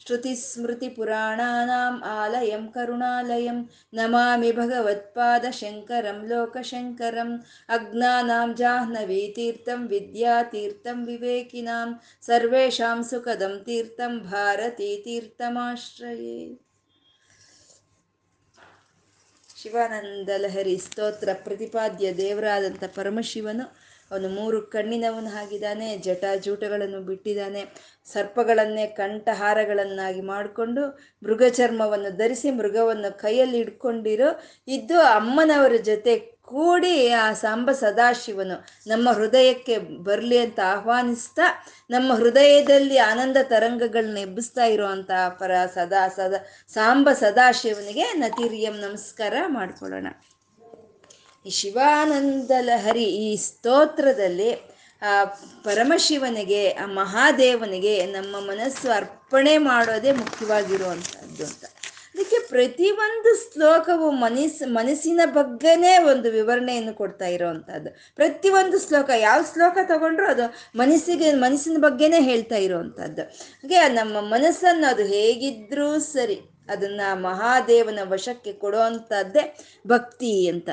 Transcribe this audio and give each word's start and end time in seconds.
ಪರಬ್ರಹ್ಮ 0.00 0.22
ತಸ್ಮೈ 0.24 0.64
ಶ್ರೀ 0.64 0.96
ಗುರವೇ 0.96 1.36
ನಮಃ 1.36 1.60
श्रुतिस्मृतिपुराणानाम् 1.84 2.02
आलयं 2.14 2.64
करुणालयं 2.66 3.58
नमामि 3.92 4.50
भगवत्पादशङ्करं 4.52 6.18
लोकशङ्करम् 6.28 7.32
अज्ञानां 7.68 8.48
जाह्नवीतीर्थं 8.54 9.80
विद्यातीर्थं 9.86 10.98
विवेकिनां 11.04 11.88
सर्वेषां 12.22 12.98
सुखदं 13.02 13.54
तीर्थं 13.64 14.12
भारतीतीर्थमाश्रये 14.28 15.38
ಶಿವಾನಂದ 19.58 20.30
ಲಹರಿ 20.36 20.74
ಸ್ತೋತ್ರ 20.78 21.30
ಪ್ರತಿಪಾದ್ಯ 21.44 22.06
ದೇವರಾದಂಥ 22.16 22.84
ಪರಮಶಿವನು 22.94 23.64
ಅವನು 24.11 24.29
ಮೂರು 24.29 24.61
ಕಣ್ಣಿನವನು 24.61 25.31
ಆಗಿದ್ದಾನೆ 25.39 25.97
ಜಟಾಜೂಟಗಳನ್ನು 25.97 27.01
ಬಿಟ್ಟಿದ್ದಾನೆ, 27.01 27.61
ಸರ್ಪಗಳನ್ನೇ 28.13 28.87
ಕಂಠಹಾರಗಳನ್ನಾಗಿ 28.87 30.21
ಮಾಡಿಕೊಂಡು 30.21 30.83
ಮೃಗ 31.23 31.43
ಚರ್ಮವನ್ನು 31.49 32.17
ಧರಿಸಿ 32.17 32.51
ಮೃಗವನ್ನು 32.51 33.17
ಕೈಯಲ್ಲಿ 33.19 33.59
ಇಟ್ಕೊಂಡಿರೋ 33.59 34.31
ಇದ್ದು 34.67 34.99
ಅಮ್ಮನವರ 35.01 35.77
ಜೊತೆ 35.83 36.39
ಕೂಡಿ 36.51 36.93
ಆ 37.13 37.33
ಸಾಂಬ 37.33 37.71
ಸದಾಶಿವನು 37.71 38.55
ನಮ್ಮ 38.87 39.09
ಹೃದಯಕ್ಕೆ 39.11 39.75
ಬರಲಿ 40.03 40.37
ಅಂತ 40.37 40.59
ಆಹ್ವಾನಿಸ್ತಾ, 40.65 41.47
ನಮ್ಮ 41.89 42.13
ಹೃದಯದಲ್ಲಿ 42.13 42.97
ಆನಂದ 42.97 43.37
ತರಂಗಗಳನ್ನ 43.43 44.17
ಎಬ್ಬಿಸ್ತಾ 44.17 44.65
ಇರುವಂತಹ 44.65 45.27
ಪರ 45.39 45.51
ಸದಾ 45.73 46.07
ಸದಾ, 46.07 46.39
ಸಾಂಬ 46.73 47.09
ಸದಾಶಿವನಿಗೆ 47.13 48.07
ನತಿರಿಯಂ 48.13 48.77
ನಮಸ್ಕಾರ 48.77 49.33
ಮಾಡ್ಕೊಳ್ಳೋಣ. 49.47 50.07
ಈ 51.49 51.51
ಶಿವಾನಂದ 51.51 52.51
ಲಹರಿ 52.61 53.03
ಈ 53.03 53.35
ಸ್ತೋತ್ರದಲ್ಲಿ, 53.35 54.53
ಆ, 55.01 55.25
ಪರಮಶಿವನಿಗೆ, 55.63 56.71
ಆ 56.71 56.85
ಮಹಾದೇವನಿಗೆ 56.85 58.05
ನಮ್ಮ 58.05 58.39
ಮನಸ್ಸು 58.39 58.91
ಅರ್ಪಣೆ 58.91 59.57
ಮಾಡೋದೇ 59.57 60.11
ಮುಖ್ಯವಾಗಿರುವಂಥದ್ದು 60.11 61.43
ಅಂತ. 61.43 61.63
ಅದಕ್ಕೆ 62.15 62.47
ಪ್ರತಿಯೊಂದು 62.47 63.53
ಶ್ಲೋಕವು 63.53 64.11
ಮನಸ್ 64.11 64.61
ಮನಸ್ಸಿನ 64.65 65.21
ಬಗ್ಗೆನೇ 65.25 65.97
ಒಂದು 65.97 66.31
ವಿವರಣೆಯನ್ನು 66.31 66.93
ಕೊಡ್ತಾ 66.93 67.25
ಇರೋವಂಥದ್ದು. 67.25 68.15
ಪ್ರತಿಯೊಂದು 68.15 68.87
ಶ್ಲೋಕ, 68.87 69.09
ಯಾವ 69.17 69.41
ಶ್ಲೋಕ 69.53 69.77
ತಗೊಂಡ್ರು 69.83 70.29
ಅದು 70.29 70.53
ಮನಸ್ಸಿಗೆ, 70.75 71.33
ಮನಸ್ಸಿನ 71.33 71.77
ಬಗ್ಗೆನೇ 71.77 72.21
ಹೇಳ್ತಾ 72.21 72.55
ಇರೋವಂಥದ್ದು. 72.55 73.21
ಹಾಗೆ 73.21 73.87
ನಮ್ಮ 73.87 74.21
ಮನಸ್ಸನ್ನು 74.21 74.87
ಅದು 74.87 75.03
ಹೇಗಿದ್ರೂ 75.03 75.99
ಸರಿ, 75.99 76.39
ಅದನ್ನ 76.69 77.01
ಮಹಾದೇವನ 77.13 77.99
ವಶಕ್ಕೆ 78.03 78.53
ಕೊಡುವಂಥದ್ದೇ 78.53 79.57
ಭಕ್ತಿ 79.87 80.47
ಅಂತ. 80.47 80.69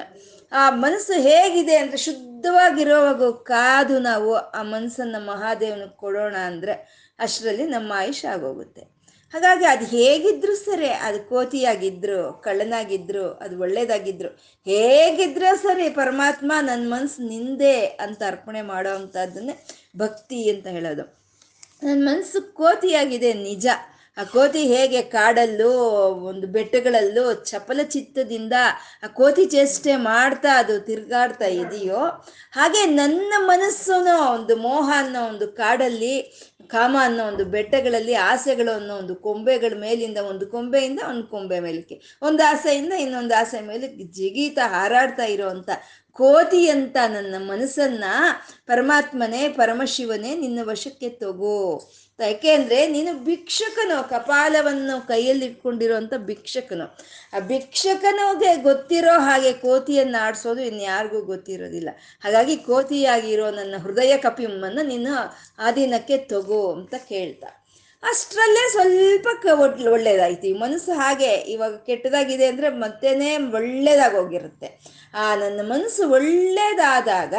ಆ 0.53 0.71
ಮನಸ್ಸು 0.71 1.13
ಹೇಗಿದೆ 1.13 1.77
ಅಂದ್ರೆ 1.77 1.97
ಶುದ್ಧವಾಗಿರೋವಾಗ 1.97 3.31
ಕಾದು 3.31 3.99
ನಾವು 3.99 4.35
ಆ 4.35 4.63
ಮನಸ್ಸನ್ನು 4.63 5.27
ಮಹಾದೇವನಿಗೆ 5.27 5.97
ಕೊಡೋಣ 5.97 6.37
ಅಂದ್ರೆ 6.37 7.07
ಅಷ್ಟರಲ್ಲಿ 7.19 7.67
ನಮ್ಮ 7.67 7.93
ಆಯುಷ್ 7.97 8.25
ಆಗೋಗುತ್ತೆ. 8.25 8.97
ಹಾಗಾಗಿ 9.33 9.65
ಅದು 9.65 9.85
ಹೇಗಿದ್ರು 9.85 10.57
ಸರಿ, 10.57 10.89
ಅದು 10.89 11.29
ಕೋತಿಯಾಗಿದ್ರು, 11.29 12.33
ಕಳ್ಳನಾಗಿದ್ರು, 12.33 13.33
ಅದು 13.33 13.61
ಒಳ್ಳೇದಾಗಿದ್ರು, 13.61 14.29
ಹೇಗಿದ್ರೂ 14.65 15.57
ಸರಿ 15.57 15.91
ಪರಮಾತ್ಮ 15.91 16.53
ನನ್ನ 16.63 16.95
ಮನಸ್ಸು 16.95 17.29
ನಿಂದೆ 17.29 17.81
ಅಂತ 17.81 18.23
ಅರ್ಪಣೆ 18.27 18.63
ಮಾಡೋ 18.63 18.91
ಅಂಥದ್ದನ್ನೇ 18.91 19.67
ಭಕ್ತಿ 19.97 20.51
ಅಂತ 20.51 20.67
ಹೇಳೋದು. 20.67 21.27
ನನ್ನ 21.83 22.09
ಮನಸ್ಸು 22.09 22.55
ಕೋತಿಯಾಗಿದೆ 22.55 23.33
ನಿಜ. 23.33 23.67
ಆ 24.17 24.25
ಕೋತಿ 24.25 24.63
ಹೇಗೆ 24.75 25.03
ಕಾಡಲ್ಲೂ, 25.03 25.71
ಒಂದು 26.29 26.47
ಬೆಟ್ಟಗಳಲ್ಲೂ 26.47 27.33
ಚಪಲ 27.45 27.81
ಚಿತ್ತದಿಂದ 27.89 28.53
ಆ 29.05 29.07
ಕೋತಿ 29.07 29.47
ಚೇಷ್ಟೆ 29.47 29.97
ಮಾಡ್ತಾ 29.97 30.53
ಅದು 30.59 30.81
ತಿರುಗಾಡ್ತಾ 30.81 31.49
ಇದೆಯೋ, 31.63 32.03
ಹಾಗೆ 32.53 32.87
ನನ್ನ 32.87 33.33
ಮನಸ್ಸು 33.47 33.97
ಒಂದು 34.35 34.57
ಮೋಹ 34.57 34.89
ಅನ್ನೋ 34.97 35.23
ಒಂದು 35.29 35.49
ಕಾಡಲ್ಲಿ, 35.53 36.15
ಕಾಮ 36.67 36.97
ಅನ್ನೋ 37.01 37.25
ಒಂದು 37.25 37.45
ಬೆಟ್ಟಗಳಲ್ಲಿ, 37.45 38.15
ಆಸೆಗಳು 38.15 38.73
ಅನ್ನೋ 38.73 38.95
ಒಂದು 38.97 39.15
ಕೊಂಬೆಗಳ 39.17 39.75
ಮೇಲಿಂದ 39.81 40.19
ಒಂದು 40.19 40.47
ಕೊಂಬೆಯಿಂದ 40.47 41.01
ಒಂದು 41.09 41.27
ಕೊಂಬೆ 41.27 41.61
ಮೇಲಕ್ಕೆ, 41.61 41.97
ಒಂದು 42.23 42.43
ಆಸೆಯಿಂದ 42.49 42.93
ಇನ್ನೊಂದು 42.93 43.35
ಆಸೆ 43.39 43.61
ಮೇಲೆ 43.61 43.89
ಜಿಗೀತ 44.13 44.59
ಹಾರಾಡ್ತಾ 44.67 45.25
ಇರೋವಂಥ 45.25 45.71
ಕೋತಿ 46.17 46.69
ಅಂತ 46.71 46.97
ನನ್ನ 47.07 47.35
ಮನಸ್ಸನ್ನ 47.39 48.05
ಪರಮಾತ್ಮನೇ, 48.67 49.49
ಪರಮಶಿವನೇ 49.49 50.37
ನಿನ್ನ 50.37 50.59
ವಶಕ್ಕೆ 50.63 51.09
ತಗೋ. 51.09 51.91
ಯಾಕೆ 52.21 52.51
ಅಂದ್ರೆ 52.51 52.87
ನೀನು 52.87 53.25
ಭಿಕ್ಷಕನು, 53.25 54.09
ಕಪಾಲವನ್ನು 54.09 55.09
ಕೈಯಲ್ಲಿ 55.09 55.47
ಇಟ್ಕೊಂಡಿರೋಂಥ 55.47 56.15
ಭಿಕ್ಷಕನು. 56.17 56.97
ಆ 57.37 57.39
ಭಿಕ್ಷಕನಿಗೆ 57.39 58.63
ಗೊತ್ತಿರೋ 58.63 59.19
ಹಾಗೆ 59.19 59.53
ಕೋತಿಯನ್ನು 59.53 60.25
ಆಡಿಸೋದು 60.25 60.63
ಇನ್ಯಾರಿಗೂ 60.63 61.23
ಗೊತ್ತಿರೋದಿಲ್ಲ. 61.23 61.91
ಹಾಗಾಗಿ 62.25 62.57
ಕೋತಿಯಾಗಿರೋ 62.57 63.51
ನನ್ನ 63.51 63.75
ಹೃದಯ 63.83 64.17
ಕಪಿಮ್ಮನ್ನು 64.17 64.87
ನೀನು 64.87 65.15
ಆಧೀನಕ್ಕೆ 65.59 66.19
ತಗೋ 66.19 66.73
ಅಂತ 66.73 66.95
ಕೇಳ್ತಾ. 67.09 67.66
ಅಷ್ಟರಲ್ಲೇ 68.03 68.69
ಸ್ವಲ್ಪ 68.73 69.29
ಒಳ್ಳೇದಾಯ್ತು. 69.89 70.47
ಈ 70.47 70.53
ಮನಸ್ಸು 70.53 70.93
ಹಾಗೆ 70.93 71.35
ಇವಾಗ 71.35 71.77
ಕೆಟ್ಟದಾಗಿದೆ 71.77 72.47
ಅಂದರೆ 72.47 72.69
ಮತ್ತೇನೆ 72.69 73.37
ಒಳ್ಳೇದಾಗಿ 73.37 74.17
ಹೋಗಿರುತ್ತೆ. 74.17 74.69
ಆ, 75.15 75.35
ನನ್ನ 75.35 75.61
ಮನಸ್ಸು 75.73 76.11
ಒಳ್ಳೇದಾದಾಗ 76.11 77.35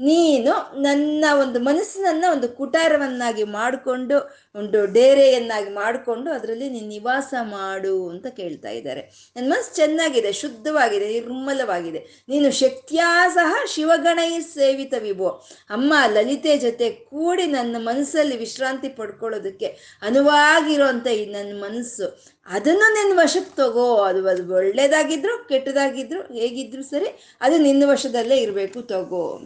ನೀನು 0.00 0.82
ನನ್ನ 0.82 1.24
ಒಂದು 1.40 1.60
ಮನಸ್ಸಿನನ್ನ 1.60 2.24
ಒಂದು 2.32 2.48
ಕುಟಾರವನ್ನಾಗಿ 2.48 3.44
ಮಾಡಿಕೊಂಡು, 3.44 4.36
ಒಂದು 4.54 4.86
ಡೇರೆಯನ್ನಾಗಿ 4.86 5.70
ಮಾಡಿಕೊಂಡು 5.70 6.30
ಅದರಲ್ಲಿ 6.30 6.68
ನೀನು 6.68 6.88
ನಿವಾಸ 6.88 7.34
ಮಾಡು 7.40 8.08
ಅಂತ 8.08 8.26
ಕೇಳ್ತಾ 8.26 8.68
ಇದ್ದಾರೆ. 8.68 9.32
ನನ್ನ 9.36 9.52
ಮನಸ್ಸು 9.52 9.76
ಚೆನ್ನಾಗಿದೆ, 9.76 10.32
ಶುದ್ಧವಾಗಿದೆ, 10.32 11.08
ನಿರ್ಮಲವಾಗಿದೆ. 11.12 12.24
ನೀನು 12.28 12.50
ಶಕ್ತಿಯಾ 12.50 13.28
ಸಹ 13.28 13.54
ಶಿವಗಣೈ 13.66 14.40
ಸೇವಿತ 14.40 14.94
ವಿಭೋ. 14.98 15.28
ಅಮ್ಮ 15.70 15.94
ಲಲಿತೆ 16.06 16.58
ಜೊತೆ 16.58 16.90
ಕೂಡಿ 16.90 17.46
ನನ್ನ 17.46 17.76
ಮನಸ್ಸಲ್ಲಿ 17.78 18.36
ವಿಶ್ರಾಂತಿ 18.36 18.88
ಪಡ್ಕೊಳ್ಳೋದಕ್ಕೆ 18.88 19.98
ಅನುವಾಗಿರುವಂಥ 20.02 21.06
ಈ 21.06 21.26
ನನ್ನ 21.26 21.64
ಮನಸ್ಸು. 21.64 22.28
ಅದನ್ನು 22.46 22.94
ನಿನ್ನ 22.94 23.18
ವಶಕ್ಕೆ 23.18 23.56
ತಗೋ. 23.56 23.94
ಅದು 23.96 24.28
ಅದು 24.28 24.54
ಒಳ್ಳೇದಾಗಿದ್ರು 24.54 25.48
ಕೆಟ್ಟದಾಗಿದ್ರು 25.48 26.20
ಹೇಗಿದ್ರು 26.20 26.82
ಸರಿ, 26.82 27.38
ಅದು 27.40 27.58
ನಿನ್ನ 27.58 27.82
ವಶದಲ್ಲೇ 27.86 28.36
ಇರಬೇಕು, 28.36 28.82
ತಗೋ 28.82 29.40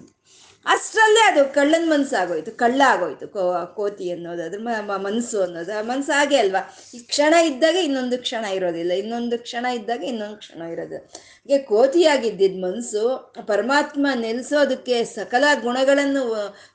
ಅಷ್ಟರಲ್ಲೇ 0.67 1.23
ಅದು 1.31 1.41
ಕಳ್ಳನ 1.55 1.85
ಮನಸ್ಸು 1.93 2.15
ಆಗೋಯ್ತು 2.21 2.51
ಕಳ್ಳ 2.53 2.81
ಆಗೋಯ್ತು 2.87 3.27
ಕೋ, 3.29 3.43
ಕೋತಿ 3.77 4.07
ಅನ್ನೋದು, 4.13 4.43
ಅದ್ರ 4.43 4.59
ಮನಸ್ಸು 5.07 5.39
ಅನ್ನೋದು. 5.43 5.73
ಆ 5.79 5.83
ಮನಸ್ಸು 5.83 6.13
ಹಾಗೆ 6.13 6.37
ಅಲ್ವಾ? 6.37 6.63
ಈ 6.95 6.99
ಕ್ಷಣ 7.13 7.35
ಇದ್ದಾಗ 7.51 7.77
ಇನ್ನೊಂದು 7.89 8.19
ಕ್ಷಣ 8.19 8.45
ಇರೋದಿಲ್ಲ, 8.59 8.93
ಇನ್ನೊಂದು 9.03 9.39
ಕ್ಷಣ 9.39 9.65
ಇದ್ದಾಗ 9.79 10.03
ಇನ್ನೊಂದು 10.13 10.37
ಕ್ಷಣ 10.37 10.63
ಇರೋದು. 10.75 10.99
ಹಾಗೆ 11.43 11.59
ಕೋತಿಯಾಗಿದ್ದಿದ್ದು 11.73 12.61
ಮನಸ್ಸು 12.67 13.03
ಪರಮಾತ್ಮ 13.47 14.07
ನೆಲೆಸೋದಕ್ಕೆ 14.21 15.05
ಸಕಲ 15.17 15.45
ಗುಣಗಳನ್ನು 15.63 16.23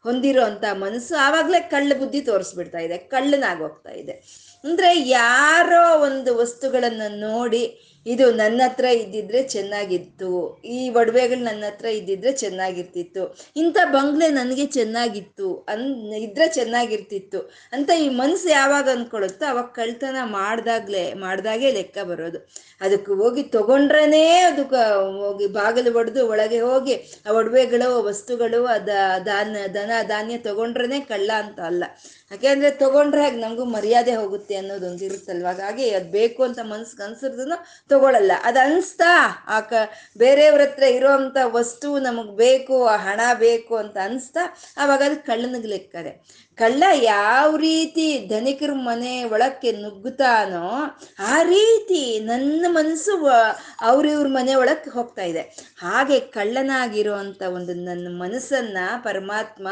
ಹೊಂದಿರೋ 0.07 0.43
ಅಂಥ 0.43 0.65
ಮನಸ್ಸು 0.85 1.15
ಆವಾಗಲೇ 1.27 1.59
ಕಳ್ಳ 1.59 1.91
ಬುದ್ಧಿ 1.99 2.21
ತೋರಿಸ್ಬಿಡ್ತಾ 2.21 2.79
ಇದೆ 2.79 2.97
ಕಳ್ಳನಾಗೋಗ್ತಾ 2.97 3.93
ಇದೆ. 4.03 4.15
ಅಂದರೆ 4.63 4.89
ಯಾರೋ 5.09 5.83
ಒಂದು 6.07 6.31
ವಸ್ತುಗಳನ್ನು 6.37 7.07
ನೋಡಿ 7.27 7.63
ಇದು 8.07 8.25
ನನ್ನ 8.31 8.61
ಹತ್ರ 8.65 8.85
ಇದ್ದಿದ್ರೆ 8.85 9.43
ಚೆನ್ನಾಗಿತ್ತು. 9.43 10.29
ಈ 10.65 10.89
ಒಡವೆಗಳು 10.89 11.43
ನನ್ನ 11.43 11.63
ಹತ್ರ 11.67 11.85
ಇದ್ದಿದ್ರೆ 11.85 12.31
ಚೆನ್ನಾಗಿರ್ತಿತ್ತು. 12.31 13.23
ಇಂಥ 13.55 13.77
ಬಂಗ್ಲೆ 13.85 14.27
ನನಗೆ 14.29 14.65
ಚೆನ್ನಾಗಿತ್ತು. 14.65 15.47
ಅನ್, 15.69 15.87
ಇದ್ರೆ 16.17 16.47
ಚೆನ್ನಾಗಿರ್ತಿತ್ತು. 16.47 17.39
ಅಂತ 17.73 17.89
ಈ 17.99 18.09
ಮನಸ್ಸು 18.09 18.49
ಯಾವಾಗ 18.49 18.89
ಅಂದ್ಕೊಳುತ್ತೋ 18.89 19.45
ಅವಾಗ 19.45 19.69
ಕಳ್ತನ 19.75 20.17
ಮಾಡ್ದಾಗ್ಲೇ, 20.23 21.13
ಮಾಡ್ದಾಗೆ 21.13 21.71
ಲೆಕ್ಕ 21.71 21.97
ಬರೋದು. 22.03 22.39
ಅದಕ್ಕೆ 22.81 23.11
ಹೋಗಿ 23.11 23.43
ತಗೊಂಡ್ರೇ 23.43 24.27
ಅದಕ್ಕೆ 24.41 24.81
ಹೋಗಿ 25.21 25.47
ಬಾಗಿಲು 25.47 25.93
ಒಡೆದು 25.97 26.27
ಒಳಗೆ 26.27 26.59
ಹೋಗಿ 26.59 26.95
ಆ 27.25 27.31
ಒಡವೆಗಳು, 27.31 28.03
ವಸ್ತುಗಳು, 28.03 28.65
ಅದ, 28.65 28.89
ಧಾನ್ಯ, 29.23 29.67
ದನ, 29.67 29.91
ಧಾನ್ಯ 30.07 30.37
ತಗೊಂಡ್ರೇ 30.37 30.99
ಕಳ್ಳ 30.99 31.31
ಅಂತ 31.37 31.59
ಅಲ್ಲ. 31.59 31.83
ಯಾಕೆಂದ್ರೆ 32.31 32.71
ತಗೊಂಡ್ರೆ 32.71 33.21
ಹಾಗೆ 33.23 33.37
ನಮಗೂ 33.41 33.65
ಮರ್ಯಾದೆ 33.65 34.15
ಹೋಗುತ್ತೆ 34.15 34.55
ಅನ್ನೋದೊಂದು 34.55 35.05
ಇರುತ್ತಲ್ವ 35.05 35.45
ಹಾಗಾಗಿ 35.45 35.89
ಅದು 35.89 36.11
ಬೇಕು 36.11 36.43
ಅಂತ 36.43 36.59
ಮನ್ಸಿಗೆ 36.63 37.03
ಅನ್ಸಿರ್ದನು 37.03 37.57
ತಗೊಳಲ್ಲ. 37.89 38.31
ಅದು 38.43 38.59
ಅನಿಸ್ತಾ? 38.59 39.11
ಆ 39.47 39.59
ಕ, 39.59 39.73
ಬೇರೆಯವ್ರ 40.17 40.61
ಹತ್ರ 40.61 40.83
ಇರೋವಂಥ 40.83 41.37
ವಸ್ತು 41.43 41.99
ನಮಗೆ 41.99 42.35
ಬೇಕು, 42.35 42.85
ಆ 42.85 42.97
ಹಣ 42.97 43.21
ಬೇಕು 43.39 43.75
ಅಂತ 43.75 43.97
ಅನ್ಸ್ತಾ? 44.03 44.57
ಆವಾಗ 44.77 45.01
ಅದು 45.05 45.25
ಕಳ್ಳನಿಗೆ 45.25 45.67
ಲೆಕ್ಕದೆ 45.67 46.11
ಕಳ್ಳ 46.57 46.83
ಯಾವ 46.93 47.55
ರೀತಿ 47.55 48.25
ಧನಿಕರ 48.27 48.69
ಮನೆ 48.73 49.23
ಒಳಕ್ಕೆ 49.23 49.71
ನುಗ್ಗುತ್ತಾನೋ 49.71 50.67
ಆ 51.19 51.43
ರೀತಿ 51.43 52.19
ನನ್ನ 52.19 52.65
ಮನಸ್ಸು 52.69 53.27
ಅವ್ರಿವ್ರ 53.81 54.27
ಮನೆ 54.27 54.55
ಒಳಕ್ಕೆ 54.55 54.89
ಹೋಗ್ತಾ 54.89 55.21
ಇದೆ. 55.21 55.41
ಹಾಗೆ 55.77 56.19
ಕಳ್ಳನಾಗಿರುವಂಥ 56.19 57.41
ಒಂದು 57.41 57.73
ನನ್ನ 57.73 58.07
ಮನಸ್ಸನ್ನ 58.21 58.77
ಪರಮಾತ್ಮ 59.03 59.67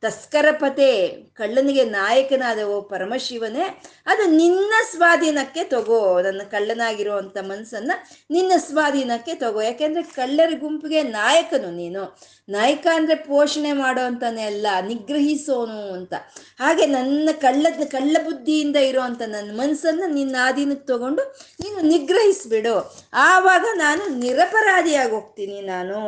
ತಸ್ಕರಪತೆ, 0.00 0.90
ಕಳ್ಳನಿಗೆ 1.12 1.84
ನಾಯಕನಾದ 1.84 2.58
ಓ 2.58 2.80
ಪರಮಶಿವನೇ, 2.80 3.82
ಅದು 4.06 4.24
ನಿನ್ನ 4.30 4.74
ಸ್ವಾಧೀನಕ್ಕೆ 4.90 5.64
ತಗೋ. 5.64 6.22
ನನ್ನ 6.22 6.42
ಕಳ್ಳನಾಗಿರುವಂಥ 6.50 7.36
ಮನಸ್ಸನ್ನ 7.38 7.92
ನಿನ್ನ 8.30 8.52
ಸ್ವಾಧೀನಕ್ಕೆ 8.56 9.34
ತಗೋ. 9.34 9.60
ಯಾಕೆಂದ್ರೆ 9.60 10.02
ಕಳ್ಳರ 10.02 10.52
ಗುಂಪಿಗೆ 10.58 11.02
ನಾಯಕನು 11.02 11.70
ನೀನು. 11.70 12.18
ನಾಯಕ 12.48 12.86
ಅಂದ್ರೆ 12.94 13.14
ಪೋಷಣೆ 13.14 13.72
ಮಾಡೋ 13.72 14.02
ಅಂತಾನೆ 14.02 14.42
ಅಲ್ಲ, 14.42 14.66
ನಿಗ್ರಹಿಸೋನು 14.86 15.92
ಅಂತ. 15.92 16.14
ಹಾಗೆ 16.58 16.86
ನನ್ನ 16.86 17.28
ಕಳ್ಳ 17.40 17.66
ಕಳ್ಳ 17.90 18.16
ಬುದ್ಧಿಯಿಂದ 18.24 18.76
ಇರೋವಂಥ 18.76 19.22
ನನ್ನ 19.26 19.50
ಮನಸ್ಸನ್ನ 19.60 20.04
ನಿನ್ನ 20.08 20.36
ಆಧೀನಕ್ಕೆ 20.44 20.86
ತಗೊಂಡು 20.86 21.22
ನೀನು 21.62 21.80
ನಿಗ್ರಹಿಸ್ಬಿಡು. 21.88 22.76
ಆವಾಗ 23.12 23.66
ನಾನು 23.74 24.04
ನಿರಪರಾಧಿಯಾಗಿ 24.18 25.10
ಹೋಗ್ತೀನಿ 25.10 25.60
ನಾನು. 25.60 26.00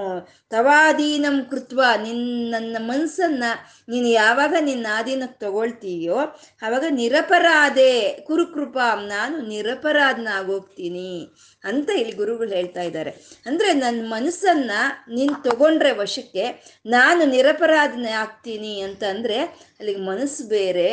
ತವಾಧೀನಂ 0.50 1.36
ಕೃತ್ವ, 1.50 1.80
ನಿನ್, 2.02 2.24
ನನ್ನ 2.50 2.76
ಮನಸ್ಸನ್ನ 2.80 3.44
ನೀನು 3.88 4.08
ಯಾವಾಗ 4.08 4.54
ನಿನ್ನ 4.60 4.86
ಆಧೀನಕ್ಕೆ 4.98 5.38
ತಗೊಳ್ತೀಯೋ 5.46 6.18
ಆವಾಗ 6.62 6.84
ನಿರಪರಾಧೆ, 6.90 7.92
ಕುರುಕೃಪ, 8.26 8.78
ನಾನು 9.08 9.36
ನಿರಪರಾಧನಾಗೋಗ್ತೀನಿ. 9.52 11.12
ಅಂತ 11.68 11.90
ಇಲ್ಲಿ 11.96 12.12
ಗುರುಗಳು 12.12 12.50
ಹೇಳ್ತಾ 12.50 12.82
ಇದ್ದಾರೆ. 12.82 13.10
ಅಂದ್ರೆ 13.46 13.68
ನನ್ನ 13.72 14.00
ಮನಸ್ಸನ್ನ 14.08 14.72
ನೀನು 15.08 15.34
ತಗೊಂಡ್ರೆ 15.42 15.92
ವಶಕ್ಕೆ 15.92 16.44
ನಾನು 16.86 17.24
ನಿರಪರಾಧನೆ 17.30 18.12
ಆಗ್ತೀನಿ 18.24 18.74
ಅಂತ 18.80 19.04
ಅಂದ್ರೆ 19.04 19.38
ಅಲ್ಲಿಗೆ 19.78 20.02
ಮನಸ್ಸು 20.10 20.44
ಬೇರೆ 20.48 20.88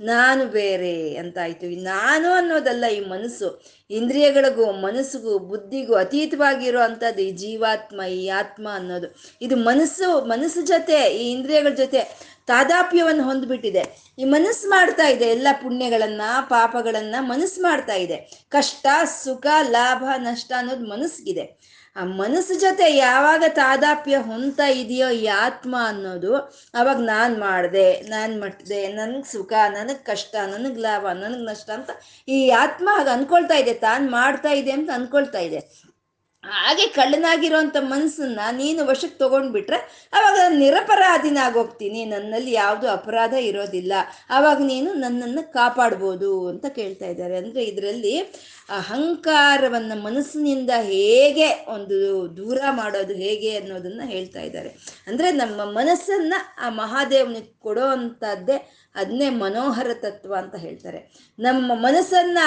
ನಾನು 0.00 0.46
ಬೇರೆ 0.46 1.16
ಅಂತ 1.16 1.38
ಆಯ್ತು 1.42 1.66
ಈ 1.66 1.82
ನಾನು 1.82 2.32
ಅನ್ನೋದಲ್ಲ 2.32 2.84
ಈ 2.86 3.00
ಮನಸ್ಸು. 3.00 3.62
ಇಂದ್ರಿಯಗಳಿಗೂ 3.90 4.72
ಮನಸ್ಸಿಗೂ 4.72 5.38
ಬುದ್ಧಿಗೂ 5.38 5.94
ಅತೀತವಾಗಿರೋ 5.94 6.80
ಅಂಥದ್ದು 6.80 7.22
ಈ 7.22 7.30
ಜೀವಾತ್ಮ, 7.30 8.02
ಈ 8.02 8.28
ಆತ್ಮ 8.28 8.68
ಅನ್ನೋದು. 8.74 9.16
ಇದು 9.42 9.56
ಮನಸ್ಸು 9.56 10.24
ಮನಸ್ಸು 10.24 10.62
ಜೊತೆ, 10.62 11.16
ಈ 11.16 11.32
ಇಂದ್ರಿಯಗಳ 11.32 11.68
ಜೊತೆ 11.68 12.30
ತಾದಾಪ್ಯವನ್ನು 12.46 13.24
ಹೊಂದ್ಬಿಟ್ಟಿದೆ. 13.24 14.12
ಈ 14.18 14.24
ಮನಸ್ಸು 14.24 14.68
ಮಾಡ್ತಾ 14.68 15.08
ಇದೆ 15.08 15.24
ಎಲ್ಲ 15.24 15.48
ಪುಣ್ಯಗಳನ್ನ, 15.62 16.20
ಪಾಪಗಳನ್ನ 16.48 17.14
ಮನಸ್ಸು 17.20 17.62
ಮಾಡ್ತಾ 17.62 17.94
ಇದೆ. 17.94 18.16
ಕಷ್ಟ, 18.48 18.86
ಸುಖ, 19.04 19.46
ಲಾಭ, 19.68 20.04
ನಷ್ಟ 20.16 20.52
ಅನ್ನೋದು 20.56 20.86
ಮನಸ್ಸಿಗಿದೆ. 20.88 21.79
ಆ 21.96 22.04
ಮನಸ್ಸು 22.04 22.54
ಜೊತೆ 22.60 22.86
ಯಾವಾಗ 22.96 23.44
ತಾದಾಪ್ಯ 23.48 24.16
ಹೊಂತ 24.16 24.60
ಇದೆಯೋ 24.72 25.08
ಈ 25.10 25.26
ಆತ್ಮ 25.26 25.76
ಅನ್ನೋದು 25.86 26.32
ಅವಾಗ 26.74 26.96
ನಾನು 26.96 27.34
ಮಾಡಿದೆ, 27.40 27.86
ನಾನು 28.08 28.40
ಮಟ್ದೆ 28.40 28.80
ನನಗೆ 28.88 29.32
ಸುಖ, 29.32 29.52
ನನಗೆ 29.68 30.02
ಕಷ್ಟ, 30.04 30.34
ನನಗೆ 30.52 30.80
ಲಾಭ, 30.80 31.04
ನನಗೆ 31.06 31.44
ನಷ್ಟ 31.44 31.70
ಅಂತ 31.70 31.90
ಈ 32.28 32.38
ಆತ್ಮ 32.50 32.88
ಹಾಗೆ 32.96 33.10
ಅನ್ಕೊಳ್ತಾ 33.10 33.54
ಇದೆ, 33.54 33.74
ತಾನು 33.74 34.10
ಮಾಡ್ತಾ 34.10 34.52
ಇದೆ 34.52 34.70
ಅಂತ 34.70 34.90
ಅನ್ಕೊಳ್ತಾ 34.94 35.38
ಇದೆ. 35.38 35.60
ಹಾಗೆ 36.50 36.86
ಕಳ್ಳನಾಗಿರೋಂಥ 36.98 37.76
ಮನಸ್ಸನ್ನ 37.94 38.40
ನೀನು 38.52 38.80
ವಶಕ್ಕೆ 38.86 39.18
ತಗೊಂಡ್ಬಿಟ್ರೆ 39.18 39.78
ಅವಾಗ 40.12 40.38
ನಿರಪರಾಧಿನಾಗೋಗ್ತೀನಿ. 40.58 42.00
ನನ್ನಲ್ಲಿ 42.04 42.52
ಯಾವುದು 42.52 42.86
ಅಪರಾಧ 42.90 43.34
ಇರೋದಿಲ್ಲ. 43.50 43.92
ಆವಾಗ 44.30 44.58
ನೀನು 44.72 44.90
ನನ್ನನ್ನು 45.04 45.42
ಕಾಪಾಡ್ಬೋದು 45.52 46.30
ಅಂತ 46.48 46.66
ಕೇಳ್ತಾ 46.78 47.06
ಇದ್ದಾರೆ. 47.06 47.36
ಅಂದರೆ 47.36 47.62
ಇದರಲ್ಲಿ 47.64 48.14
ಅಹಂಕಾರವನ್ನು 48.78 49.96
ಮನಸ್ಸಿನಿಂದ 50.02 50.72
ಹೇಗೆ 50.92 51.48
ಒಂದು 51.76 51.96
ದೂರ 52.36 52.60
ಮಾಡೋದು 52.70 53.14
ಹೇಗೆ 53.14 53.50
ಅನ್ನೋದನ್ನ 53.56 54.02
ಹೇಳ್ತಾ 54.14 54.40
ಇದ್ದಾರೆ. 54.40 54.70
ಅಂದರೆ 55.08 55.30
ನಮ್ಮ 55.42 55.60
ಮನಸ್ಸನ್ನ 55.78 56.34
ಆ 56.58 56.68
ಮಹಾದೇವನಿಗೆ 56.82 57.52
ಕೊಡೋ 57.66 57.86
ಅದನ್ನೇ 58.94 59.28
ಮನೋಹರ 59.30 59.90
ತತ್ವ 59.94 60.34
ಅಂತ 60.38 60.54
ಹೇಳ್ತಾರೆ. 60.54 61.00
ನಮ್ಮ 61.38 61.74
ಮನಸ್ಸನ್ನ 61.74 62.38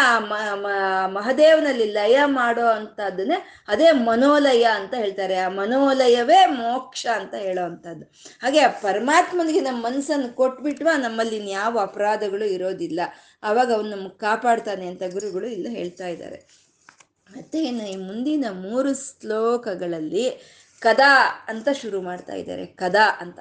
ಮಹದೇವನಲ್ಲಿ 1.05 1.85
ಲಯ 1.91 2.17
ಮಾಡೋ 2.25 2.65
ಅಂತದನ್ನೇ 2.65 3.37
ಅದೇ 3.67 3.91
ಮನೋಲಯ 3.91 4.63
ಅಂತ 4.63 4.93
ಹೇಳ್ತಾರೆ. 4.93 5.35
ಆ 5.35 5.49
ಮನೋಲಯವೇ 5.49 6.45
ಮೋಕ್ಷ 6.45 7.07
ಅಂತ 7.15 7.33
ಹೇಳೋ 7.33 7.63
ಅಂಥದ್ದು. 7.65 8.05
ಹಾಗೆ 8.43 8.59
ಆ 8.59 8.67
ಪರಮಾತ್ಮನಿಗೆ 8.67 9.59
ನಮ್ಮ 9.59 9.85
ಮನಸ್ಸನ್ನು 9.85 10.35
ಕೊಟ್ಬಿಟ್ವ 10.35 10.89
ನಮ್ಮಲ್ಲಿ 10.97 11.49
ಯಾವ 11.49 11.79
ಅಪರಾಧಗಳು 11.79 12.45
ಇರೋದಿಲ್ಲ. 12.45 12.99
ಅವಾಗ 13.43 13.73
ಅವನು 13.73 13.89
ನಮ್ಗೆ 13.89 14.17
ಕಾಪಾಡ್ತಾನೆ 14.17 14.87
ಅಂತ 14.87 15.03
ಗುರುಗಳು 15.11 15.47
ಇಲ್ಲ 15.47 15.67
ಹೇಳ್ತಾ 15.69 16.07
ಇದ್ದಾರೆ. 16.07 16.39
ಮತ್ತೆ 17.31 17.63
ಇನ್ನು 17.63 17.85
ಈ 17.87 17.95
ಮುಂದಿನ 17.95 18.45
ಮೂರು 18.51 18.93
ಶ್ಲೋಕಗಳಲ್ಲಿ 18.93 20.25
ಕದಾ 20.79 21.45
ಅಂತ 21.47 21.67
ಶುರು 21.81 22.01
ಮಾಡ್ತಾ 22.01 22.33
ಇದ್ದಾರೆ. 22.33 22.65
ಕದಾ 22.65 23.05
ಅಂತ. 23.19 23.39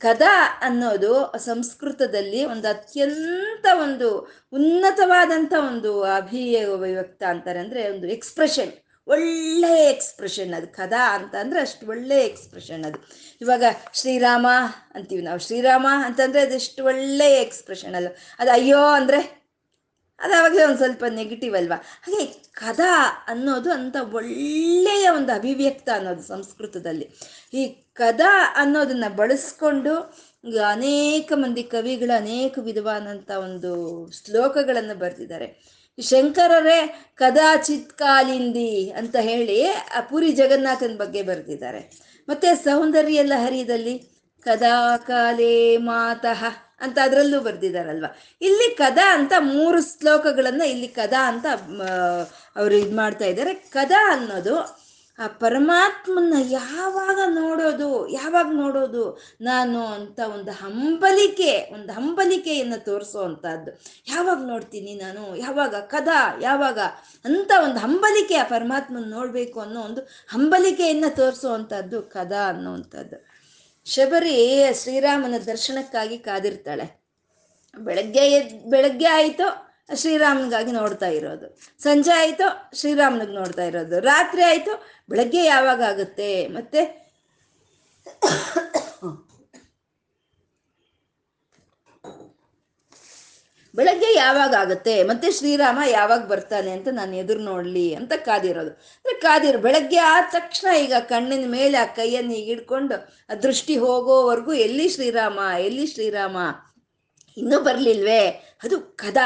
ಕದಾ 0.00 0.58
ಅನ್ನೋದು 0.60 1.36
ಸಂಸ್ಕೃತದಲ್ಲಿ 1.36 2.44
ಒಂದು 2.44 2.68
ಅತ್ಯಂತ 2.68 3.66
ಒಂದು 3.82 4.08
ಉನ್ನತವಾದಂಥ 4.52 5.52
ಒಂದು 5.68 6.02
ಅಭಿವ್ಯಕ್ತ 6.02 7.22
ಅಂತಾರೆ 7.22 7.58
ಅಂದರೆ 7.58 7.90
ಒಂದು 7.90 8.06
ಎಕ್ಸ್ಪ್ರೆಷನ್ 8.06 8.72
ಒಳ್ಳೆಯ 9.06 9.90
ಎಕ್ಸ್ಪ್ರೆಷನ್ 9.90 10.54
ಅದು. 10.54 10.66
ಕದಾ 10.66 11.14
ಅಂತ 11.14 11.34
ಅಂದರೆ 11.34 11.60
ಅಷ್ಟು 11.60 11.86
ಒಳ್ಳೆಯ 11.86 12.24
ಎಕ್ಸ್ಪ್ರೆಷನ್ 12.24 12.84
ಅದು. 12.84 12.98
ಇವಾಗ 13.40 13.64
ಶ್ರೀರಾಮ 13.92 14.46
ಅಂತೀವಿ 14.94 15.22
ನಾವು. 15.22 15.38
ಶ್ರೀರಾಮ 15.38 15.86
ಅಂತಂದರೆ 16.04 16.40
ಅದೆಷ್ಟು 16.42 16.84
ಒಳ್ಳೆಯ 16.84 17.40
ಎಕ್ಸ್ಪ್ರೆಷನ್ 17.40 17.94
ಅಲ್ಲ. 17.94 18.08
ಅದು 18.38 18.50
ಅಯ್ಯೋ 18.50 18.78
ಅಂದರೆ 18.78 19.20
ಅದು 20.20 20.34
ಅವಾಗಲೇ 20.34 20.64
ಒಂದು 20.64 20.78
ಸ್ವಲ್ಪ 20.78 21.04
ನೆಗೆಟಿವ್ 21.10 21.56
ಅಲ್ವಾ? 21.56 21.76
ಹಾಗೆ 21.76 22.24
ಕದಾ 22.52 23.24
ಅನ್ನೋದು 23.26 23.70
ಅಂತ 23.72 23.96
ಒಳ್ಳೆಯ 24.12 25.08
ಒಂದು 25.08 25.32
ಅಭಿವ್ಯಕ್ತ 25.32 25.88
ಅನ್ನೋದು 25.94 26.22
ಸಂಸ್ಕೃತದಲ್ಲಿ. 26.22 27.10
ಈ 27.54 27.62
ಕದಾ 27.98 28.32
ಅನ್ನೋದನ್ನ 28.56 29.06
ಬಳಸ್ಕೊಂಡು 29.16 29.94
ಅನೇಕ 30.68 31.32
ಮಂದಿ 31.36 31.62
ಕವಿಗಳು 31.62 32.14
ಅನೇಕ 32.16 32.54
ವಿಧವಾದಂಥ 32.58 33.30
ಒಂದು 33.46 33.72
ಶ್ಲೋಕಗಳನ್ನು 34.18 34.94
ಬರೆದಿದ್ದಾರೆ. 34.94 35.46
ಶಂಕರರೇ 35.98 36.78
ಕದಾಚಿತ್ 37.16 37.92
ಕಾಲಿಂದಿ 37.92 38.70
ಅಂತ 38.90 39.16
ಹೇಳಿ 39.20 39.58
ಆ 39.96 40.00
ಪುರಿ 40.10 40.30
ಜಗನ್ನಾಥನ 40.32 40.94
ಬಗ್ಗೆ 40.96 41.22
ಬರೆದಿದ್ದಾರೆ. 41.22 41.80
ಮತ್ತೆ 42.28 42.48
ಸೌಂದರ್ಯ 42.54 43.22
ಲಹರಿಯಲ್ಲಿ 43.22 43.94
ಕದಾ 44.46 44.76
ಕಾಲೇ 44.96 45.54
ಮಾತಃ 45.76 46.42
ಅಂತ 46.80 46.98
ಅದರಲ್ಲೂ 47.02 47.38
ಬರ್ದಿದಾರಲ್ವಾ 47.40 48.10
ಇಲ್ಲಿ 48.40 48.68
ಕದಾ 48.76 49.06
ಅಂತ 49.18 49.32
ಮೂರು 49.54 49.78
ಶ್ಲೋಕಗಳನ್ನ 49.82 50.62
ಇಲ್ಲಿ 50.62 50.88
ಕದಾ 50.88 51.22
ಅಂತ 51.28 51.46
ಅವರು 52.56 52.74
ಇದು 52.74 52.94
ಮಾಡ್ತಾ 52.96 53.24
ಇದ್ದಾರೆ. 53.24 53.54
ಕದಾ 53.54 54.02
ಅನ್ನೋದು 54.16 54.54
ಆ 55.18 55.26
ಪರಮಾತ್ಮನ 55.26 56.34
ಯಾವಾಗ 56.50 57.18
ನೋಡೋದು 57.26 58.08
ಯಾವಾಗ 58.08 58.46
ನೋಡೋದು? 58.52 59.20
ನಾನು 59.40 59.86
ಅಂತ 59.86 60.20
ಒಂದು 60.20 60.50
ಹಂಬಲಿಕೆ, 60.50 61.70
ಒಂದು 61.72 61.92
ಹಂಬಲಿಕೆಯನ್ನು 61.92 62.84
ತೋರಿಸೋ 62.84 63.20
ಅಂಥದ್ದು. 63.22 63.80
ಯಾವಾಗ 64.08 64.38
ನೋಡ್ತೀನಿ 64.46 64.94
ನಾನು? 64.94 65.36
ಯಾವಾಗ 65.36 65.74
ಕದ? 65.74 66.08
ಯಾವಾಗ? 66.42 66.78
ಅಂತ 67.24 67.52
ಒಂದು 67.64 67.78
ಹಂಬಲಿಕೆ 67.78 68.34
ಆ 68.34 68.44
ಪರಮಾತ್ಮನ 68.44 69.04
ನೋಡಬೇಕು 69.06 69.60
ಅನ್ನೋ 69.60 69.80
ಒಂದು 69.80 70.00
ಹಂಬಲಿಕೆಯನ್ನು 70.28 71.16
ತೋರಿಸೋ 71.16 71.56
ಕದ 71.56 72.00
ಕದಾ 72.00 72.48
ಅನ್ನೋವಂಥದ್ದು 72.48 73.26
ಶಬರಿ 73.86 74.64
ಶ್ರೀರಾಮನ 74.82 75.34
ದರ್ಶನಕ್ಕಾಗಿ 75.38 76.18
ಕಾದಿರ್ತಾಳೆ. 76.18 77.00
ಬೆಳಗ್ಗೆ 77.78 78.40
ಬೆಳಗ್ಗೆ 78.70 79.06
ಆಯಿತು? 79.06 79.67
ಶ್ರೀರಾಮನಿಗಾಗಿ 79.96 80.72
ನೋಡ್ತಾ 80.72 81.06
ಇರೋದು. 81.06 81.60
ಸಂಜೆ 81.82 82.10
ಆಯಿತು, 82.10 82.76
ಶ್ರೀರಾಮನಿಗೆ 82.76 83.32
ನೋಡ್ತಾ 83.32 83.64
ಇರೋದು. 83.64 84.00
ರಾತ್ರಿ 84.00 84.42
ಆಯಿತು, 84.42 85.02
ಬೆಳಗ್ಗೆ 85.10 85.44
ಯಾವಾಗ 85.44 85.82
ಆಗುತ್ತೆ? 85.82 86.46
ಮತ್ತೆ 86.46 87.08
ಬೆಳಗ್ಗೆ 93.74 94.14
ಯಾವಾಗ 94.14 94.54
ಆಗುತ್ತೆ? 94.54 95.02
ಮತ್ತೆ 95.02 95.30
ಶ್ರೀರಾಮ 95.30 95.78
ಯಾವಾಗ 95.90 96.26
ಬರ್ತಾನೆ 96.26 96.70
ಅಂತ 96.70 96.88
ನಾನು 96.92 97.16
ಎದುರು 97.16 97.40
ನೋಡಲಿ 97.40 97.94
ಅಂತ 97.94 98.12
ಕಾದಿರೋದು. 98.12 98.70
ಅಂದ್ರೆ 98.70 99.20
ಕಾದಿರೋ, 99.20 99.58
ಬೆಳಗ್ಗೆ 99.58 99.96
ಆದ 99.96 100.24
ತಕ್ಷಣ 100.32 100.76
ಈಗ 100.76 100.94
ಕಣ್ಣಿನ 100.98 101.44
ಮೇಲೆ 101.50 101.78
ಆ 101.78 101.84
ಕೈಯನ್ನು 101.84 102.32
ಈಗ 102.34 102.46
ಹಿಡ್ಕೊಂಡು 102.46 102.94
ಆ 103.30 103.34
ದೃಷ್ಟಿ 103.34 103.76
ಹೋಗೋವರೆಗೂ 103.76 104.52
ಎಲ್ಲಿ 104.52 104.88
ಶ್ರೀರಾಮ 104.88 105.38
ಎಲ್ಲಿ 105.60 105.86
ಶ್ರೀರಾಮ? 105.86 106.36
ಇನ್ನೂ 107.36 107.60
ಬರಲಿಲ್ವೇ? 107.60 108.28
ಅದು 108.64 108.80
ಕದ. 108.80 109.16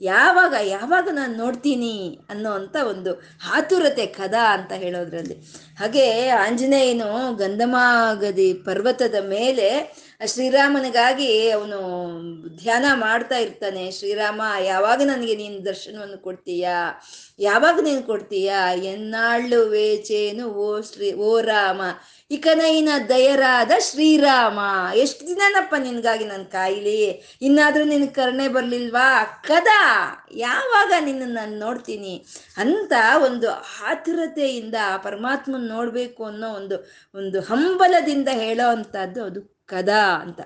ಯಾವಾಗ 0.00 0.54
ಯಾವಾಗ 0.62 1.08
ನಾನು 1.12 1.36
ನೋಡ್ತೀನಿ 1.36 2.18
ಅನ್ನೋ 2.30 2.50
ಒಂದು 2.88 3.22
ಆತುರತೆ 3.52 4.06
ಕದ 4.06 4.34
ಅಂತ 4.34 4.72
ಹೇಳೋದ್ರಲ್ಲಿ. 4.72 5.34
ಹಾಗೆ 5.78 6.28
ಆಂಜನೇಯನು 6.28 7.34
ಗಂಧಮಾಗದಿ 7.34 8.54
ಪರ್ವತದ 8.54 9.14
ಮೇಲೆ 9.28 9.68
ಶ್ರೀರಾಮನಿಗಾಗಿ 10.24 11.50
ಅವನು 11.50 11.78
ಧ್ಯಾನ 12.56 12.84
ಮಾಡ್ತಾ 12.94 13.36
ಇರ್ತಾನೆ. 13.36 13.90
ಶ್ರೀರಾಮ, 13.90 14.42
ಯಾವಾಗ 14.60 15.02
ನನಗೆ 15.02 15.36
ನೀನು 15.36 15.64
ದರ್ಶನವನ್ನು 15.64 16.18
ಕೊಡ್ತೀಯಾ? 16.18 16.92
ಯಾವಾಗ 17.38 17.80
ನೀನು 17.82 18.02
ಕೊಡ್ತೀಯಾ? 18.02 18.72
ಎನ್ನಾಳು 18.72 19.68
ವೇಚೇನು 19.68 20.48
ಓ 20.48 20.80
ಶ್ರೀ, 20.80 21.12
ಓ 21.12 21.40
ರಾಮ, 21.40 21.80
ಇಕನೈನ 22.30 22.88
ದಯರಾದ 23.08 23.70
ಶ್ರೀರಾಮ. 23.78 24.58
ಎಷ್ಟು 24.94 25.26
ದಿನನಪ್ಪ 25.26 25.74
ನಿನ್ಗಾಗಿ 25.74 26.24
ನನ್ನ 26.24 26.42
ಕಾಯಿಲಿ? 26.42 27.36
ಇನ್ನಾದರೂ 27.42 27.84
ನಿನ್ 27.84 28.08
ಕರುಣೆ 28.08 28.48
ಬರಲಿಲ್ವಾ? 28.48 29.24
ಕದ, 29.24 29.66
ಯಾವಾಗ 30.34 30.92
ನಿನ್ನ 31.04 31.22
ನಾನು 31.26 31.58
ನೋಡ್ತೀನಿ? 31.58 32.26
ಅಂತ 32.56 32.92
ಒಂದು 33.24 33.50
ಆತುರತೆಯಿಂದ 33.86 34.74
ಪರಮಾತ್ಮನ 35.02 35.68
ನೋಡಬೇಕು 35.68 36.24
ಅನ್ನೋ 36.24 36.48
ಒಂದು 36.48 36.90
ಒಂದು 37.14 37.40
ಹಂಬಲದಿಂದ 37.40 38.28
ಹೇಳೋ 38.32 38.70
ಅಂಥದ್ದು 38.70 39.24
ಅದು. 39.24 39.55
ಕದಾ 39.66 40.02
ಅಂತ. 40.22 40.40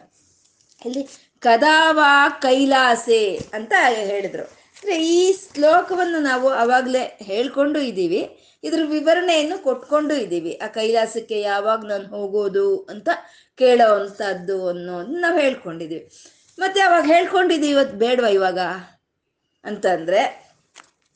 ಇಲ್ಲಿ 0.86 1.08
ಕದಾವಾ 1.40 2.28
ಕೈಲಾಸೆ 2.28 3.40
ಅಂತ 3.54 3.72
ಹೇಳಿದ್ರು. 3.92 4.42
ಅಂದರೆ 4.42 5.06
ಈ 5.06 5.32
ಶ್ಲೋಕವನ್ನು 5.32 6.20
ನಾವು 6.20 6.48
ಅವಾಗಲೇ 6.48 7.18
ಹೇಳ್ಕೊಂಡು 7.22 7.78
ಇದ್ದೀವಿ. 7.78 8.38
ಇದ್ರ 8.64 8.80
ವಿವರಣೆಯನ್ನು 8.86 9.62
ಕೊಟ್ಕೊಂಡು 9.62 10.14
ಇದ್ದೀವಿ. 10.14 10.60
ಆ 10.62 10.66
ಕೈಲಾಸಕ್ಕೆ 10.66 11.40
ಯಾವಾಗ 11.40 11.84
ನಾನು 11.84 12.08
ಹೋಗೋದು 12.08 12.78
ಅಂತ 12.90 13.08
ಕೇಳೋ 13.58 13.94
ಅಂಥದ್ದು 13.94 14.68
ಅನ್ನೋದು 14.68 15.12
ನಾವು 15.18 15.38
ಹೇಳ್ಕೊಂಡಿದ್ದೀವಿ. 15.38 16.10
ಮತ್ತೆ 16.58 16.80
ಅವಾಗ 16.80 17.04
ಹೇಳ್ಕೊಂಡಿದ್ದೀವಿ 17.06 17.72
ಇವತ್ತು 17.72 17.96
ಬೇಡವಾ 17.96 18.28
ಇವಾಗ? 18.28 18.58
ಅಂತಂದರೆ 19.64 20.49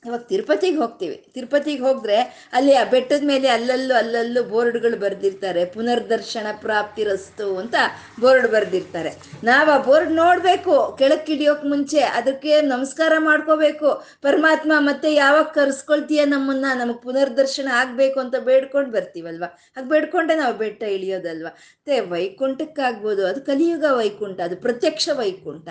ಇವಾಗ 0.06 0.20
ತಿರುಪತಿಗೆ 0.20 0.76
ಹೋಗ್ತೀವಿ. 0.76 1.24
ತಿರುಪತಿಗೆ 1.34 1.82
ಹೋದ್ರೆ 1.82 2.16
ಅಲ್ಲಿ 2.52 2.74
ಆ 2.74 2.84
ಬೆಟ್ಟದ 2.84 3.24
ಮೇಲೆ 3.24 3.48
ಅಲ್ಲಲ್ಲೂ 3.48 3.94
ಅಲ್ಲಲ್ಲೂ 3.94 4.42
ಬೋರ್ಡ್ಗಳು 4.42 5.00
ಬರೆದಿರ್ತಾರೆ. 5.00 5.64
ಪುನರ್ದರ್ಶನ 5.64 6.46
ಪ್ರಾಪ್ತಿರಸ್ತು 6.60 7.56
ಅಂತ 7.56 7.74
ಬೋರ್ಡ್ 8.20 8.48
ಬರೆದಿರ್ತಾರೆ. 8.48 9.10
ನಾವು 9.44 9.70
ಆ 9.70 9.78
ಬೋರ್ಡ್ 9.78 10.12
ನೋಡಬೇಕು. 10.12 10.96
ಕೆಳಕ್ಕೆ 10.98 11.32
ಹಿಡಿಯೋಕೆ 11.32 11.68
ಮುಂಚೆ 11.68 11.98
ಅದಕ್ಕೆ 12.00 12.60
ನಮಸ್ಕಾರ 12.60 13.12
ಮಾಡ್ಕೋಬೇಕು. 13.18 14.04
ಪರಮಾತ್ಮ 14.22 14.72
ಮತ್ತೆ 14.78 15.14
ಯಾವಾಗ 15.14 15.44
ಕರೆಸ್ಕೊಳ್ತೀಯ 15.44 16.24
ನಮ್ಮನ್ನ? 16.24 16.66
ನಮಗೆ 16.78 17.02
ಪುನರ್ದರ್ಶನ 17.02 17.68
ಆಗಬೇಕು 17.72 18.20
ಅಂತ 18.20 18.36
ಬೇಡ್ಕೊಂಡು 18.36 18.90
ಬರ್ತೀವಲ್ವ? 18.90 19.44
ಹಾಗೆ 19.44 19.88
ಬೇಡ್ಕೊಂಡೆ 19.88 20.34
ನಾವು 20.34 20.54
ಬೆಟ್ಟ 20.54 20.82
ಇಳಿಯೋದಲ್ವ? 20.82 21.46
ಮತ್ತೆ 21.46 22.00
ವೈಕುಂಠಕ್ಕಾಗ್ಬೋದು. 22.00 23.26
ಅದು 23.26 23.40
ಕಲಿಯುಗ 23.40 23.84
ವೈಕುಂಠ. 23.90 24.40
ಅದು 24.40 24.56
ಪ್ರತ್ಯಕ್ಷ 24.56 25.08
ವೈಕುಂಠ. 25.12 25.68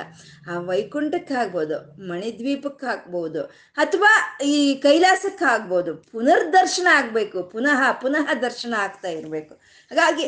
ಆ 0.50 0.60
ವೈಕುಂಠಕ್ಕೆ 0.60 1.34
ಆಗ್ಬೋದು 1.34 2.08
ಮಣಿದ್ವೀಪಕ್ಕೆ 2.10 2.86
ಹಾಕ್ಬೋದು 2.86 3.44
ಅಥವಾ 3.78 4.23
ಈ 4.46 4.76
ಕೈಲಾಸಕ್ಕೆ 4.76 5.46
ಆಗ್ಬೋದು 5.46 5.96
ಪುನರ್ದರ್ಶನ 5.96 6.88
ಆಗಬೇಕು. 6.94 7.44
ಪುನಃ 7.44 7.92
ಪುನಃ 7.92 8.34
ದರ್ಶನ 8.34 8.74
ಆಗ್ತಾ 8.78 9.10
ಇರಬೇಕು. 9.10 9.54
ಹಾಗಾಗಿ 9.92 10.28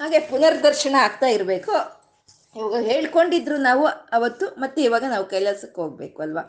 ಹಾಗೆ 0.00 0.18
ಪುನರ್ದರ್ಶನ 0.18 0.94
ಆಗ್ತಾ 1.00 1.26
ಇರಬೇಕು. 1.26 1.74
ಇವಾಗ 2.56 2.84
ಹೇಳ್ಕೊಂಡಿದ್ರು 2.84 3.56
ನಾವು 3.56 3.86
ಅವತ್ತು, 3.86 4.46
ಮತ್ತೆ 4.46 4.82
ಇವಾಗ 4.82 5.04
ನಾವು 5.08 5.24
ಕೈಲಾಸಕ್ಕೆ 5.24 5.80
ಹೋಗ್ಬೇಕು 5.80 6.22
ಅಲ್ವಾ? 6.22 6.42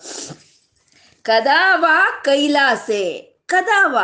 ಕದಾವ 1.26 1.86
ಕೈಲಾಸೆ. 2.24 3.04
ಕದಾವ. 3.46 3.98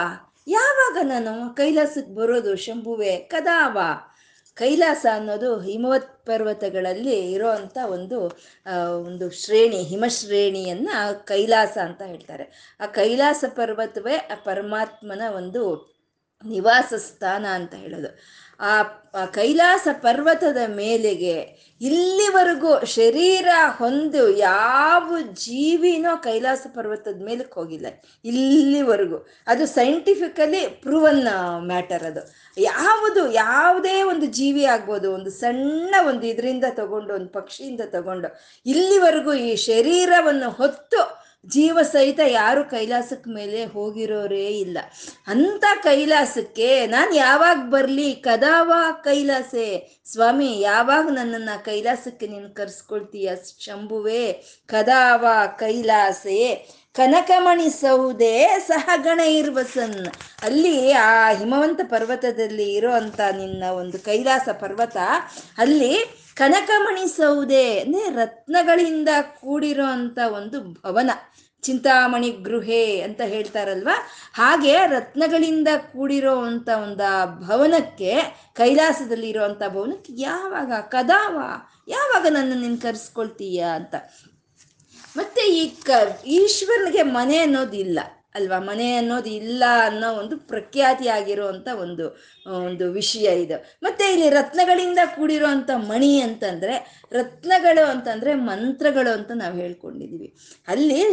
ಯಾವಾಗ 0.57 0.97
ನಾನು 1.03 1.55
ಕೈಲಾಸಕ್ಕೆ 1.55 2.13
ಬರೋದು 2.15 2.51
ಶಂಭುವೆ? 2.55 3.13
ಕದಾವ 3.33 3.77
ಕೈಲಾಸ 4.57 5.05
ಅನ್ನೋದು 5.13 5.49
ಹಿಮವತ್ 5.59 6.25
ಪರ್ವತಗಳಲ್ಲಿ 6.25 7.31
ಇರೋ 7.31 7.49
ಅಂಥ 7.49 7.77
ಒಂದು 7.87 8.17
ಒಂದು 9.07 9.25
ಶ್ರೇಣಿ, 9.31 9.79
ಹಿಮಶ್ರೇಣಿಯನ್ನು 9.83 11.25
ಕೈಲಾಸ 11.25 11.75
ಅಂತ 11.85 12.01
ಹೇಳ್ತಾರೆ. 12.01 12.45
ಆ 12.79 12.85
ಕೈಲಾಸ 12.85 13.43
ಪರ್ವತವೇ 13.55 14.15
ಆ 14.15 14.35
ಪರಮಾತ್ಮನ 14.45 15.23
ಒಂದು 15.35 15.63
ನಿವಾಸ 16.45 16.93
ಸ್ಥಾನ 16.93 17.45
ಅಂತ 17.45 17.73
ಹೇಳೋದು. 17.73 18.19
ಆ 18.59 19.25
ಕೈಲಾಸ 19.25 19.87
ಪರ್ವತದ 19.91 20.57
ಮೇಲೆಗೆ 20.67 21.69
ಇಲ್ಲಿವರೆಗೂ 21.81 22.85
ಶರೀರ 22.85 23.47
ಹೊಂದು 23.77 24.29
ಯಾವ 24.29 25.17
ಜೀವಿನೋ 25.33 26.17
ಕೈಲಾಸ 26.17 26.65
ಪರ್ವತದ 26.75 27.23
ಮೇಲಕ್ಕೆ 27.23 27.59
ಹೋಗಿಲ್ಲ. 27.59 27.85
ಇಲ್ಲಿವರೆಗೂ. 28.25 29.27
ಅದು 29.47 29.65
ಸೈಂಟಿಫಿಕಲಿ 29.65 30.67
ಪ್ರೂವನ್ 30.67 31.27
ಮ್ಯಾಟರ್ 31.65 32.03
ಅದು. 32.03 32.33
ಯಾವುದು, 32.61 33.31
ಯಾವುದೇ 33.31 34.03
ಒಂದು 34.03 34.25
ಜೀವಿ 34.25 34.65
ಆಗ್ಬೋದು, 34.65 35.11
ಒಂದು 35.11 35.29
ಸಣ್ಣ 35.29 35.95
ಒಂದು 36.07 36.27
ಇದರಿಂದ 36.27 36.63
ತಗೊಂಡು, 36.69 37.13
ಒಂದು 37.13 37.27
ಪಕ್ಷಿಯಿಂದ 37.27 37.81
ತಗೊಂಡು, 37.81 38.39
ಇಲ್ಲಿವರೆಗೂ 38.65 39.33
ಈ 39.33 39.55
ಶರೀರವನ್ನು 39.55 40.49
ಹೊತ್ತು 40.49 41.18
ಜೀವ 41.49 41.79
ಸಹಿತ 41.81 42.19
ಯಾರು 42.27 42.63
ಕೈಲಾಸಕ್ಕೆ 42.63 43.29
ಮೇಲೆ 43.29 43.65
ಹೋಗಿರೋರೇ 43.65 44.47
ಇಲ್ಲ. 44.47 44.77
ಅಂತ 45.27 45.65
ಕೈಲಾಸಕ್ಕೆ 45.83 46.85
ನಾನು 46.85 47.15
ಯಾವಾಗ 47.15 47.57
ಬರಲಿ, 47.69 48.13
ಕದಾವ 48.13 48.73
ಕೈಲಾಸೆ. 49.03 49.99
ಸ್ವಾಮಿ, 50.05 50.61
ಯಾವಾಗ 50.61 51.05
ನನ್ನನ್ನು 51.11 51.65
ಕೈಲಾಸಕ್ಕೆ 51.65 52.27
ನೀನು 52.27 52.55
ಕರ್ಸ್ಕೊಳ್ತೀಯ 52.55 53.31
ಶಂಭುವೆ? 53.59 54.31
ಕದಾವ 54.65 55.25
ಕೈಲಾಸೆ. 55.57 56.69
ಕನಕಮಣಿ 56.95 57.69
ಸೌದೆ 57.69 58.59
ಸಹಗಣ 58.67 59.19
ಇರ್ವಸನ್ 59.19 60.07
ಅಲ್ಲಿ 60.43 60.91
ಆ 60.91 61.29
ಹಿಮವಂತ 61.31 61.81
ಪರ್ವತದಲ್ಲಿ 61.83 62.73
ಇರುವಂತ 62.73 63.19
ನಿನ್ನ 63.37 63.63
ಒಂದು 63.71 63.99
ಕೈಲಾಸ 63.99 64.49
ಪರ್ವತ, 64.49 64.97
ಅಲ್ಲಿ 65.57 65.93
ಕನಕಮಣಿ 66.35 67.07
ಸೌದೆ 67.07 67.79
ಅಂದ್ರೆ 67.79 68.15
ರತ್ನಗಳಿಂದ 68.15 69.09
ಕೂಡಿರೋ 69.41 69.85
ಒಂದು 70.33 70.59
ಭವನ, 70.61 71.11
ಚಿಂತಾಮಣಿ 71.63 72.31
ಗೃಹೆ 72.31 73.01
ಅಂತ 73.01 73.21
ಹೇಳ್ತಾರಲ್ವ? 73.21 73.89
ಹಾಗೆ 74.33 74.73
ರತ್ನಗಳಿಂದ 74.87 75.67
ಕೂಡಿರೋ 75.93 76.35
ಅಂತ 76.41 76.69
ಒಂದು 76.69 77.47
ಭವನಕ್ಕೆ, 77.47 78.13
ಕೈಲಾಸದಲ್ಲಿ 78.53 79.29
ಇರುವಂತ 79.29 79.63
ಭವನಕ್ಕೆ 79.69 80.13
ಯಾವಾಗ, 80.21 80.71
ಕದಾವ? 80.81 81.37
ಯಾವಾಗ 81.87 82.25
ನನ್ನ 82.29 82.61
ನಿನ್ 82.61 82.81
ಕರೆಸ್ಕೊಳ್ತೀಯ 82.81 83.59
ಅಂತ. 83.61 83.95
ಮತ್ತೆ 85.17 85.41
ಈ 85.41 85.69
ಕ 85.69 85.89
ಈಶ್ವರನಿಗೆ 86.25 87.01
ಮನೆ 87.01 87.37
ಅನ್ನೋದಿಲ್ಲ 87.37 87.99
ಅಲ್ವಾ? 88.35 88.59
ಮನೆ 88.59 88.95
ಅನ್ನೋದು 88.95 89.29
ಇಲ್ಲ 89.29 89.63
ಅನ್ನೋ 89.85 90.13
ಒಂದು 90.13 90.37
ಪ್ರಖ್ಯಾತಿ 90.37 91.07
ಆಗಿರುವಂತ 91.07 91.67
ಒಂದು 91.67 92.29
ಒಂದು 92.65 92.91
ವಿಷಯ 92.91 93.41
ಇದು. 93.41 93.65
ಮತ್ತೆ 93.83 94.11
ಇಲ್ಲಿ 94.11 94.29
ರತ್ನಗಳಿಂದ 94.29 94.99
ಕೂಡಿರುವಂಥ 95.15 95.69
ಮಣಿ 95.75 96.21
ಅಂತಂದ್ರೆ, 96.21 97.03
ರತ್ನಗಳು 97.11 97.89
ಅಂತಂದ್ರೆ 97.89 98.33
ಮಂತ್ರಗಳು 98.33 99.13
ಅಂತ 99.13 99.31
ನಾವು 99.35 99.57
ಹೇಳ್ಕೊಂಡಿದೀವಿ. 99.57 100.35
ಅಲ್ಲಿ 100.67 101.03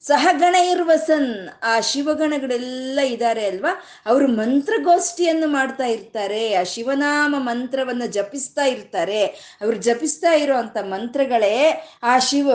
ಸಹಗಣ 0.00 0.54
ಇರ್ವಸನ್ 0.54 1.48
ಆ 1.62 1.80
ಶಿವಗಣಗಳೆಲ್ಲ 1.80 3.00
ಇದ್ದಾರೆ 3.04 3.46
ಅಲ್ವಾ? 3.46 3.84
ಅವರು 4.06 4.28
ಮಂತ್ರಗೋಷ್ಠಿಯನ್ನು 4.28 5.46
ಮಾಡ್ತಾ 5.46 5.86
ಇರ್ತಾರೆ, 5.86 6.54
ಆ 6.54 6.62
ಶಿವನಾಮ 6.62 7.34
ಮಂತ್ರವನ್ನು 7.38 8.06
ಜಪಿಸ್ತಾ 8.06 8.64
ಇರ್ತಾರೆ. 8.64 9.24
ಅವರು 9.60 9.76
ಜಪಿಸ್ತಾ 9.76 10.32
ಇರುವಂತ 10.32 10.76
ಮಂತ್ರಗಳೇ 10.82 11.88
ಆ 12.02 12.18
ಶಿವ 12.18 12.50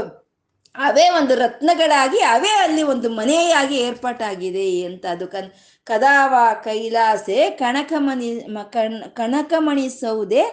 ಅವೇ 0.75 1.09
ಒಂದು 1.09 1.35
ರತ್ನಗಳಾಗಿ, 1.35 2.19
ಅವೇ 2.19 2.49
ಅಲ್ಲಿ 2.49 2.83
ಒಂದು 2.83 3.09
ಮನೆಯಾಗಿ 3.09 3.77
ಏರ್ಪಾಟಾಗಿದೆ 3.77 4.83
ಅಂತ 4.83 5.05
ಅದು 5.05 5.27
ಕನ್, 5.27 5.49
ಕದಾವ, 5.83 6.33
ಕೈಲಾಸೆ, 6.63 7.49
ಕಣಕಮಣಿ 7.49 8.29
ಕಣ್, 8.71 9.01
ಕಣಕಮಣಿ 9.13 9.89
ಸೌದೆ, 9.89 10.43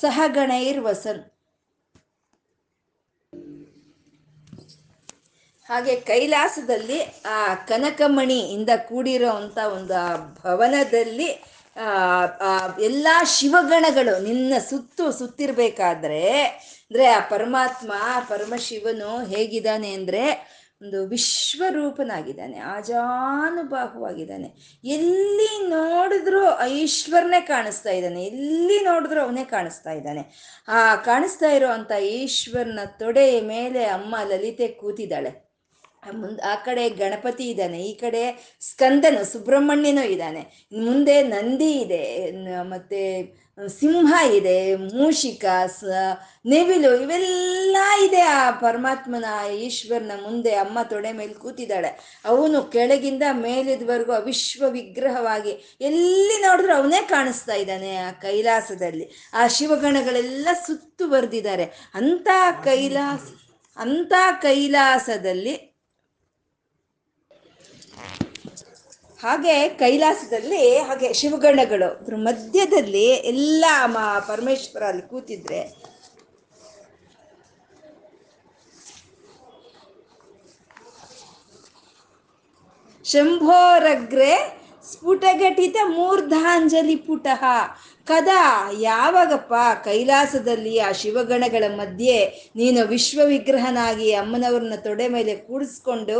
ಸಹಗಣೈರ್ 0.00 0.80
ವಸನ್. 0.80 1.22
ಹಾಗೆ 5.68 5.96
ಕೈಲಾಸದಲ್ಲಿ 6.00 7.00
ಆ 7.26 7.54
ಕನಕಮಣಿಯಿಂದ 7.54 8.70
ಕೂಡಿರೋ 8.88 9.30
ಒಂದು 9.30 10.00
ಭವನದಲ್ಲಿ 10.42 11.28
ಎಲ್ಲ 12.80 13.06
ಶಿವಗಣಗಳು 13.24 14.22
ನಿನ್ನ 14.22 14.54
ಸುತ್ತು 14.70 15.12
ಸುತ್ತಿರ್ಬೇಕಾದ್ರೆ, 15.12 16.42
ಅಂದ್ರೆ 16.42 17.06
ಆ 17.06 17.20
ಪರಮಾತ್ಮ 17.20 17.92
ಪರಮಶಿವನು 18.28 19.24
ಹೇಗಿದ್ದಾನೆ 19.24 19.92
ಅಂದ್ರೆ 19.92 20.56
ಒಂದು 20.82 21.06
ವಿಶ್ವರೂಪನಾಗಿದ್ದಾನೆ, 21.06 22.58
ಆಜಾನುಬಾಹುವಾಗಿದ್ದಾನೆ. 22.58 24.78
ಎಲ್ಲಿ 24.84 25.68
ನೋಡಿದ್ರು 25.68 26.66
ಈಶ್ವರನೇ 26.66 27.40
ಕಾಣಿಸ್ತಾ 27.40 27.90
ಇದ್ದಾನೆ, 27.90 28.24
ಎಲ್ಲಿ 28.24 28.84
ನೋಡಿದ್ರು 28.84 29.20
ಅವನೇ 29.20 29.44
ಕಾಣಿಸ್ತಾ 29.44 29.92
ಇದ್ದಾನೆ. 29.92 30.54
ಆ 30.68 30.96
ಕಾಣಿಸ್ತಾ 30.96 31.46
ಇರೋ 31.46 31.68
ಅಂತ 31.68 31.92
ಈಶ್ವರನ 31.92 32.78
ತೊಡೆಯ 32.98 33.40
ಮೇಲೆ 33.40 33.84
ಅಮ್ಮ 33.84 34.16
ಲಲಿತೆ 34.28 34.68
ಕೂತಿದ್ದಾಳೆ. 34.68 35.45
ಮುಂದೆ 36.12 36.42
ಆ 36.42 36.54
ಕಡೆ 36.54 36.88
ಗಣಪತಿ 36.88 37.50
ಇದ್ದಾನೆ, 37.50 37.82
ಈ 37.82 37.94
ಕಡೆ 37.94 38.22
ಸ್ಕಂದನು, 38.60 39.24
ಸುಬ್ರಹ್ಮಣ್ಯನೂ 39.24 40.02
ಇದ್ದಾನೆ. 40.02 40.68
ಮುಂದೆ 40.72 41.22
ನಂದಿ 41.22 41.72
ಇದೆ 41.72 42.32
ಮತ್ತೆ 42.62 43.02
ಸಿಂಹ 43.68 44.34
ಇದೆ, 44.34 44.76
ಮೂಷಿಕ, 44.76 45.44
ಸ, 45.80 45.84
ನೆವಿಲು 46.46 47.02
ಇವೆಲ್ಲ 47.02 47.76
ಇದೆ 48.04 48.20
ಆ 48.20 48.50
ಪರಮಾತ್ಮನ 48.50 49.24
ಈಶ್ವರನ 49.50 50.12
ಮುಂದೆ 50.22 50.54
ಅಮ್ಮ 50.54 50.78
ತೊಡೆ 50.82 51.12
ಮೇಲೆ 51.12 51.34
ಕೂತಿದ್ದಾಳೆ. 51.34 52.20
ಅವನು 52.24 52.62
ಕೆಳಗಿಂದ 52.62 53.22
ಮೇಲಿದ್ವರೆಗೂ 53.32 54.12
ಅವಿಶ್ವ 54.12 54.68
ವಿಗ್ರಹವಾಗಿ 54.68 55.50
ಎಲ್ಲಿ 55.80 56.42
ನೋಡಿದ್ರು 56.42 56.74
ಅವನೇ 56.74 57.02
ಕಾಣಿಸ್ತಾ 57.08 57.54
ಇದ್ದಾನೆ 57.54 57.96
ಆ 57.96 58.10
ಕೈಲಾಸದಲ್ಲಿ. 58.10 59.30
ಆ 59.34 59.46
ಶಿವಗಣಗಳೆಲ್ಲ 59.46 60.48
ಸುತ್ತುವರೆದಿದ್ದಾರೆ 60.66 61.64
ಅಂಥ 61.94 62.28
ಕೈಲಾಸ, 62.64 63.22
ಅಂಥ 63.76 64.12
ಕೈಲಾಸದಲ್ಲಿ 64.42 65.75
ಹಾಗೆ 69.22 69.68
ಕೈಲಾಸದಲ್ಲಿ 69.68 70.78
ಹಾಗೆ 70.78 71.12
ಶಿವಗಣಗಳು. 71.12 71.98
ಅದ್ರ 71.98 72.14
ಮಧ್ಯದಲ್ಲಿ 72.16 73.04
ಎಲ್ಲ 73.04 73.64
ಪರಮೇಶ್ವರ 74.26 74.82
ಅಲ್ಲಿ 74.82 75.02
ಕೂತಿದ್ರೆ. 75.02 75.60
ಶಂಭೋರಗ್ರೆ 83.04 84.32
ಸ್ಫುಟಘಟಿತ 84.92 85.76
ಮೂರ್ಧಾಂಜಲಿ 85.96 86.96
ಪುಟಃ. 86.96 87.42
ಕದಾ, 88.06 88.42
ಯಾವಾಗಪ್ಪ 88.80 89.54
ಕೈಲಾಸದಲ್ಲಿ 89.84 90.74
ಆ 90.78 90.90
ಶಿವಗಣಗಳ 90.92 91.64
ಮಧ್ಯೆ 91.76 92.18
ನೀನು 92.56 92.80
ವಿಶ್ವ 92.86 93.20
ವಿಗ್ರಹನಾಗಿ 93.24 94.08
ಅಮ್ಮನವ್ರನ್ನ 94.12 94.76
ತೊಡೆ 94.84 95.06
ಮೇಲೆ 95.08 95.36
ಕೂಡಿಸ್ಕೊಂಡು, 95.36 96.18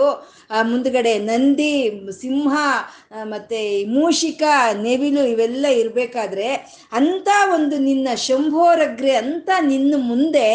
ಆ 0.51 0.63
ಮುಂದ್ಗಡೆ 0.63 1.15
ನಂದಿ, 1.19 1.75
ಸಿಂಹ 2.21 2.55
ಮತ್ತು 3.23 3.61
ಮೂಷಿಕ, 3.93 4.43
ನೆವಿಲು 4.83 5.25
ಇವೆಲ್ಲ 5.27 5.67
ಇರಬೇಕಾದ್ರೆ 5.75 6.49
ಅಂಥ 6.93 7.29
ಒಂದು 7.55 7.79
ನಿನ್ನ 7.79 8.09
ಶಂಭೋರಗ್ರೆ 8.17 9.15
ಅಂತ 9.17 9.51
ನಿನ್ನ 9.63 9.95
ಮುಂದೆ 9.99 10.49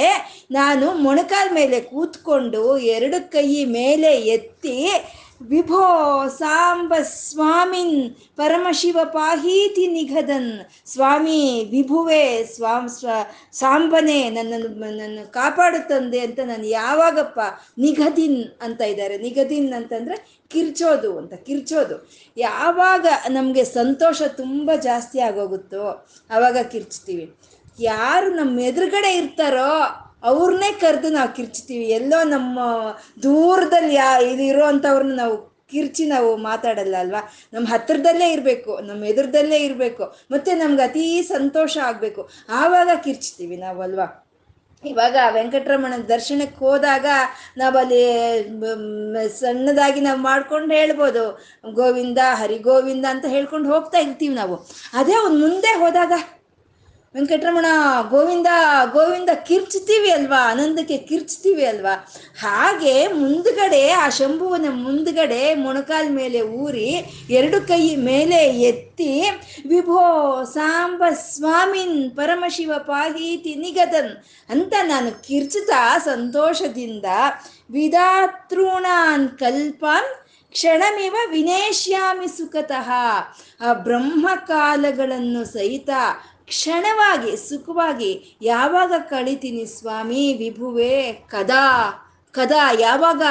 ನಾನು 0.51 0.87
ಮೊಣಕಾಲ 0.97 1.47
ಮೇಲೆ 1.53 1.79
ಕೂತ್ಕೊಂಡು 1.81 2.77
ಎರಡು 2.77 3.31
ಕೈ 3.31 3.49
ಮೇಲೆ 3.65 4.11
ಎತ್ತಿ 4.11 4.77
ವಿಭೋ 5.47 6.27
ಸಾಂಬ 6.27 6.93
ಸ್ವಾಮಿನ್ 7.01 8.15
ಪರಮಶಿವ 8.35 8.99
ಪಾಹೀತಿ 9.03 9.87
ನಿಗದನ್. 9.87 10.65
ಸ್ವಾಮಿ, 10.85 11.63
ವಿಭುವೆ 11.71 12.43
ಸ್ವಾಮ್ 12.43 12.89
ಸ್ವ 12.89 13.09
ಸಾಂಬನೆ 13.51 14.29
ನನ್ನನ್ನು 14.29 14.67
ನನ್ನನ್ನು 14.67 15.31
ಕಾಪಾಡು 15.31 15.87
ತಂದೆ 15.87 16.19
ಅಂತ 16.19 16.39
ನಾನು 16.39 16.65
ಯಾವಾಗಪ್ಪ 16.65 17.39
ನಿಗದಿನ್ 17.77 18.43
ಅಂತ 18.61 18.81
ಇದ್ದಾರೆ. 18.81 19.17
ನಿಗದಿನ್ 19.17 19.73
ಅಂತಂದ್ರೆ 19.73 20.39
ಕಿರ್ಚೋದು 20.49 21.17
ಅಂತ, 21.17 21.33
ಕಿರ್ಚೋದು. 21.33 22.09
ಯಾವಾಗ 22.37 23.07
ನಮಗೆ 23.29 23.63
ಸಂತೋಷ 23.63 24.21
ತುಂಬ 24.21 24.71
ಜಾಸ್ತಿ 24.81 25.19
ಆಗೋಗುತ್ತೋ 25.19 26.07
ಆವಾಗ 26.31 26.57
ಕಿರ್ಚ್ತೀವಿ. 26.57 27.35
ಯಾರು 27.79 28.35
ನಮ್ಮ 28.35 28.59
ಎದುರುಗಡೆ 28.59 29.17
ಇರ್ತಾರೋ 29.17 30.10
ಅವ್ರನ್ನೇ 30.23 30.69
ಕರೆದು 30.81 31.09
ನಾವು 31.09 31.29
ಕಿರ್ಚ್ತೀವಿ. 31.37 31.85
ಎಲ್ಲೋ 31.99 32.19
ನಮ್ಮ 32.35 32.59
ದೂರದಲ್ಲಿ 33.23 33.95
ಯಾ 33.95 34.09
ಇದು 34.33 34.43
ಇರೋವಂಥವ್ರನ್ನ 34.51 35.15
ನಾವು 35.23 35.37
ಕಿರ್ಚಿ 35.71 36.05
ನಾವು 36.05 36.29
ಮಾತಾಡಲ್ಲ 36.47 36.95
ಅಲ್ವಾ? 37.03 37.21
ನಮ್ಮ 37.53 37.65
ಹತ್ರದಲ್ಲೇ 37.73 38.27
ಇರಬೇಕು 38.31 38.71
ನಮ್ಮ 38.87 39.01
ಎದುರದಲ್ಲೇ 39.11 39.59
ಇರಬೇಕು, 39.67 40.03
ಮತ್ತು 40.31 40.51
ನಮ್ಗೆ 40.57 40.83
ಅತೀ 40.87 41.05
ಸಂತೋಷ 41.35 41.73
ಆಗಬೇಕು. 41.89 42.21
ಆವಾಗ 42.61 42.89
ಕಿರ್ಚ್ತೀವಿ 43.05 43.57
ನಾವು 43.57 43.81
ಅಲ್ವಾ? 43.81 44.07
ಇವಾಗ 44.83 45.15
ವೆಂಕಟರಮಣ 45.33 45.93
ದರ್ಶನಕ್ಕೆ 46.09 46.59
ಹೋದಾಗ 46.65 47.07
ನಾವಲ್ಲಿ 47.57 48.03
ಸಣ್ಣದಾಗಿ 49.39 50.01
ನಾವು 50.01 50.19
ಮಾಡ್ಕೊಂಡು 50.29 50.71
ಹೇಳ್ಬೋದು, 50.73 51.23
ಗೋವಿಂದ, 51.79 52.21
ಹರಿಗೋವಿಂದ 52.41 53.05
ಅಂತ 53.09 53.25
ಹೇಳ್ಕೊಂಡು 53.35 53.69
ಹೋಗ್ತಾ 53.73 53.99
ಇರ್ತೀವಿ 54.05 54.35
ನಾವು. 54.35 54.55
ಅದೇ 54.93 55.15
ಒಂದು 55.25 55.39
ಮುಂದೆ 55.45 55.73
ಹೋದಾಗ 55.83 56.13
ವೆಂಕಟರಮಣ, 57.15 57.65
ಗೋವಿಂದ 58.09 58.49
ಗೋವಿಂದ 58.93 59.29
ಕಿರ್ಚ್ತೀವಿ 59.47 60.09
ಅಲ್ವಾ? 60.09 60.37
ಆನಂದಕ್ಕೆ 60.51 60.97
ಕಿರ್ಚ್ತೀವಿ 60.97 61.65
ಅಲ್ವಾ? 61.65 61.93
ಹಾಗೆ 62.39 62.93
ಮುಂದ್ಗಡೆ, 63.07 63.81
ಆ 63.91 64.09
ಶಂಭುವನ 64.09 64.69
ಮುಂದ್ಗಡೆ 64.69 65.41
ಮೊಣಕಾಲ್ 65.55 66.09
ಮೇಲೆ 66.11 66.41
ಊರಿ, 66.41 66.87
ಎರಡು 67.29 67.67
ಕೈ 67.67 67.95
ಮೇಲೆ 67.95 68.39
ಎತ್ತಿ, 68.69 69.11
ವಿಭೋ 69.67 69.99
ಸಾಂಬ 70.53 71.03
ಸ್ವಾಮಿನ್ 71.09 71.99
ಪರಮಶಿವ 72.11 72.71
ಪಾಹೀತಿ 72.77 73.55
ನಿಗದನ್ 73.55 74.13
ಅಂತ 74.49 74.73
ನಾನು 74.83 75.11
ಕಿರ್ಚುತ್ತಾ 75.27 75.97
ಸಂತೋಷದಿಂದ 75.97 77.05
ವಿಧಾತೃಣಾನ್ 77.71 79.29
ಕಲ್ಪಾನ್ 79.29 80.11
ಕ್ಷಣಮಿವ 80.55 81.15
ವಿನೇಶ್ಯಾಮಿ 81.31 82.27
ಸುಖತಃ, 82.27 82.89
ಆ 83.61 83.73
ಬ್ರಹ್ಮಕಾಲಗಳನ್ನು 83.73 85.41
ಸಹಿತ 85.53 85.89
ಕ್ಷಣವಾಗಿ, 86.51 87.31
ಸುಖವಾಗಿ, 87.49 88.11
ಯಾವಾಗ 88.41 88.93
ಕಳಿತೀನಿ 89.09 89.65
ಸ್ವಾಮಿ, 89.65 90.23
ವಿಭುವೆ, 90.33 90.95
ಕದಾ 91.13 91.65
ಕದಾ, 92.33 92.63
ಯಾವಾಗ 92.79 93.23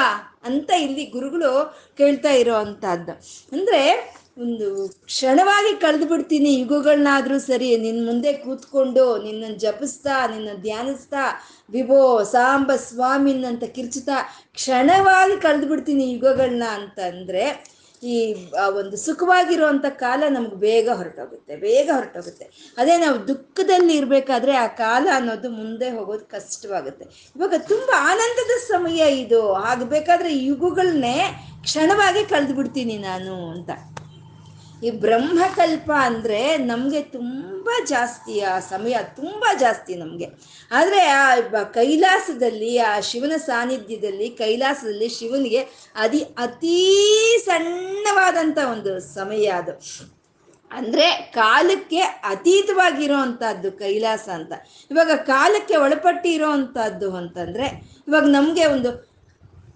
ಅಂತ 0.43 0.71
ಇಲ್ಲಿ 0.85 1.03
ಗುರುಗಳು 1.05 1.51
ಕೇಳ್ತಾ 1.97 2.31
ಇರೋ 2.31 2.55
ಅಂಥದ್ದು. 2.55 3.13
ಅಂದರೆ 3.53 3.81
ಒಂದು 4.37 4.67
ಕ್ಷಣವಾಗಿ 5.05 5.71
ಕಳೆದು 5.81 6.05
ಬಿಡ್ತೀನಿ 6.05 6.51
ಯುಗಗಳನ್ನಾದರೂ 6.59 7.37
ಸರಿ 7.39 7.69
ನಿನ್ನ 7.77 8.05
ಮುಂದೆ 8.05 8.31
ಕೂತ್ಕೊಂಡು, 8.33 9.05
ನಿನ್ನನ್ನು 9.23 9.57
ಜಪಿಸ್ತಾ 9.57 10.15
ನಿನ್ನ 10.27 10.51
ಧ್ಯಾನಿಸ್ತಾ, 10.61 11.23
ವಿಭೋ, 11.69 11.99
ಸಾಂಬ, 12.23 12.71
ಸ್ವಾಮಿನ್ 12.87 13.45
ಅಂತ 13.45 13.63
ಕಿರ್ಚುತ್ತಾ, 13.75 14.17
ಕ್ಷಣವಾಗಿ 14.53 15.37
ಕಳೆದು 15.41 15.67
ಬಿಡ್ತೀನಿ 15.67 16.05
ಯುಗಗಳನ್ನ 16.13 16.63
ಅಂತಂದರೆ 16.73 17.45
ಈ 18.03 18.33
ಒಂದು 18.77 18.97
ಸುಖವಾಗಿರುವಂಥ 18.97 19.85
ಕಾಲ 19.85 20.23
ನಮ್ಗೆ 20.29 20.55
ಬೇಗ 20.55 20.89
ಹೊರಟೋಗುತ್ತೆ 20.89 21.55
ಬೇಗ 21.55 21.89
ಹೊರಟೋಗುತ್ತೆ. 21.93 22.45
ಅದೇ 22.77 22.97
ನಾವು 22.97 23.27
ದುಃಖದಲ್ಲಿ 23.27 23.97
ಇರಬೇಕಾದ್ರೆ 23.97 24.55
ಆ 24.55 24.67
ಕಾಲ 24.67 25.07
ಅನ್ನೋದು 25.13 25.49
ಮುಂದೆ 25.49 25.89
ಹೋಗೋದು 25.89 26.25
ಕಷ್ಟವಾಗುತ್ತೆ. 26.25 27.05
ಇವಾಗ 27.35 27.53
ತುಂಬ 27.67 27.89
ಆನಂದದ 27.97 28.55
ಸಮಯ 28.67 28.97
ಇದು. 28.97 29.53
ಆಗಬೇಕಾದ್ರೆ 29.53 30.33
ಯುಗಗಳನ್ನೇ 30.33 31.17
ಕ್ಷಣವಾಗಿ 31.63 32.23
ಕಳೆದು 32.23 32.53
ಬಿಡ್ತೀನಿ 32.53 32.97
ನಾನು 32.97 33.49
ಅಂತ. 33.49 33.71
ಈ 34.83 34.91
ಬ್ರಹ್ಮಕಲ್ಪ 34.91 35.91
ಅಂದರೆ 35.99 36.57
ನಮಗೆ 36.57 37.01
ತುಂಬ 37.01 37.69
ಜಾಸ್ತಿ, 37.87 38.41
ಆ 38.41 38.59
ಸಮಯ 38.59 38.95
ತುಂಬ 39.15 39.45
ಜಾಸ್ತಿ 39.59 39.95
ನಮಗೆ. 39.95 40.25
ಆದರೆ 40.71 41.07
ಆ 41.07 41.63
ಕೈಲಾಸದಲ್ಲಿ, 41.63 42.77
ಆ 42.77 42.99
ಶಿವನ 42.99 43.31
ಸಾನ್ನಿಧ್ಯದಲ್ಲಿ, 43.37 44.29
ಕೈಲಾಸದಲ್ಲಿ 44.29 45.09
ಶಿವನಿಗೆ 45.09 45.91
ಅದಿ 45.95 46.19
ಅತೀ 46.19 46.79
ಸಣ್ಣವಾದಂಥ 47.37 48.57
ಒಂದು 48.71 48.99
ಸಮಯ 48.99 49.45
ಅದು. 49.45 49.71
ಅಂದರೆ 50.71 51.31
ಕಾಲಕ್ಕೆ 51.33 51.99
ಅತೀತವಾಗಿರೋ 51.99 53.15
ಅಂಥದ್ದು 53.15 53.71
ಕೈಲಾಸ 53.71 54.29
ಅಂತ. 54.29 54.53
ಇವಾಗ 54.91 55.11
ಕಾಲಕ್ಕೆ 55.15 55.75
ಒಳಪಟ್ಟಿರೋ 55.75 56.49
ಅಂಥದ್ದು 56.49 57.15
ಅಂತಂದರೆ, 57.15 57.67
ಇವಾಗ 58.07 58.23
ನಮಗೆ 58.23 58.65
ಒಂದು 58.65 59.10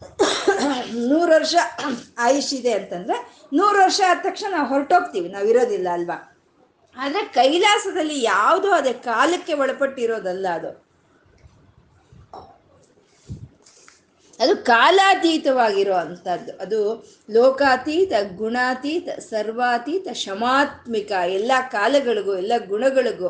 ನೂರು 1.10 1.32
ವರ್ಷ 1.34 1.56
ಆಯುಷ್ 2.18 2.54
ಇದೆ 2.54 2.74
ಅಂತಂದರೆ 2.74 3.18
ನೂರು 3.54 3.80
ವರ್ಷ 3.80 4.02
ಆದ 4.10 4.18
ತಕ್ಷಣ 4.24 4.52
ನಾವು 4.52 4.68
ಹೊರಟೋಗ್ತೀವಿ, 4.68 5.30
ನಾವು 5.30 5.48
ಇರೋದಿಲ್ಲ 5.48 5.88
ಅಲ್ವಾ? 5.94 6.18
ಆದರೆ 6.98 7.26
ಕೈಲಾಸದಲ್ಲಿ 7.34 8.24
ಯಾವುದು 8.24 8.72
ಅದೇ 8.72 8.94
ಕಾಲಕ್ಕೆ 8.94 9.54
ಒಳಪಟ್ಟಿರೋದಲ್ಲ 9.54 10.48
ಅದು. 10.54 10.86
ಅದು 14.40 14.58
ಕಾಲಾತೀತವಾಗಿರೋ 14.58 15.94
ಅಂಥದ್ದು 15.94 16.58
ಅದು 16.58 16.80
ಲೋಕಾತೀತ, 17.32 18.14
ಗುಣಾತೀತ, 18.38 19.10
ಸರ್ವಾತೀತ, 19.20 20.08
ಶಮಾತ್ಮಿಕ, 20.14 21.12
ಎಲ್ಲ 21.12 21.52
ಕಾಲಗಳಿಗೂ, 21.72 22.36
ಎಲ್ಲ 22.36 22.54
ಗುಣಗಳಿಗೂ 22.68 23.30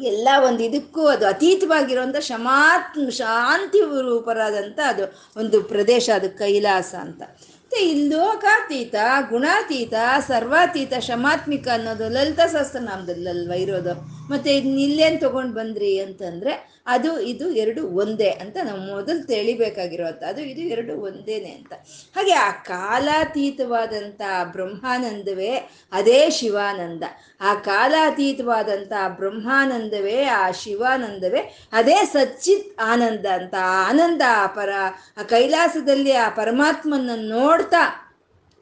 ಎಲ್ಲ 0.00 0.28
ಒಂದು 0.46 0.62
ಇದಕ್ಕೂ 0.62 1.06
ಅದು 1.06 1.26
ಅತೀತವಾಗಿರುವಂಥ 1.26 2.16
ಶಮಾತ್ 2.16 3.10
ಶಾಂತಿ 3.10 3.80
ರೂಪರಾದಂಥ 3.80 4.78
ಅದು 4.86 5.22
ಒಂದು 5.36 5.62
ಪ್ರದೇಶ, 5.62 6.10
ಅದು 6.14 6.30
ಕೈಲಾಸ 6.30 6.94
ಅಂತ. 7.00 7.22
ಮತ್ತು 7.64 7.86
ಇಲ್ಲಿ 7.86 8.08
ಲೋಕಾತೀತ, 8.08 8.94
ಗುಣಾತೀತ, 9.28 9.94
ಸರ್ವಾತೀತ, 10.26 10.92
ಶಮಾತ್ಮಿಕ 10.98 11.68
ಅನ್ನೋದು 11.68 12.08
ಲಲಿತಾ 12.08 12.46
ಸಹಸ್ರನಾಮದಲ್ಲಲ್ವ 12.46 13.52
ಇರೋದು? 13.52 14.21
ಮತ್ತು 14.30 14.50
ಇಲ್ಲೇನು 14.50 15.20
ತೊಗೊಂಡು 15.20 15.54
ಬಂದ್ರಿ 15.54 16.00
ಅಂತಂದರೆ 16.00 16.72
ಅದು 16.86 17.20
ಇದು 17.20 17.50
ಎರಡು 17.50 17.88
ಒಂದೇ 17.88 18.30
ಅಂತ 18.30 18.56
ನಾವು 18.64 18.80
ಮೊದಲು 18.80 19.26
ತಿಳಿಬೇಕಾಗಿರೋದು 19.26 20.26
ಅದು 20.26 20.40
ಇದು 20.40 20.60
ಎರಡು 20.60 20.96
ಒಂದೇನೆ 21.00 21.50
ಅಂತ. 21.50 21.72
ಹಾಗೆ 22.16 22.32
ಆ 22.32 22.50
ಕಾಲಾತೀತವಾದಂಥ 22.50 24.22
ಬ್ರಹ್ಮಾನಂದವೇ 24.52 25.70
ಅದೇ 25.92 26.30
ಶಿವಾನಂದ. 26.30 27.02
ಆ 27.40 27.54
ಕಾಲಾತೀತವಾದಂಥ 27.54 28.92
ಬ್ರಹ್ಮಾನಂದವೇ, 29.08 30.24
ಆ 30.24 30.50
ಶಿವಾನಂದವೇ 30.50 31.68
ಅದೇ 31.72 32.04
ಸಚ್ಚಿತ್ 32.04 32.80
ಆನಂದ 32.80 33.26
ಅಂತ. 33.26 33.54
ಆ 33.54 33.88
ಆನಂದ 33.88 34.22
ಪರ, 34.46 34.68
ಆ 35.16 35.22
ಕೈಲಾಸದಲ್ಲಿ 35.22 36.12
ಆ 36.12 36.28
ಪರಮಾತ್ಮನ 36.28 37.10
ನೋಡ್ತಾ 37.14 38.11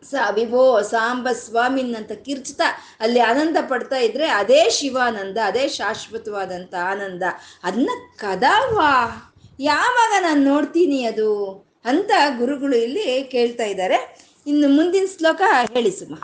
ಸ 0.02 0.14
ವಿಭೋ 0.34 0.82
ಸಾಂಬ 0.82 1.28
ಸ್ವಾಮಿನ್ 1.32 1.94
ಅಂತ 1.94 2.12
ಕಿರ್ಚ್ತಾ, 2.12 2.64
ಅಲ್ಲಿ 3.00 3.20
ಆನಂದ 3.20 3.56
ಪಡ್ತಾ 3.68 3.96
ಇದ್ರೆ 3.96 4.26
ಅದೇ 4.26 4.70
ಶಿವಾನಂದ, 4.70 5.38
ಅದೇ 5.44 5.68
ಶಾಶ್ವತವಾದಂಥ 5.68 6.74
ಆನಂದ. 6.74 7.22
ಅದನ್ನ 7.64 7.90
ಕದಾವಾ? 8.16 9.16
ಯಾವಾಗ 9.60 10.22
ನಾನು 10.22 10.44
ನೋಡ್ತೀನಿ 10.44 11.04
ಅದು? 11.04 11.50
ಅಂತ 11.84 12.10
ಗುರುಗಳು 12.38 12.76
ಇಲ್ಲಿ 12.76 13.24
ಕೇಳ್ತಾ 13.24 13.64
ಇದ್ದಾರೆ. 13.64 14.18
ಇನ್ನು 14.46 14.68
ಮುಂದಿನ 14.68 15.04
ಶ್ಲೋಕ 15.18 15.42
ಹೇಳಿ 15.74 15.90
ಸುಮ. 15.90 16.14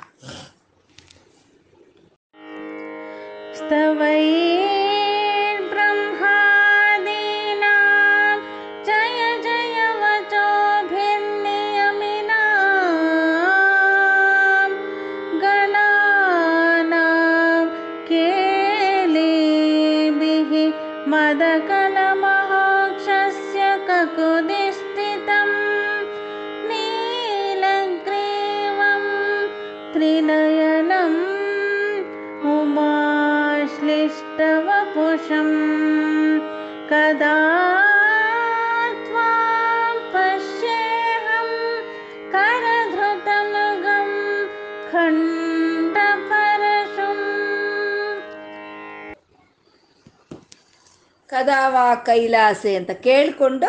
ಕದಾವ 51.37 51.77
ಕೈಲಾಸೆ 52.05 52.73
ಅಂತ 52.77 52.91
ಕೇಳಿಕೊಂಡು 52.91 53.69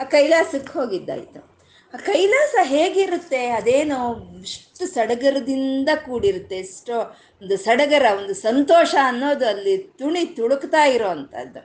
ಆ 0.00 0.04
ಕೈಲಾಸಕ್ಕೆ 0.04 0.72
ಹೋಗಿದ್ದಾಯಿತು. 0.78 1.40
ಆ 1.94 1.98
ಕೈಲಾಸ 2.06 2.54
ಹೇಗಿರುತ್ತೆ? 2.62 3.40
ಅದೇನೋ 3.50 3.98
ಇಷ್ಟು 4.42 4.84
ಸಡಗರದಿಂದ 4.86 5.88
ಕೂಡಿರುತ್ತೆ, 6.04 6.56
ಎಷ್ಟೋ 6.56 6.98
ಒಂದು 7.42 7.56
ಸಡಗರ, 7.56 8.04
ಒಂದು 8.18 8.34
ಸಂತೋಷ 8.34 8.94
ಅನ್ನೋದು 9.04 9.46
ಅಲ್ಲಿ 9.48 9.74
ತುಣಿ 9.78 10.22
ತುಳುಕ್ತಾ 10.24 10.84
ಇರೋ 10.84 11.08
ಅಂಥದ್ದು. 11.08 11.62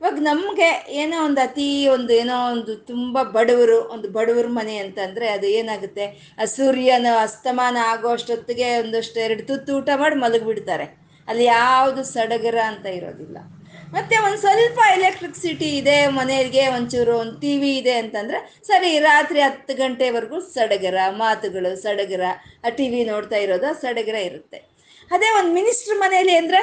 ಇವಾಗ 0.00 0.18
ನಮಗೆ 0.20 0.68
ಏನೋ 1.02 1.24
ಒಂದು 1.24 1.40
ಅತಿ 1.40 1.66
ಒಂದು 1.88 2.12
ಏನೋ 2.12 2.36
ಒಂದು 2.52 2.76
ತುಂಬ 2.76 3.22
ಬಡವರು, 3.22 3.78
ಒಂದು 3.94 4.08
ಬಡವ್ರ 4.08 4.46
ಮನೆ 4.48 4.76
ಅಂತಂದರೆ 4.76 5.28
ಅದು 5.28 5.46
ಏನಾಗುತ್ತೆ? 5.46 6.34
ಆ 6.38 6.44
ಸೂರ್ಯನ 6.44 7.06
ಅಸ್ತಮಾನ 7.22 7.76
ಆಗೋ 7.86 8.08
ಅಷ್ಟೊತ್ತಿಗೆ 8.08 8.68
ಒಂದಷ್ಟು 8.78 9.20
ಎರಡು 9.20 9.44
ತುತ್ತು 9.46 9.72
ಊಟ 9.76 9.88
ಮಾಡಿ 9.96 10.16
ಮಲಗಿಬಿಡ್ತಾರೆ. 10.16 10.86
ಅಲ್ಲಿ 11.28 11.44
ಯಾವುದು 11.44 12.04
ಸಡಗರ 12.04 12.58
ಅಂತ 12.66 12.86
ಇರೋದಿಲ್ಲ. 12.86 13.38
ಮತ್ತೆ 13.96 14.16
ಒಂದು 14.26 14.38
ಸ್ವಲ್ಪ 14.44 14.78
ಎಲೆಕ್ಟ್ರಿಸಿಟಿ 14.96 15.68
ಇದೆ 15.80 15.96
ಮನೆಗೆ 16.18 16.62
ಒಂಚೂರು 16.76 17.12
ಒಂದು 17.22 17.36
ಟಿ 17.40 17.52
ವಿ 17.62 17.72
ಇದೆ 17.80 17.94
ಅಂತಂದರೆ, 18.02 18.38
ಸರಿ, 18.68 18.90
ರಾತ್ರಿ 18.98 19.40
ಹತ್ತು 19.40 19.74
ಗಂಟೆವರೆಗೂ 19.82 20.38
ಸಡಗರ, 20.54 20.96
ಮಾತುಗಳು 21.24 21.70
ಸಡಗರ, 21.82 22.24
ಆ 22.64 22.68
ಟಿ 22.78 22.86
ವಿ 22.92 23.04
ನೋಡ್ತಾ 23.04 23.36
ಇರೋದು 23.36 23.68
ಸಡಗರ 23.82 24.16
ಇರುತ್ತೆ. 24.30 24.58
ಅದೇ 25.10 25.28
ಒಂದು 25.38 25.52
ಮಿನಿಸ್ಟ್ರ್ 25.58 25.96
ಮನೆಯಲ್ಲಿ 25.98 26.34
ಅಂದರೆ, 26.36 26.62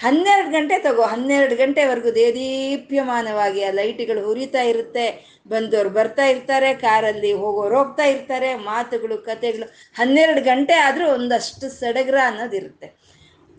ಹನ್ನೆರಡು 0.00 0.50
ಗಂಟೆ 0.50 0.76
ತಗೋ, 0.78 1.02
ಹನ್ನೆರಡು 1.02 1.54
ಗಂಟೆವರೆಗೂ 1.56 2.10
ದೇದೀಪ್ಯಮಾನವಾಗಿ 2.20 3.60
ಆ 3.64 3.70
ಲೈಟ್ಗಳು 3.80 4.22
ಉರಿತಾ 4.32 4.62
ಇರುತ್ತೆ. 4.62 5.06
ಬಂದವರು 5.46 5.90
ಬರ್ತಾ 5.90 6.24
ಇರ್ತಾರೆ, 6.24 6.70
ಕಾರಲ್ಲಿ 6.86 7.32
ಹೋಗೋರು 7.32 7.76
ಹೋಗ್ತಾ 7.78 8.04
ಇರ್ತಾರೆ, 8.04 8.50
ಮಾತುಗಳು, 8.70 9.18
ಕತೆಗಳು, 9.28 9.66
ಹನ್ನೆರಡು 10.00 10.42
ಗಂಟೆ 10.44 10.74
ಆದರೂ 10.86 11.06
ಒಂದಷ್ಟು 11.18 11.68
ಸಡಗರ 11.80 12.18
ಅನ್ನೋದಿರುತ್ತೆ. 12.30 12.88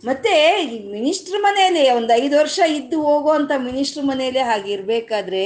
ಮತ್ತೆ 0.04 0.62
ಈ 0.62 0.92
ಮಿನಿಸ್ಟ್ರ್ 0.92 1.42
ಮನೆಯಲ್ಲಿ 1.42 1.90
ಒಂದು 1.90 2.14
ಐದು 2.14 2.38
ವರ್ಷ 2.38 2.60
ಇದ್ದು 2.68 3.02
ಹೋಗುವಂಥ 3.02 3.52
ಮಿನಿಸ್ಟ್ರ್ 3.58 4.06
ಮನೆಯಲ್ಲೇ 4.06 4.40
ಹಾಗಿರ್ಬೇಕಾದ್ರೆ 4.40 5.44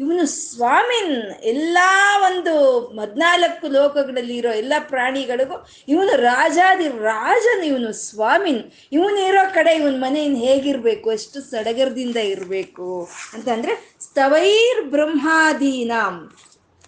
ಇವನು 0.00 0.26
ಸ್ವಾಮಿನ್ 0.26 1.14
ಎಲ್ಲ 1.42 1.78
ಒಂದು 2.24 2.52
ಹದಿನಾಲ್ಕು 3.00 3.68
ಲೋಕಗಳಲ್ಲಿ 3.68 4.36
ಇರೋ 4.36 4.52
ಎಲ್ಲ 4.52 4.72
ಪ್ರಾಣಿಗಳಿಗೂ 4.78 5.56
ಇವನು 5.88 6.16
ರಾಜಾದಿ 6.16 6.88
ರಾಜನ್, 6.88 7.64
ಇವನು 7.64 7.92
ಸ್ವಾಮಿನ್. 7.92 8.62
ಇವನು 8.92 9.18
ಇರೋ 9.28 9.44
ಕಡೆ 9.54 9.74
ಇವನ 9.76 9.96
ಮನೆಯಿಂದ 9.98 10.38
ಹೇಗಿರಬೇಕು? 10.38 11.12
ಎಷ್ಟು 11.12 11.40
ಸಡಗರದಿಂದ 11.40 12.16
ಇರಬೇಕು? 12.16 13.08
ಅಂತಂದರೆ 13.34 13.74
ಸ್ತವೈರ್ 14.00 14.82
ಬ್ರಹ್ಮಾದೀನಾಂ. 14.90 16.16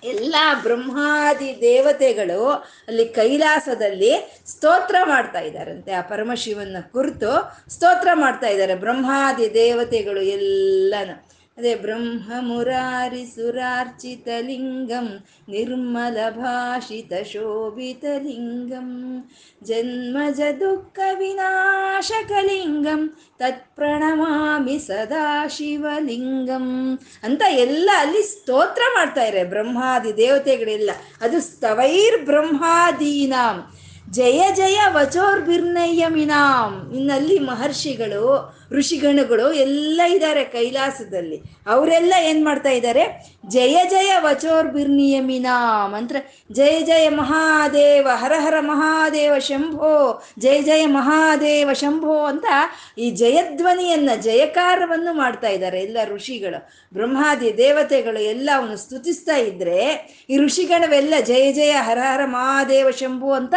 ಎಲ್ಲ 0.05 0.35
ಬ್ರಹ್ಮಾದಿ 0.63 1.61
ದೇವತೆಗಳು 1.61 2.49
ಅಲ್ಲಿ 2.89 3.09
ಕೈಲಾಸದಲ್ಲಿ 3.09 4.43
ಸ್ತೋತ್ರ 4.47 4.95
ಮಾಡ್ತಾ 5.05 5.41
ಇದ್ದಾರಂತೆ. 5.41 5.93
ಆ 5.93 6.01
ಪರಮಶಿವನ 6.01 6.77
ಕುರಿತು 6.93 7.59
ಸ್ತೋತ್ರ 7.69 8.09
ಮಾಡ್ತಾ 8.15 8.47
ಇದ್ದಾರೆ. 8.47 8.75
ಬ್ರಹ್ಮಾದಿ 8.75 9.55
ದೇವತೆಗಳು 9.55 10.21
ಎಲ್ಲನ. 10.21 11.11
ಅದೇ 11.59 11.75
ಬ್ರಹ್ಮ 11.75 12.41
ಮುರಾರಿ 12.41 13.27
ಸುರಾರ್ಚಿತ 13.27 14.29
ಲಿಂಗಂ 14.41 15.19
ನಿರ್ಮಲ 15.49 16.29
ಭಾಷಿತ 16.29 17.13
ಶೋಭಿತ 17.33 18.05
ಲಿಂಗಂ 18.19 19.25
ಜನ್ಮಜ 19.63 20.41
ದುಃಖ 20.61 20.99
ವಿನಾಶಕಲಿಂಗಂ 21.19 23.15
ತತ್ಪ್ರಣಮಾಮಿ 23.39 24.79
ಸದಾ 24.79 25.49
ಶಿವಲಿಂಗಂ 25.49 26.99
ಅಂತ 27.23 27.43
ಎಲ್ಲ 27.51 27.91
ಅಲ್ಲಿ 27.99 28.23
ಸ್ತೋತ್ರ 28.23 28.83
ಮಾಡ್ತಾ 28.95 29.25
ಇದ್ದಾರೆ 29.25 29.45
ಬ್ರಹ್ಮಾದಿ 29.45 30.17
ದೇವತೆಗಳೆಲ್ಲ. 30.17 30.91
ಅದು 31.21 31.41
ಸ್ತವೈರ್ 31.41 32.25
ಬ್ರಹ್ಮಾದೀನಾಂ 32.25 33.79
ಜಯ 34.11 34.55
ಜಯ 34.55 34.89
ವಚೋರ್ಭಿರ್ನಯಮಿನಾಂ 34.89 36.95
ಇನ್ನಲ್ಲಿ 36.95 37.39
ಮಹರ್ಷಿಗಳು 37.39 38.58
ಋಷಿಗಣಗಳು 38.73 39.53
ಎಲ್ಲ 39.53 40.01
ಇದ್ದಾರೆ 40.09 40.45
ಕೈಲಾಸದಲ್ಲಿ. 40.45 41.43
ಅವರೆಲ್ಲ 41.67 42.15
ಏನು 42.21 42.45
ಮಾಡ್ತಾ 42.45 42.71
ಇದ್ದಾರೆ? 42.71 43.35
ಜಯ 43.49 43.85
ಜಯ 43.91 44.13
ವಚೋರ್ಬಿರ್ನಿಯಮಿನ 44.19 45.47
ಮಂತ್ರ. 45.87 46.17
ಜಯ 46.53 46.81
ಜಯ 46.81 47.09
ಮಹಾದೇವ, 47.09 48.09
ಹರ 48.15 48.33
ಹರ 48.39 48.55
ಮಹಾದೇವ 48.61 49.39
ಶಂಭೋ, 49.39 50.23
ಜಯ 50.39 50.63
ಜಯ 50.63 50.87
ಮಹಾದೇವ 50.87 51.73
ಶಂಭೋ 51.73 52.25
ಅಂತ 52.25 52.45
ಈ 52.99 53.11
ಜಯಧ್ವನಿಯನ್ನ, 53.11 54.11
ಜಯಕಾರವನ್ನು 54.21 55.15
ಮಾಡ್ತಾ 55.15 55.49
ಇದ್ದಾರೆ 55.49 55.81
ಎಲ್ಲ 55.81 55.97
ಋಷಿಗಳು. 56.05 56.69
ಬ್ರಹ್ಮಾದಿ 56.95 57.57
ದೇವತೆಗಳು 57.57 58.21
ಎಲ್ಲ 58.21 58.51
ಅವನು 58.57 58.77
ಸ್ತುತಿಸ್ತಾ 58.77 59.37
ಇದ್ರೆ 59.37 59.81
ಈ 60.31 60.39
ಋಷಿಗಣವೆಲ್ಲ 60.39 61.15
ಜಯ 61.21 61.53
ಜಯ 61.53 61.71
ಹರ 61.71 61.99
ಹರ 61.99 62.25
ಮಹಾದೇವ 62.25 62.91
ಶಂಭು 62.91 63.33
ಅಂತ 63.33 63.55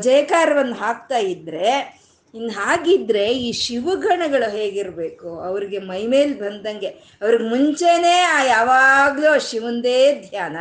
ಜಯಕಾರವನ್ನು 0.00 0.74
ಹಾಕ್ತಾ 0.74 1.18
ಇದ್ರೆ 1.18 1.97
ಇನ್ನು 2.34 2.50
ಹಾಗಿದ್ರೆ 2.50 3.28
ಈ 3.38 3.52
ಶಿವಗಣಗಳು 3.52 4.50
ಹೇಗಿರಬೇಕು? 4.50 5.40
ಅವ್ರಿಗೆ 5.40 5.78
ಮೈಮೇಲೆ 5.78 6.34
ಬಂದಂಗೆ 6.34 6.86
ಅವ್ರಿಗೆ 7.22 7.44
ಮುಂಚೆನೇ 7.44 8.20
ಆ 8.20 8.44
ಯಾವಾಗಲೂ 8.44 9.38
ಶಿವಂದೇ 9.40 10.22
ಧ್ಯಾನ. 10.28 10.56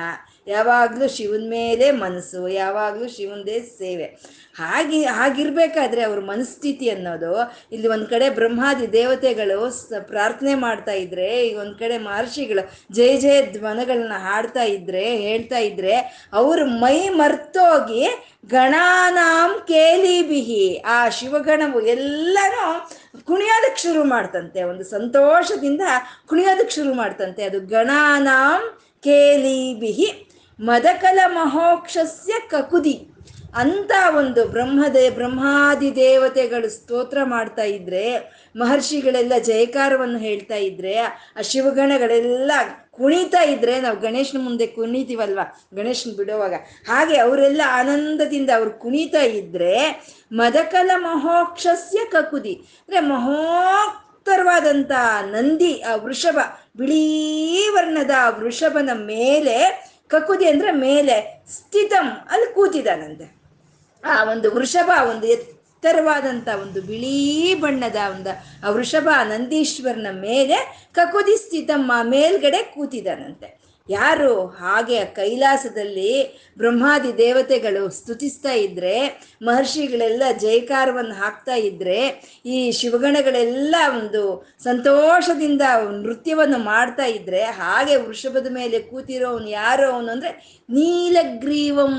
ಯಾವಾಗಲೂ 0.48 1.08
ಶಿವನ 1.08 1.44
ಮೇಲೆ 1.50 1.92
ಮನಸ್ಸು, 1.92 2.48
ಯಾವಾಗಲೂ 2.48 3.08
ಶಿವನದೇ 3.08 3.60
ಸೇವೆ. 3.60 4.06
ಹಾಗೆ, 4.56 5.06
ಹಾಗಿರ್ಬೇಕಾದ್ರೆ 5.06 6.02
ಅವ್ರ 6.02 6.20
ಮನಸ್ಥಿತಿ 6.20 6.90
ಅನ್ನೋದು, 6.90 7.54
ಇಲ್ಲಿ 7.72 7.88
ಒಂದು 7.88 8.06
ಕಡೆ 8.06 8.30
ಬ್ರಹ್ಮಾದಿ 8.30 8.92
ದೇವತೆಗಳು 8.92 9.60
ಪ್ರಾರ್ಥನೆ 10.02 10.56
ಮಾಡ್ತಾ 10.56 10.92
ಇದ್ರೆ, 10.92 11.48
ಈಗ 11.48 11.58
ಒಂದು 11.58 11.76
ಕಡೆ 11.76 11.98
ಮಹರ್ಷಿಗಳು 11.98 12.64
ಜಯ 12.96 13.18
ಜಯ 13.18 13.42
ಧ್ವನಗಳನ್ನ 13.42 14.14
ಹಾಡ್ತಾ 14.18 14.64
ಇದ್ರೆ, 14.64 15.18
ಹೇಳ್ತಾ 15.18 15.58
ಇದ್ರೆ, 15.58 16.28
ಅವ್ರ 16.34 16.64
ಮೈ 16.64 17.10
ಮರ್ತೋಗಿ 17.10 18.08
ಗಣಾನಾಂ 18.48 19.60
ಕೇಲಿ 19.68 20.28
ಬಿಹಿ 20.28 20.78
ಆ 20.78 21.10
ಶಿವಗಣವು 21.10 21.82
ಎಲ್ಲರೂ 21.82 22.90
ಕುಣಿಯೋದಕ್ಕೆ 23.24 23.82
ಶುರು 23.82 24.04
ಮಾಡ್ತಂತೆ. 24.04 24.64
ಒಂದು 24.64 24.84
ಸಂತೋಷದಿಂದ 24.84 25.82
ಕುಣಿಯೋದಕ್ಕೆ 26.28 26.76
ಶುರು 26.76 26.94
ಮಾಡ್ತಂತೆ. 26.94 27.44
ಅದು 27.44 27.60
ಗಣಾನಾಂ 27.60 28.80
ಕೇಲಿ 29.04 29.74
ಬಿಹಿ 29.74 30.28
ಮದಕಲ 30.60 31.20
ಮಹೋಕ್ಷಸ್ಯ 31.28 32.34
ಕಕುದಿ. 32.50 33.08
ಅಂತ 33.56 33.92
ಒಂದು 34.18 34.46
ಬ್ರಹ್ಮದೇ 34.46 35.10
ಬ್ರಹ್ಮಾದಿ 35.10 35.96
ದೇವತೆಗಳು 35.96 36.70
ಸ್ತೋತ್ರ 36.70 37.18
ಮಾಡ್ತಾ 37.24 37.64
ಇದ್ರೆ, 37.64 38.18
ಮಹರ್ಷಿಗಳೆಲ್ಲ 38.56 39.34
ಜಯಕಾರವನ್ನು 39.40 40.18
ಹೇಳ್ತಾ 40.18 40.56
ಇದ್ರೆ, 40.56 40.98
ಆ 40.98 41.42
ಶಿವಗಣಗಳೆಲ್ಲ 41.42 42.52
ಕುಣಿತಾ 42.92 43.44
ಇದ್ರೆ, 43.44 43.82
ನಾವು 43.82 44.00
ಗಣೇಶನ 44.00 44.38
ಮುಂದೆ 44.42 44.68
ಕುಣಿತೀವಲ್ವ? 44.68 45.40
ಗಣೇಶನ 45.74 46.10
ಬಿಡುವಾಗ. 46.18 46.54
ಹಾಗೆ 46.88 47.18
ಅವರೆಲ್ಲ 47.18 47.62
ಆನಂದದಿಂದ 47.68 48.50
ಅವ್ರು 48.56 48.72
ಕುಣಿತಾ 48.72 49.22
ಇದ್ರೆ 49.22 50.08
ಮದಕಲ 50.32 50.92
ಮಹೋಕ್ಷಸ್ಯ 50.96 52.00
ಕಕುದಿ. 52.12 52.54
ಅಂದ್ರೆ 52.54 53.00
ಮಹೋಕ್ತರವಾದಂಥ 53.00 54.92
ನಂದಿ, 55.26 55.82
ಆ 55.82 55.96
ವೃಷಭ, 55.96 56.40
ಬಿಳೀ 56.78 57.70
ವರ್ಣದ 57.70 58.12
ವೃಷಭನ 58.30 58.90
ಮೇಲೆ 58.94 59.88
ಕಕುದಿ 60.10 60.46
ಅಂದ್ರೆ 60.46 60.72
ಮೇಲೆ 60.72 61.46
ಸ್ಥಿತಂ, 61.50 62.08
ಅಲ್ಲಿ 62.30 62.54
ಕೂತಿದಾನಂತೆ 62.54 63.26
ಆ 64.04 64.24
ಒಂದು 64.24 64.52
ವೃಷಭ, 64.52 64.90
ಒಂದು 65.10 65.28
ಎತ್ತರವಾದಂಥ 65.28 66.48
ಒಂದು 66.62 66.82
ಬಿಳಿ 66.82 67.54
ಬಣ್ಣದ 67.56 67.96
ಒಂದು 68.12 68.32
ಆ 68.68 68.70
ವೃಷಭ 68.70 69.08
ನಂದೀಶ್ವರನ 69.24 70.08
ಮೇಲೆ 70.12 70.58
ಕಕುದಿ 70.92 71.36
ಸ್ಥಿತಮ್ಮ 71.38 71.92
ಮೇಲ್ಗಡೆ 72.04 72.64
ಕೂತಿದ್ದಾನಂತೆ 72.64 73.67
ಯಾರು 73.90 74.46
ಹಾಗೆ 74.46 75.06
ಕೈಲಾಸದಲ್ಲಿ 75.06 76.12
ಬ್ರಹ್ಮಾದಿ 76.58 77.18
ದೇವತೆಗಳು 77.18 77.90
ಸ್ತುತಿಸ್ತಾ 77.90 78.52
ಇದ್ರೆ, 78.52 78.96
ಮಹರ್ಷಿಗಳೆಲ್ಲ 79.42 80.24
ಜಯಕಾರವನ್ನು 80.38 81.14
ಹಾಕ್ತಾ 81.14 81.56
ಇದ್ರೆ, 81.56 82.00
ಈ 82.46 82.72
ಶಿವಗಣಗಳೆಲ್ಲ 82.72 83.76
ಒಂದು 83.90 84.24
ಸಂತೋಷದಿಂದ 84.64 85.62
ನೃತ್ಯವನ್ನು 86.02 86.58
ಮಾಡ್ತಾ 86.58 87.06
ಇದ್ರೆ, 87.06 87.44
ಹಾಗೆ 87.44 87.96
ವೃಷಭದ 87.96 88.48
ಮೇಲೆ 88.52 88.80
ಕೂತಿರೋವನು 88.80 89.50
ಯಾರು 89.50 89.92
ಅವನು 89.92 90.12
ಅಂದ್ರೆ 90.12 90.32
ನೀಲಗ್ರೀವಂ. 90.70 91.96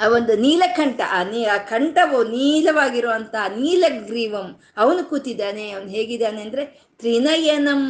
ಆ 0.00 0.06
ಒಂದು 0.08 0.36
ನೀಲಕಂಠ, 0.36 1.00
ಆ 1.10 1.22
ನೀ, 1.22 1.44
ಆ 1.44 1.56
ಕಂಠವು 1.58 2.24
ನೀಲವಾಗಿರುವಂಥ 2.24 3.34
ನೀಲಗ್ರೀವಂ. 3.56 4.48
ಅವನು 4.76 5.04
ಕೂತಿದ್ದಾನೆ, 5.04 5.70
ಅವನು 5.70 5.88
ಹೇಗಿದ್ದಾನೆ 5.88 6.42
ಅಂದರೆ 6.42 6.64
ತ್ರಿನಯನಂ 6.98 7.82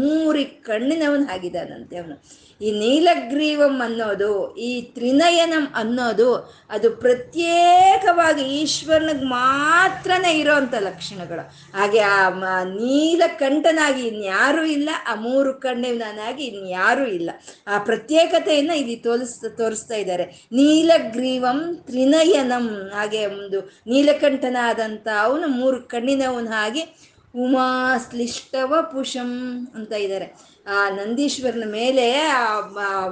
ಮೂರಿ 0.00 0.44
ಕಣ್ಣಿನವನು 0.44 1.34
ಆಗಿದ್ದಾನಂತೆ 1.34 1.98
ಅವನು. 1.98 2.50
ಈ 2.62 2.70
ನೀಲಗ್ರೀವಂ 2.70 3.80
ಅನ್ನೋದು, 3.80 4.56
ಈ 4.56 4.82
ತ್ರಿನಯನಂ 4.82 5.66
ಅನ್ನೋದು, 5.74 6.58
ಅದು 6.70 6.90
ಪ್ರತ್ಯೇಕವಾಗಿ 6.90 8.42
ಈಶ್ವರನಿಗೆ 8.42 9.24
ಮಾತ್ರನೇ 9.24 10.32
ಇರೋವಂಥ 10.38 10.74
ಲಕ್ಷಣಗಳು. 10.74 11.40
ಹಾಗೆ 11.78 11.98
ಆ 11.98 12.64
ನೀಲಕಂಠನಾಗಿ 12.64 14.06
ಇನ್ಯಾರೂ 14.06 14.64
ಇಲ್ಲ, 14.64 14.88
ಆ 15.06 15.14
ಮೂರು 15.14 15.54
ಕಣ್ಣಿನಾಗಿ 15.54 16.44
ಇನ್ಯಾರೂ 16.44 17.06
ಇಲ್ಲ. 17.06 17.30
ಆ 17.66 17.78
ಪ್ರತ್ಯೇಕತೆಯನ್ನು 17.78 18.74
ಇಲ್ಲಿ 18.74 18.96
ತೋರಿಸ್ತಾ 18.96 19.48
ತೋರಿಸ್ತಾ 19.48 19.94
ಇದ್ದಾರೆ. 19.94 20.24
ನೀಲಗ್ರೀವಂ 20.52 21.76
ತ್ರಿನಯನಂ, 21.86 22.90
ಹಾಗೆ 22.94 23.26
ಒಂದು 23.26 23.60
ನೀಲಕಂಠನಾದಂಥ 23.86 25.08
ಅವನು 25.22 25.48
ಮೂರು 25.48 25.82
ಕಣ್ಣಿನವನು 25.82 26.50
ಹಾಗೆ 26.50 27.09
ಉಮಾಶ್ಲಿಷ್ಟವ 27.34 28.74
ಪುಷಂ 28.92 29.30
ಅಂತ 29.74 29.92
ಇದ್ದಾರೆ 29.92 30.26
ಆ 30.66 30.90
ನಂದೀಶ್ವರನ 30.90 31.64
ಮೇಲೆ 31.66 32.20
ಆ 32.20 33.08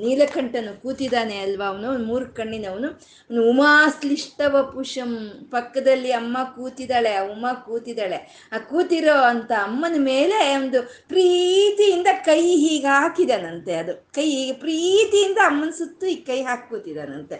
ನೀಲಕಂಠನು 0.00 0.82
ಕೂತಿದ್ದಾನೆ 0.82 1.38
ಅಲ್ವಾ 1.38 1.66
ಅವನು, 1.66 2.04
ಮೂರು 2.04 2.26
ಕಣ್ಣಿನವನು. 2.26 2.88
ಅವನು 3.30 3.50
ಉಮಾಶ್ಲಿಷ್ಟವ 3.50 4.62
ಪುಷಂ 4.62 5.12
ಪಕ್ಕದಲ್ಲಿ 5.50 6.12
ಅಮ್ಮ 6.12 6.36
ಕೂತಿದ್ದಾಳೆ, 6.56 7.14
ಆ 7.14 7.22
ಉಮಾ 7.22 7.52
ಕೂತಿದ್ದಾಳೆ. 7.52 8.48
ಆ 8.52 8.58
ಕೂತಿರೋ 8.58 9.12
ಅಂತ 9.12 9.52
ಅಮ್ಮನ 9.62 9.94
ಮೇಲೆ 9.98 10.54
ಒಂದು 10.56 10.82
ಪ್ರೀತಿಯಿಂದ 10.82 12.06
ಕೈ 12.24 12.40
ಹೀಗೆ 12.40 12.86
ಹಾಕಿದಾನಂತೆ 12.86 13.74
ಅದು. 13.74 13.94
ಕೈ 14.14 14.26
ಹೀಗೆ 14.30 14.52
ಪ್ರೀತಿಯಿಂದ 14.52 15.38
ಅಮ್ಮನ 15.46 15.70
ಸುತ್ತು 15.70 16.06
ಈ 16.06 16.14
ಕೈ 16.14 16.42
ಹಾಕಿ 16.42 16.70
ಕೂತಿದಾನಂತೆ. 16.70 17.36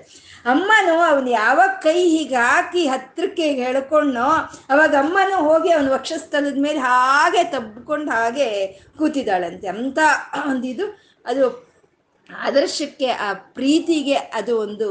ಅಮ್ಮನು 0.46 1.00
ಅವನು 1.00 1.30
ಯಾವಾಗ 1.30 1.68
ಕೈ 1.82 2.08
ಹೀಗೆ 2.08 2.34
ಹಾಕಿ 2.34 2.87
ಹತ್ರಕ್ಕೆ 2.87 3.52
ಹೇಳ್ಕೊಂಡೋ 3.52 4.28
ಅವಾಗ 4.70 4.94
ಅಮ್ಮನು 4.94 5.37
ಹೋಗಿ 5.48 5.70
ಅವನ 5.70 5.90
ವಕ್ಷಸ್ಥಲದ 5.90 6.56
ಮೇಲೆ 6.58 6.78
ಹಾಗೆ 6.78 7.44
ತಬ್ಕೊಂಡು 7.44 8.11
ಹಾಗೆ 8.11 8.66
ಕೂತಿದ್ದಾಳಂತೆ 9.38 9.68
ಅಂತ 9.68 9.98
ಒಂದು 10.51 10.66
ಇದು 10.66 10.87
ಅದು 11.24 11.44
ಆದರ್ಶಕ್ಕೆ, 12.31 13.09
ಆ 13.27 13.29
ಪ್ರೀತಿಗೆ 13.33 14.16
ಅದು 14.38 14.53
ಒಂದು 14.61 14.88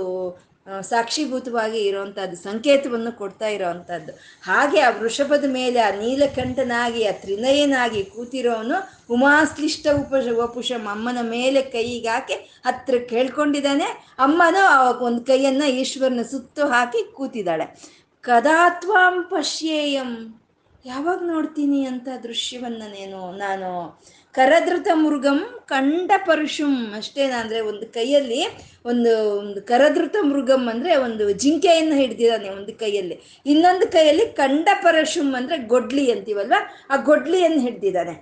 ಸಾಕ್ಷಿಭೂತವಾಗಿ 0.84 1.80
ಇರೋವಂಥದ್ದು 1.80 2.38
ಸಂಕೇತವನ್ನು 2.44 3.12
ಕೊಡ್ತಾ 3.18 3.48
ಇರೋವಂಥದ್ದು 3.48 4.12
ಹಾಗೆ 4.44 4.80
ಆ 4.80 4.90
ವೃಷಭದ 5.00 5.46
ಮೇಲೆ 5.50 5.80
ಆ 5.80 5.92
ನೀಲಕಂಠನಾಗಿ, 6.00 7.02
ಆ 7.08 7.14
ತ್ರಿನಯನಾಗಿ 7.22 8.02
ಕೂತಿರೋನು 8.04 8.78
ಉಮಾಶ್ಲಿಷ್ಟ 9.10 9.88
ಉಪ 10.02 10.14
ವಪುಷಂ 10.40 10.84
ಅಮ್ಮನ 10.92 11.22
ಮೇಲೆ 11.22 11.62
ಕೈಗೆ 11.76 12.38
ಹತ್ರ 12.66 12.96
ಕೇಳ್ಕೊಂಡಿದ್ದಾನೆ. 13.10 13.88
ಅಮ್ಮನು 14.20 14.64
ಒಂದು 15.06 15.22
ಕೈಯನ್ನ 15.24 15.64
ಈಶ್ವರನ 15.82 16.26
ಸುತ್ತು 16.32 16.68
ಹಾಕಿ 16.68 17.04
ಕೂತಿದ್ದಾಳೆ. 17.14 17.68
ಕದಾತ್ವಾಂ 18.24 19.16
ಪಶ್ಯೇಯಂ. 19.24 20.12
ಯಾವಾಗ 20.86 21.20
ನೋಡ್ತೀನಿ 21.24 21.80
ಅಂತ 21.86 22.08
ದೃಶ್ಯವನ್ನ 22.24 22.84
ನೀನು, 22.92 23.22
ನಾನು 23.38 23.70
ಕರದೃತ 24.38 24.88
ಮೃಗಂ 24.94 25.40
ಪರಶುಂ 26.26 26.74
ಅಷ್ಟೇನಾ 26.98 27.38
ಅಂದ್ರೆ 27.40 27.60
ಒಂದು 27.62 27.86
ಕೈಯಲ್ಲಿ 27.88 28.42
ಒಂದು 28.86 29.12
ಒಂದು 29.40 29.60
ಕರದೃತ 29.62 30.16
ಮೃಗಂ 30.22 30.64
ಅಂದ್ರೆ 30.70 30.94
ಒಂದು 30.98 31.32
ಜಿಂಕೆಯನ್ನು 31.32 31.96
ಹಿಡ್ದಿದ್ದಾನೆ 31.96 32.50
ಒಂದು 32.50 32.74
ಕೈಯಲ್ಲಿ. 32.80 33.16
ಇನ್ನೊಂದು 33.46 33.86
ಕೈಯಲ್ಲಿ 33.92 34.26
ಕಂಡ 34.34 34.68
ಪರಶುಂ 34.84 35.30
ಅಂದ್ರೆ 35.36 35.58
ಗೊಡ್ಲಿ 35.58 36.06
ಅಂತೀವಲ್ವ? 36.12 36.54
ಆ 36.90 36.96
ಗೊಡ್ಲಿಯನ್ನು 37.10 37.60
ಹಿಡ್ದಿದ್ದಾನೆ. 37.60 38.16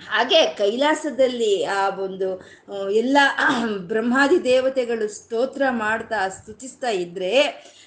ಹಾಗೆ 0.00 0.40
ಕೈಲಾಸದಲ್ಲಿ 0.58 1.52
ಆ 1.64 1.80
ಒಂದು 1.96 2.28
ಎಲ್ಲ 2.92 3.18
ಬ್ರಹ್ಮಾದಿ 3.90 4.38
ದೇವತೆಗಳು 4.44 5.06
ಸ್ತೋತ್ರ 5.08 5.62
ಮಾಡ್ತಾ 5.70 6.20
ಸ್ತುತಿಸ್ತಾ 6.28 6.90
ಇದ್ರೆ 7.04 7.32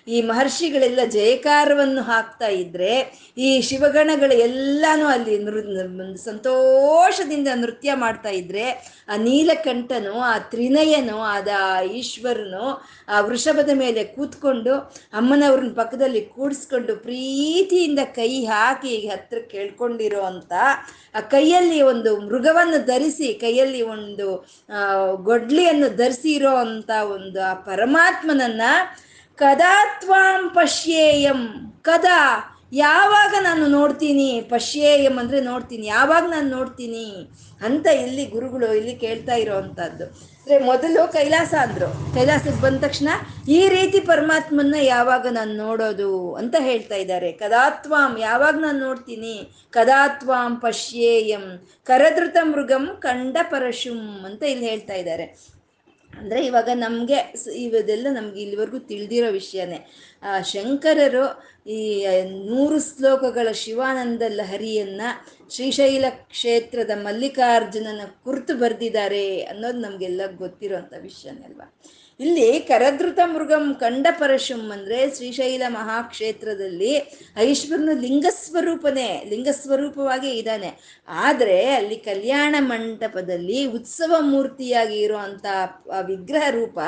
ಈ 0.08 0.18
ಮಹರ್ಷಿಗಳೆಲ್ಲ 0.22 1.02
ಜಯಕಾರವನ್ನು 1.10 2.02
ಹಾಕ್ತಾ 2.02 2.50
ಇದ್ರೆ 2.62 2.92
ಈ 3.38 3.50
ಶಿವಗಣಗಳು 3.62 4.36
ಎಲ್ಲಾನು 4.40 5.06
ಅಲ್ಲಿ 5.08 5.36
ನೃ 5.40 5.62
ಸಂತೋಷದಿಂದ 6.26 7.50
ನೃತ್ಯ 7.56 7.94
ಮಾಡ್ತಾ 7.94 8.32
ಇದ್ರೆ 8.42 8.66
ಆ 9.10 9.16
ನೀಲಕಂಠನು, 9.18 10.14
ಆ 10.22 10.34
ತ್ರಿನಯನು, 10.52 11.18
ಆದ 11.34 11.50
ಈಶ್ವರನು 12.00 12.66
ಆ 13.08 13.20
ವೃಷಭದ 13.22 13.72
ಮೇಲೆ 13.74 14.04
ಕೂತ್ಕೊಂಡು 14.16 14.74
ಅಮ್ಮನವ್ರನ್ನ 15.14 15.74
ಪಕ್ಕದಲ್ಲಿ 15.74 16.22
ಕೂಡಿಸ್ಕೊಂಡು 16.36 16.96
ಪ್ರೀತಿಯಿಂದ 16.98 18.02
ಕೈ 18.16 18.32
ಹಾಕಿ 18.46 18.94
ಹತ್ರ 19.08 19.40
ಕೇಳ್ಕೊಂಡಿರೋ 19.54 20.22
ಅಂತ, 20.32 20.54
ಆ 21.16 21.22
ಕೈಯಲ್ಲಿ 21.36 21.82
ಒಂದು 21.92 22.14
ಮೃಗವನ್ನು 22.28 22.80
ಧರಿಸಿ, 22.86 23.30
ಕೈಯಲ್ಲಿ 23.46 23.82
ಒಂದು 23.96 24.28
ಗೊಡ್ಲಿಯನ್ನು 25.24 25.90
ಧರಿಸಿರೋ 25.98 26.54
ಅಂತ 26.66 26.92
ಒಂದು 27.16 27.42
ಆ 27.44 27.54
ಪರಮಾತ್ಮನನ್ನ 27.70 28.64
ಕದಾ 29.38 30.00
ತ್ವಾಂ 30.00 30.50
ಪಶ್ಯೇಯಂ. 30.50 31.42
ಕದಾ, 31.82 32.20
ಯಾವಾಗ 32.74 33.34
ನಾನು 33.42 33.68
ನೋಡ್ತೀನಿ? 33.68 34.42
ಪಶ್ಯೇಯಂ 34.42 35.18
ಅಂದ್ರೆ 35.20 35.40
ನೋಡ್ತೀನಿ. 35.42 35.88
ಯಾವಾಗ 35.88 36.24
ನಾನು 36.30 36.50
ನೋಡ್ತೀನಿ? 36.50 37.30
ಅಂತ 37.66 37.88
ಇಲ್ಲಿ 37.88 38.26
ಗುರುಗಳು 38.26 38.74
ಇಲ್ಲಿ 38.74 38.96
ಕೇಳ್ತಾ 38.96 39.34
ಇರೋವಂಥದ್ದು. 39.34 40.06
ಅಂದರೆ 40.06 40.60
ಮೊದಲು 40.60 41.12
ಕೈಲಾಸ 41.12 41.54
ಅಂದರು. 41.54 42.14
ಕೈಲಾಸಕ್ಕೆ 42.16 42.62
ಬಂದ 42.62 42.80
ತಕ್ಷಣ 42.82 43.10
ಈ 43.48 43.70
ರೀತಿ 43.70 44.00
ಪರಮಾತ್ಮನ್ನ 44.00 44.76
ಯಾವಾಗ 44.82 45.28
ನಾನು 45.32 45.54
ನೋಡೋದು 45.54 46.34
ಅಂತ 46.34 46.56
ಹೇಳ್ತಾ 46.60 46.96
ಇದ್ದಾರೆ. 46.96 47.32
ಕದಾತ್ವಾಂ 47.32 48.18
ಯಾವಾಗ 48.20 48.56
ನಾನು 48.60 48.80
ನೋಡ್ತೀನಿ? 48.80 49.36
ಕದಾತ್ವಾಂ 49.72 50.58
ಪಶ್ಯೇಯಂ. 50.58 51.68
ಕರದೃತ 51.84 52.38
ಮೃಗಂ 52.44 52.88
ಕಂಡ 53.00 53.38
ಪರಶುಂ 53.44 54.24
ಅಂತ 54.26 54.44
ಇಲ್ಲಿ 54.44 54.70
ಹೇಳ್ತಾ 54.70 54.94
ಇದ್ದಾರೆ. 54.94 55.55
ಅಂದರೆ 56.20 56.46
ಇವಾಗ 56.46 56.70
ನಮಗೆ 56.76 57.18
ಇವದೆಲ್ಲ 57.58 58.08
ನಮ್ಗೆ 58.12 58.40
ಇಲ್ಲಿವರೆಗೂ 58.42 58.80
ತಿಳಿದಿರೋ 58.80 59.30
ವಿಷಯನೇ. 59.32 59.80
ಶಂಕರರು 60.44 61.26
ಈ 61.68 61.80
ನೂರು 62.50 62.78
ಶ್ಲೋಕಗಳ 62.88 63.48
ಶಿವಾನಂದ 63.54 64.22
ಲಹರಿಯನ್ನ 64.30 65.02
ಶ್ರೀಶೈಲ 65.50 66.06
ಕ್ಷೇತ್ರದ 66.30 66.92
ಮಲ್ಲಿಕಾರ್ಜುನನ 67.04 68.02
ಕುರಿತು 68.24 68.56
ಬರೆದಿದ್ದಾರೆ 68.58 69.26
ಅನ್ನೋದು 69.44 69.80
ನಮಗೆಲ್ಲ 69.80 70.22
ಗೊತ್ತಿರೋಂಥ 70.38 70.94
ವಿಷಯನೇ 71.02 71.44
ಅಲ್ವಾ? 71.46 71.68
ಇಲ್ಲಿ 72.20 72.60
ಕರದೃತ 72.60 73.20
ಮೃಗಂ 73.26 73.74
ಕಂಡ 73.74 74.08
ಪರಶುಂ 74.20 74.72
ಅಂದ್ರೆ 74.72 75.16
ಶ್ರೀಶೈಲ 75.16 75.64
ಮಹಾಕ್ಷೇತ್ರದಲ್ಲಿ 75.68 76.92
ಐಶ್ವರ್ನ 77.38 77.90
ಲಿಂಗಸ್ವರೂಪನೇ, 77.94 79.24
ಲಿಂಗಸ್ವರೂಪವಾಗಿ 79.30 80.30
ಇದ್ದಾನೆ. 80.38 80.70
ಆದ್ರೆ 81.08 81.58
ಅಲ್ಲಿ 81.72 81.96
ಕಲ್ಯಾಣ 81.96 82.56
ಮಂಟಪದಲ್ಲಿ 82.60 83.66
ಉತ್ಸವ 83.66 84.14
ಮೂರ್ತಿಯಾಗಿ 84.20 84.98
ಇರುವಂತ 85.00 85.46
ವಿಗ್ರಹ 86.02 86.50
ರೂಪ, 86.50 86.80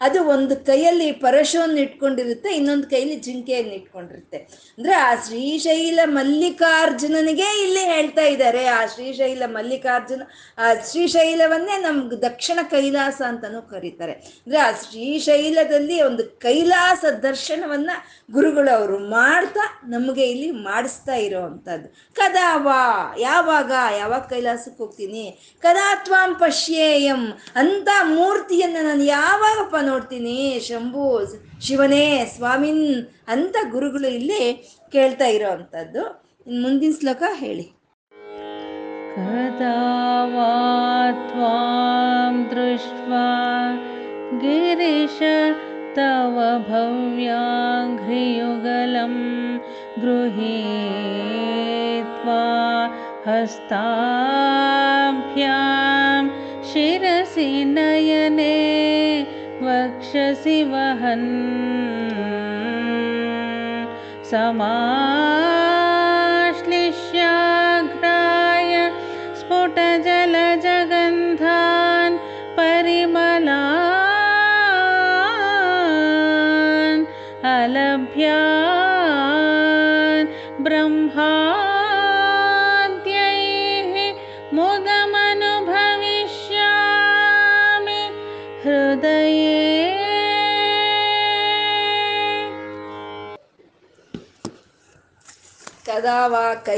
ಅದು 0.00 0.24
ಒಂದು 0.24 0.56
ಕೈಯಲ್ಲಿ 0.56 1.12
ಪರಶುವನ್ನು 1.12 1.80
ಇಟ್ಕೊಂಡಿರುತ್ತೆ, 1.80 2.52
ಇನ್ನೊಂದು 2.54 2.86
ಕೈಯಲ್ಲಿ 2.86 3.16
ಜಿಂಕೆಯನ್ನು 3.16 3.74
ಇಟ್ಕೊಂಡಿರುತ್ತೆ. 3.74 4.38
ಅಂದ್ರೆ 4.78 4.94
ಆ 4.94 5.10
ಶ್ರೀಶೈಲ 5.26 6.00
ಮಲ್ಲಿಕಾರ್ಜುನನಿಗೆ 6.04 7.48
ಇಲ್ಲಿ 7.64 7.84
ಹೇಳ್ತಾ 7.84 8.22
ಇದ್ದಾರೆ, 8.22 8.64
ಆ 8.66 8.86
ಶ್ರೀಶೈಲ 8.86 9.42
ಮಲ್ಲಿಕಾರ್ಜುನ, 9.46 10.22
ಆ 10.58 10.74
ಶ್ರೀಶೈಲವನ್ನೇ 10.74 11.76
ನಮ್ಗೆ 11.80 12.22
ದಕ್ಷಿಣ 12.28 12.58
ಕೈಲಾಸ 12.70 13.22
ಅಂತಾನೂ 13.26 13.62
ಕರೀತಾರೆ. 13.62 14.12
ಅಂದ್ರೆ 14.12 14.67
ಶ್ರೀಶೈಲದಲ್ಲಿ 14.81 15.97
ಒಂದು 16.01 16.23
ಕೈಲಾಸ 16.41 17.03
ದರ್ಶನವನ್ನ 17.23 17.91
ಗುರುಗಳು 18.29 18.71
ಅವರು 18.71 18.97
ಮಾಡ್ತಾ 19.09 19.65
ನಮಗೆ 19.85 20.25
ಇಲ್ಲಿ 20.25 20.49
ಮಾಡಿಸ್ತಾ 20.59 21.15
ಇರೋವಂಥದ್ದು 21.17 21.87
ಕದಾವಾ 22.15 22.79
ಯಾವಾಗ 23.19 23.71
ಯಾವಾಗ 23.99 24.23
ಕೈಲಾಸಕ್ಕೆ 24.29 24.81
ಹೋಗ್ತೀನಿ 24.83 25.25
ಕದಾ 25.63 25.87
ತ್ವಾಂ 26.05 26.33
ಪಶ್ಯೇಯಂ 26.39 27.23
ಅಂತ 27.55 27.89
ಮೂರ್ತಿಯನ್ನ 28.11 28.81
ನಾನು 28.81 29.05
ಯಾವಾಗಪ್ಪ 29.11 29.77
ನೋಡ್ತೀನಿ 29.83 30.37
ಶಂಭು 30.67 31.05
ಶಿವನೇ 31.61 32.05
ಸ್ವಾಮಿನ್ 32.35 32.85
ಅಂತ 33.27 33.55
ಗುರುಗಳು 33.71 34.09
ಇಲ್ಲಿ 34.09 34.43
ಕೇಳ್ತಾ 34.93 35.29
ಇರೋ 35.29 35.51
ಅಂಥದ್ದು 35.51 36.03
ಇನ್ನು 36.47 36.61
ಮುಂದಿನ 36.61 36.93
ಶ್ಲೋಕ 36.99 37.23
ಹೇಳಿ 37.35 37.67
कदा 39.15 39.73
वा 40.27 40.45
त्वां 41.19 42.31
दृष्ट्वा 42.49 43.25
गिरिश 44.32 45.18
तव 45.96 46.34
भव्याङ्घ्रियुगलं 46.68 48.04
गृहीत्वा 50.02 50.44
हस्ताभ्यां 53.26 53.88
शिरसि 56.72 57.48
नयने 57.74 58.56
वक्षसि 59.64 60.58
वहन् 60.74 61.28
समाश्लिष्याघ्राय 64.30 65.47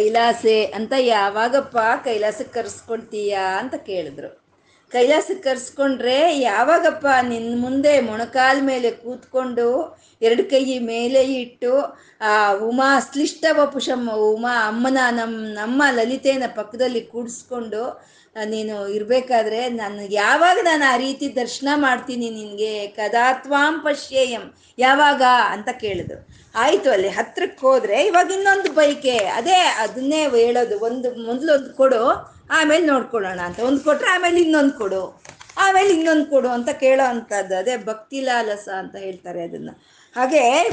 ಕೈಲಾಸೆ 0.01 0.65
ಅಂತ 0.65 0.93
ಯಾವಾಗಪ್ಪ 0.99 1.79
ಕೈಲಾಸಕ್ಕೆ 2.05 2.63
ಕರ್ಸ್ಕೊಳ್ತೀಯಾ 2.63 3.59
ಅಂತ 3.59 3.75
ಕೇಳಿದ್ರು. 3.75 4.43
ಕೈಲಾಸಕ್ಕೆ 4.91 5.51
ಕರ್ಸ್ಕೊಂಡ್ರೆ 5.51 6.39
ಯಾವಾಗಪ್ಪ 6.39 7.07
ನಿನ್ನ 7.29 7.63
ಮುಂದೆ 7.63 8.01
ಮೊಣಕಾಲ್ 8.01 8.63
ಮೇಲೆ 8.63 8.91
ಕೂತ್ಕೊಂಡು 8.91 9.99
ಎರಡು 10.23 10.45
ಕೈ 10.45 10.79
ಮೇಲೆ 10.79 11.25
ಇಟ್ಟು, 11.35 11.99
ಆ, 12.21 12.53
ಉಮಾ 12.53 13.01
ಶ್ಲಿಷ್ಟವ 13.13 13.67
ಪುಷಮ್ಮ 13.67 14.13
ಉಮಾ 14.13 14.69
ಅಮ್ಮನ 14.69 14.99
ನಮ್ಮ 15.11 15.47
ನಮ್ಮ 15.55 15.83
ಲಲಿತೇನ 15.91 16.43
ಪಕ್ಕದಲ್ಲಿ 16.57 17.01
ಕೂಡಿಸ್ಕೊಂಡು 17.01 18.03
ನೀನು 18.45 18.89
ಇರಬೇಕಾದ್ರೆ 18.89 19.69
ನಾನು 19.69 20.13
ಯಾವಾಗ 20.13 20.59
ನಾನು 20.63 20.93
ಆ 20.93 20.97
ರೀತಿ 20.97 21.37
ದರ್ಶನ 21.37 21.69
ಮಾಡ್ತೀನಿ 21.75 22.31
ನಿನಗೆ? 22.31 22.87
ಕದಾತ್ವಾಂ 22.87 23.81
ಪಶ್ಯೇಯಂ. 23.81 24.55
ಯಾವಾಗ? 24.79 25.23
ಅಂತ 25.47 25.69
ಕೇಳಿದ್ರು. 25.69 26.29
ಆಯಿತು, 26.55 26.91
ಅಲ್ಲಿ 26.91 27.09
ಹತ್ರಕ್ಕೆ 27.09 27.67
ಹೋದರೆ 27.67 28.07
ಇವಾಗ 28.07 28.31
ಇನ್ನೊಂದು 28.31 28.73
ಬೈಕೆ. 28.73 29.17
ಅದೇ 29.17 29.55
ಅದನ್ನೇ 29.55 30.29
ಹೇಳೋದು. 30.29 30.79
ಒಂದು, 30.79 31.15
ಮೊದಲು 31.15 31.55
ಒಂದು 31.55 31.75
ಕೊಡು, 31.75 32.35
ಆಮೇಲೆ 32.51 32.87
ನೋಡ್ಕೊಳ್ಳೋಣ 32.87 33.41
ಅಂತ. 33.41 33.61
ಒಂದು 33.61 33.81
ಕೊಟ್ಟರೆ 33.81 34.09
ಆಮೇಲೆ 34.09 34.41
ಇನ್ನೊಂದು 34.41 34.73
ಕೊಡು. 34.73 35.23
ಆಮೇಲೆ 35.59 35.95
ಇನ್ನೊಂದು 35.95 36.27
ಕೊಡು 36.27 36.49
ಅಂತ 36.49 36.69
ಕೇಳೋ 36.69 37.09
ಅಂಥದ್ದು. 37.09 37.57
ಅದೇ 37.57 37.77
ಭಕ್ತಿ 37.77 38.21
ಲಾಲಸ 38.21 38.69
ಅಂತ 38.69 38.97
ಹೇಳ್ತಾರೆ 38.97 39.43
ಅದನ್ನು. 39.43 39.83
ಹಾಗೆ 40.17 40.71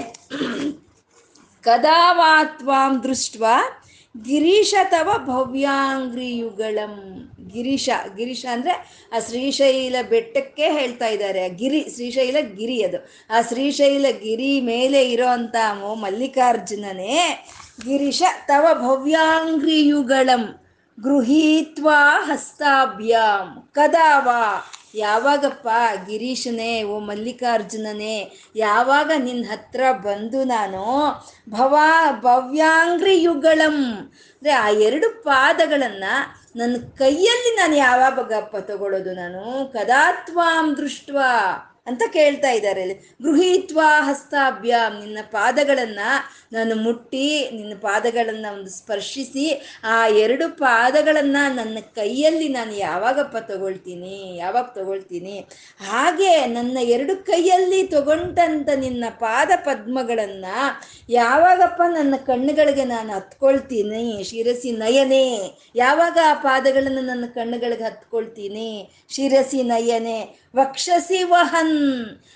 ಕದಾವಾತ್ವಾಂ 1.62 3.04
ದೃಷ್ಟ 3.04 3.42
ಗಿರೀಶ 4.24 4.74
ಅಥವಾ 4.80 5.18
ಭವ್ಯಾಂಗ್ರಿಯುಗಳಂ. 5.18 6.94
ಗಿರೀಶ 7.54 7.90
ಗಿರೀಶ 8.18 8.46
ಅಂದರೆ 8.52 8.74
ಆ 9.14 9.20
ಶ್ರೀಶೈಲ 9.20 9.96
ಬೆಟ್ಟಕ್ಕೆ 10.10 10.70
ಹೇಳ್ತಾ 10.70 11.08
ಇದ್ದಾರೆ. 11.08 11.50
ಗಿರಿ, 11.50 11.82
ಶ್ರೀಶೈಲ 11.96 12.38
ಗಿರಿ 12.56 12.84
ಅದು. 12.84 13.00
ಆ 13.30 13.42
ಶ್ರೀಶೈಲ 13.42 14.06
ಗಿರಿ 14.24 14.62
ಮೇಲೆ 14.62 15.12
ಇರೋ 15.12 15.28
ಅಂಥ 15.28 15.56
ಮಲ್ಲಿಕಾರ್ಜುನನೇ 16.00 17.46
ಗಿರೀಶ, 17.86 18.24
ತವ 18.48 18.66
ಭವ್ಯಾಂಗ್ರಿಯುಗಳಂ 18.82 20.46
ಗೃಹೀತ್ವಾ 20.98 22.26
ಹಸ್ತಾಭ್ಯಾಂ. 22.26 23.70
ಕದಾವಾ 23.72 24.42
ಯಾವಾಗಪ್ಪ 24.96 25.68
ಗಿರೀಶನೇ, 26.08 26.84
ಓ 26.84 27.00
ಮಲ್ಲಿಕಾರ್ಜುನನೇ, 27.00 28.32
ಯಾವಾಗ 28.56 29.12
ನಿನ್ನ 29.18 29.46
ಹತ್ರ 29.52 29.82
ಬಂದು 29.92 30.44
ನಾನು 30.44 30.84
ಭವ 31.50 31.76
ಭವ್ಯಾಂಗ್ರಿಯುಗಳಂ. 32.22 33.78
ಅಂದರೆ 34.38 34.52
ಆ 34.52 34.70
ಎರಡು 34.70 35.24
ಪಾದಗಳನ್ನು 35.24 36.14
ನನ್ನ 36.58 36.76
ಕೈಯಲ್ಲಿ 36.98 37.56
ನಾನು 37.58 37.76
ಯಾವಾಗಪ್ಪ 37.76 38.58
ತಗೊಳ್ಳೋದು 38.58 39.14
ನಾನು? 39.14 39.74
ಕದಾತ್ವಾಂ 39.74 40.78
ದೃಷ್ಟ 40.78 41.10
ಅಂತ 41.88 42.02
ಕೇಳ್ತಾ 42.14 42.50
ಇದ್ದಾರೆ 42.50 42.88
ಗೃಹೀತ್ವ 43.22 43.80
ಹಸ್ತಾಭ್ಯಾಮ್ 44.00 45.00
ನಿನ್ನ 45.00 45.18
ಪಾದಗಳನ್ನ 45.32 46.00
ನಾನು 46.52 46.74
ಮುಟ್ಟಿ 46.76 47.26
ನಿನ್ನ 47.56 47.74
ಪಾದಗಳನ್ನ 47.82 48.46
ಒಂದು 48.54 48.70
ಸ್ಪರ್ಶಿಸಿ, 48.70 49.46
ಆ 49.84 49.96
ಎರಡು 50.24 50.46
ಪಾದಗಳನ್ನ 50.58 51.38
ನನ್ನ 51.56 51.78
ಕೈಯಲ್ಲಿ 52.00 52.48
ನಾನು 52.50 52.74
ಯಾವಾಗಪ್ಪ 52.76 53.38
ತಗೊಳ್ತೀನಿ, 53.52 54.18
ಯಾವಾಗ 54.38 54.66
ತಗೊಳ್ತೀನಿ? 54.76 55.36
ಹಾಗೆ 55.90 56.32
ನನ್ನ 56.48 56.78
ಎರಡು 56.96 57.16
ಕೈಯಲ್ಲಿ 57.30 57.82
ತಗೊಂಡಂತ 57.88 58.70
ನಿನ್ನ 58.76 59.06
ಪಾದ 59.20 59.52
ಪದ್ಮಗಳನ್ನ 59.68 60.46
ಯಾವಾಗಪ್ಪ 61.10 61.82
ನನ್ನ 61.98 62.16
ಕಣ್ಣುಗಳಿಗೆ 62.30 62.86
ನಾನು 62.86 63.12
ಹತ್ಕೊಳ್ತೀನಿ? 63.14 64.06
ಶಿರಸಿ 64.24 64.72
ನಯನೆ, 64.72 65.26
ಯಾವಾಗ 65.76 66.18
ಆ 66.32 66.34
ಪಾದಗಳನ್ನು 66.48 67.02
ನನ್ನ 67.02 67.26
ಕಣ್ಣುಗಳಿಗೆ 67.36 67.84
ಹತ್ಕೊಳ್ತೀನಿ? 67.84 68.70
ಶಿರಸಿ 69.16 69.62
ನಯನೆ, 69.64 70.20
ವಕ್ಷಸಿ 70.56 71.20
ವಹನ್, 71.24 71.78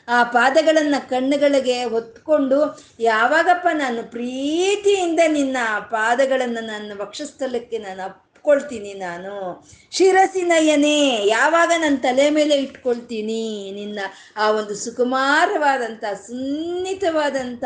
ಆ 0.07 0.17
ಪಾದಗಳನ್ನು 0.23 0.99
ಕಣ್ಣುಗಳಿಗೆ 1.09 1.77
ಹೊತ್ಕೊಂಡು 1.83 2.59
ಯಾವಾಗಪ್ಪ 2.99 3.67
ನಾನು 3.73 4.00
ಪ್ರೀತಿಯಿಂದ 4.01 5.19
ನಿನ್ನ 5.27 5.57
ಪಾದಗಳನ್ನು 5.91 6.61
ನನ್ನ 6.61 6.91
ವಕ್ಷಸ್ಥಲಕ್ಕೆ 7.01 7.77
ನಾನು 7.77 8.30
ಅಪ್ಕೊಳ್ತೀನಿ 8.43 8.93
ನಾನು. 8.93 9.63
ಶಿರಸಿ 9.91 10.41
ನಯನೆ 10.41 11.25
ಯಾವಾಗ 11.25 11.71
ನನ್ನ 11.77 11.97
ತಲೆ 11.97 12.29
ಮೇಲೆ 12.29 12.55
ಇಟ್ಕೊಳ್ತೀನಿ 12.55 13.71
ನಿನ್ನ 13.71 13.99
ಆ 14.37 14.51
ಒಂದು 14.51 14.75
ಸುಕುಮಾರವಾದಂಥ 14.75 16.03
ಸುನ್ನಿತವಾದಂಥ 16.13 17.63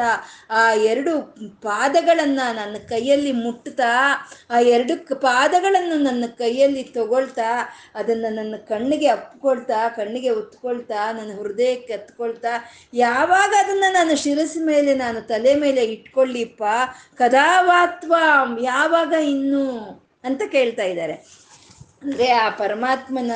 ಆ 0.50 0.74
ಎರಡು 0.74 1.14
ಪಾದಗಳನ್ನು 1.62 2.54
ನನ್ನ 2.56 2.76
ಕೈಯಲ್ಲಿ 2.90 3.32
ಮುಟ್ತಾ, 3.32 3.94
ಆ 4.52 4.60
ಎರಡು 4.60 5.16
ಪಾದಗಳನ್ನು 5.16 6.04
ನನ್ನ 6.04 6.24
ಕೈಯಲ್ಲಿ 6.38 6.84
ತಗೊಳ್ತಾ, 6.84 7.50
ಅದನ್ನು 7.96 8.36
ನನ್ನ 8.36 8.56
ಕಣ್ಣಿಗೆ 8.68 9.08
ಅಪ್ಕೊಳ್ತಾ, 9.08 9.90
ಕಣ್ಣಿಗೆ 9.90 10.30
ಒತ್ಕೊಳ್ತಾ 10.30 11.12
ನನ್ನ 11.12 11.32
ಹೃದಯಕ್ಕೆ 11.42 11.94
ಹತ್ಕೊಳ್ತಾ 11.94 12.54
ಯಾವಾಗ 12.94 13.54
ಅದನ್ನು 13.64 13.94
ನಾನು 13.94 14.16
ಶಿರಸಿ 14.16 14.64
ಮೇಲೆ, 14.64 14.94
ನಾನು 14.96 15.22
ತಲೆ 15.22 15.56
ಮೇಲೆ 15.56 15.86
ಇಟ್ಕೊಳ್ಳಿಪ್ಪ? 15.86 16.64
ಕದಾವಾತ್ವ, 17.16 18.14
ಯಾವಾಗ 18.62 19.14
ಇನ್ನು? 19.14 20.05
ಅಂತ 20.26 20.42
ಕೇಳ್ತಾ 20.52 20.84
ಇದ್ದಾರೆ. 20.84 21.16
ಅಂದರೆ 22.04 22.28
ಆ 22.32 22.50
ಪರಮಾತ್ಮನ 22.50 23.36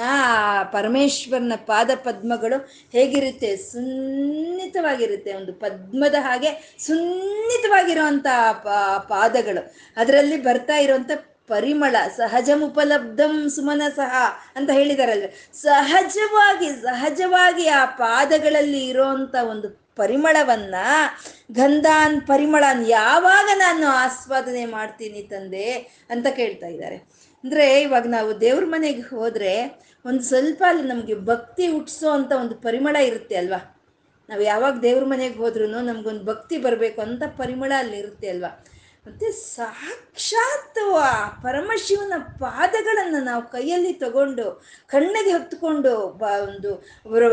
ಪರಮೇಶ್ವರನ 0.71 1.54
ಪಾದ 1.65 1.91
ಪದ್ಮಗಳು 2.04 2.58
ಹೇಗಿರುತ್ತೆ? 2.91 3.49
ಸುನ್ನಿತವಾಗಿರುತ್ತೆ. 3.58 5.32
ಒಂದು 5.34 5.54
ಪದ್ಮದ 5.54 6.15
ಹಾಗೆ 6.19 6.52
ಸುನ್ನಿತವಾಗಿರುವಂಥ 6.86 8.28
ಪಾದಗಳು. 9.08 9.63
ಅದರಲ್ಲಿ 9.97 10.38
ಬರ್ತಾ 10.43 10.78
ಇರುವಂಥ 10.78 11.12
ಪರಿಮಳ 11.51 11.95
ಸಹಜಮುಪಲಬ್ಧಂ 12.19 13.35
ಸುಮನ 13.55 13.83
ಸಹ 13.99 14.13
ಅಂತ 14.57 14.69
ಹೇಳಿದಾರಲ್ವ 14.77 15.29
ಸಹಜವಾಗಿ 15.65 16.69
ಸಹಜವಾಗಿ 16.88 17.67
ಆ 17.79 17.83
ಪಾದಗಳಲ್ಲಿ 18.03 18.81
ಇರೋಂಥ 18.91 19.35
ಒಂದು 19.53 19.69
ಪರಿಮಳವನ್ನ, 20.01 20.75
ಗಂಧಾನ್ 21.57 22.15
ಪರಿಮಳನ್ 22.29 22.83
ಯಾವಾಗ 22.89 23.47
ನಾನು 23.63 23.85
ಆಸ್ವಾದನೆ 24.03 24.63
ಮಾಡ್ತೀನಿ 24.75 25.21
ತಂದೆ 25.31 25.65
ಅಂತ 26.13 26.27
ಕೇಳ್ತಾ 26.38 26.67
ಇದ್ದಾರೆ. 26.73 26.97
ಅಂದರೆ 27.43 27.65
ಇವಾಗ 27.85 28.07
ನಾವು 28.17 28.29
ದೇವ್ರ 28.45 28.63
ಮನೆಗೆ 28.75 29.03
ಹೋದರೆ 29.15 29.53
ಒಂದು 30.05 30.23
ಸ್ವಲ್ಪ 30.29 30.62
ಅಲ್ಲಿ 30.69 30.85
ನಮಗೆ 30.91 31.15
ಭಕ್ತಿ 31.31 31.65
ಹುಟ್ಟಿಸೋ 31.73 32.09
ಅಂತ 32.19 32.31
ಒಂದು 32.43 32.55
ಪರಿಮಳ 32.65 32.95
ಇರುತ್ತೆ 33.09 33.35
ಅಲ್ವಾ? 33.41 33.62
ನಾವು 34.29 34.43
ಯಾವಾಗ 34.51 34.75
ದೇವ್ರ 34.88 35.03
ಮನೆಗೆ 35.13 35.38
ಹೋದ್ರೂ 35.43 35.67
ನಮಗೊಂದು 35.91 36.23
ಭಕ್ತಿ 36.31 36.57
ಬರಬೇಕು 36.65 36.99
ಅಂತ 37.07 37.23
ಪರಿಮಳ 37.41 37.71
ಅಲ್ಲಿ 37.83 37.97
ಇರುತ್ತೆ 38.03 38.29
ಅಲ್ವಾ? 38.33 38.51
ಮತ್ತು 39.09 39.55
ಸಾಕ್ಷಾತ್ 39.55 40.79
ಪರಮಶಿವನ 41.43 42.13
ಪಾದಗಳನ್ನು 42.39 43.23
ನಾವು 43.23 43.43
ಕೈಯಲ್ಲಿ 43.51 43.93
ತಗೊಂಡು, 43.93 44.63
ಕಣ್ಣಿಗೆ 44.87 45.31
ಹೊತ್ತುಕೊಂಡು 45.31 46.07
ಬ, 46.07 46.21
ಒಂದು 46.21 46.71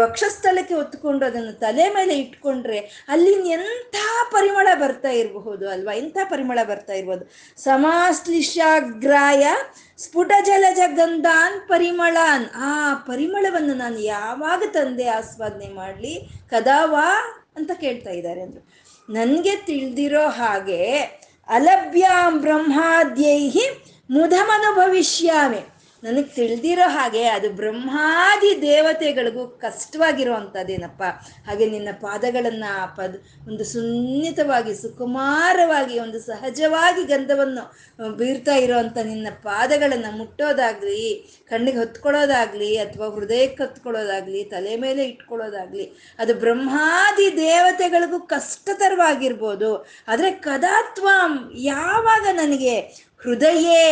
ವಕ್ಷಸ್ಥಳಕ್ಕೆ 0.02 0.74
ಹೊತ್ತುಕೊಂಡು 0.74 1.26
ಅದನ್ನು 1.26 1.52
ತಲೆ 1.52 1.88
ಮೇಲೆ 1.88 2.18
ಇಟ್ಕೊಂಡ್ರೆ 2.18 2.78
ಅಲ್ಲಿ 3.08 3.48
ಎಂಥ 3.48 3.96
ಪರಿಮಳ 4.32 4.68
ಬರ್ತಾ 4.74 5.08
ಇರಬಹುದು 5.08 5.68
ಅಲ್ವಾ? 5.68 5.94
ಎಂಥ 5.94 6.16
ಪರಿಮಳ 6.24 6.58
ಬರ್ತಾ 6.64 6.92
ಇರ್ಬೋದು? 6.92 7.24
ಸಮಾಶ್ಲಿಷಾಗ್ರಾಯ 7.62 9.46
ಸ್ಫುಟ 9.98 10.32
ಜಲಜ 10.44 10.80
ಗಂಧಾನ್ 10.86 11.68
ಪರಿಮಳಾನ್. 11.68 12.46
ಆ 12.54 12.94
ಪರಿಮಳವನ್ನು 12.94 13.74
ನಾನು 13.74 13.98
ಯಾವಾಗ 13.98 14.62
ತಂದೆ 14.72 15.08
ಆಸ್ವಾದನೆ 15.08 15.68
ಮಾಡಲಿ? 15.74 16.14
ಕದಾವಾ 16.50 17.08
ಅಂತ 17.56 17.70
ಕೇಳ್ತಾ 17.80 18.10
ಇದ್ದಾರೆ 18.10 18.40
ಅಂದರು. 18.40 18.64
ನನಗೆ 19.12 19.56
ತಿಳಿದಿರೋ 19.56 20.28
ಹಾಗೆ 20.28 20.82
अलभ्यां 21.48 22.38
ब्रह्माद्यैः 22.40 23.56
मुदमनुभविष्यामि। 24.10 25.60
ನನಗೆ 26.06 26.30
ತಿಳಿದಿರೋ 26.34 26.88
ಹಾಗೆ 26.88 27.24
ಅದು 27.28 27.48
ಬ್ರಹ್ಮಾದಿ 27.50 28.62
ದೇವತೆಗಳಿಗೂ 28.62 29.46
ಕಷ್ಟವಾಗಿರುವಂಥದ್ದೇನಪ್ಪ 29.48 31.02
ಹಾಗೆ 31.46 31.66
ನಿನ್ನ 31.70 31.88
ಪಾದಗಳನ್ನು 32.00 32.96
ಪದ, 32.96 33.14
ಒಂದು 33.48 33.64
ಸುನ್ನಿತವಾಗಿ, 33.64 34.74
ಸುಕುಮಾರವಾಗಿ, 34.74 35.98
ಒಂದು 35.98 36.20
ಸಹಜವಾಗಿ 36.20 37.04
ಗಂಧವನ್ನು 37.04 37.64
ಬೀರ್ತಾ 38.16 38.54
ಇರೋವಂಥ 38.54 38.98
ನಿನ್ನ 38.98 39.26
ಪಾದಗಳನ್ನು 39.42 40.16
ಮುಟ್ಟೋದಾಗಲಿ, 40.16 41.02
ಕಣ್ಣಿಗೆ 41.48 41.78
ಹೊತ್ಕೊಳ್ಳೋದಾಗಲಿ, 41.78 42.78
ಅಥವಾ 42.78 43.08
ಹೃದಯಕ್ಕೆ 43.08 43.62
ಹೊತ್ಕೊಳ್ಳೋದಾಗಲಿ, 43.62 44.44
ತಲೆ 44.44 44.76
ಮೇಲೆ 44.76 45.04
ಇಟ್ಕೊಳ್ಳೋದಾಗಲಿ, 45.04 45.86
ಅದು 46.18 46.34
ಬ್ರಹ್ಮಾದಿ 46.34 47.36
ದೇವತೆಗಳಿಗೂ 47.36 48.20
ಕಷ್ಟತರವಾಗಿರ್ಬೋದು. 48.20 49.72
ಆದರೆ 50.08 50.30
ಕದಾತ್ವ 50.30 51.08
ಯಾವಾಗ 51.54 52.26
ನನಗೆ 52.32 53.06
ಹೃದಯೇ 53.18 53.82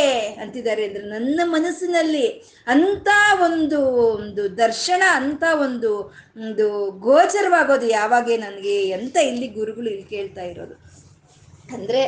ಅಂತಿದ್ದಾರೆ 0.40 0.84
ಅಂದರೆ 0.84 1.02
ನನ್ನ 1.02 1.40
ಮನಸ್ಸಿನಲ್ಲಿ 1.44 2.26
ಅಂತ 2.66 3.08
ಒಂದು 3.42 3.86
ಒಂದು 3.96 4.56
ದರ್ಶನ 4.56 5.02
ಅಂತ 5.14 5.44
ಒಂದು 5.60 5.98
ಒಂದು 6.36 6.90
ಗೋಚರವಾಗೋದು 6.90 7.86
ಯಾವಾಗೆ 7.88 8.36
ನನಗೆ 8.36 8.92
ಅಂತ 8.92 9.16
ಇಲ್ಲಿ 9.16 9.48
ಗುರುಗಳು 9.48 9.90
ಇಲ್ಲಿ 9.90 10.04
ಕೇಳ್ತಾ 10.04 10.42
ಇರೋದು. 10.42 10.74
ಅಂದರೆ 11.72 12.02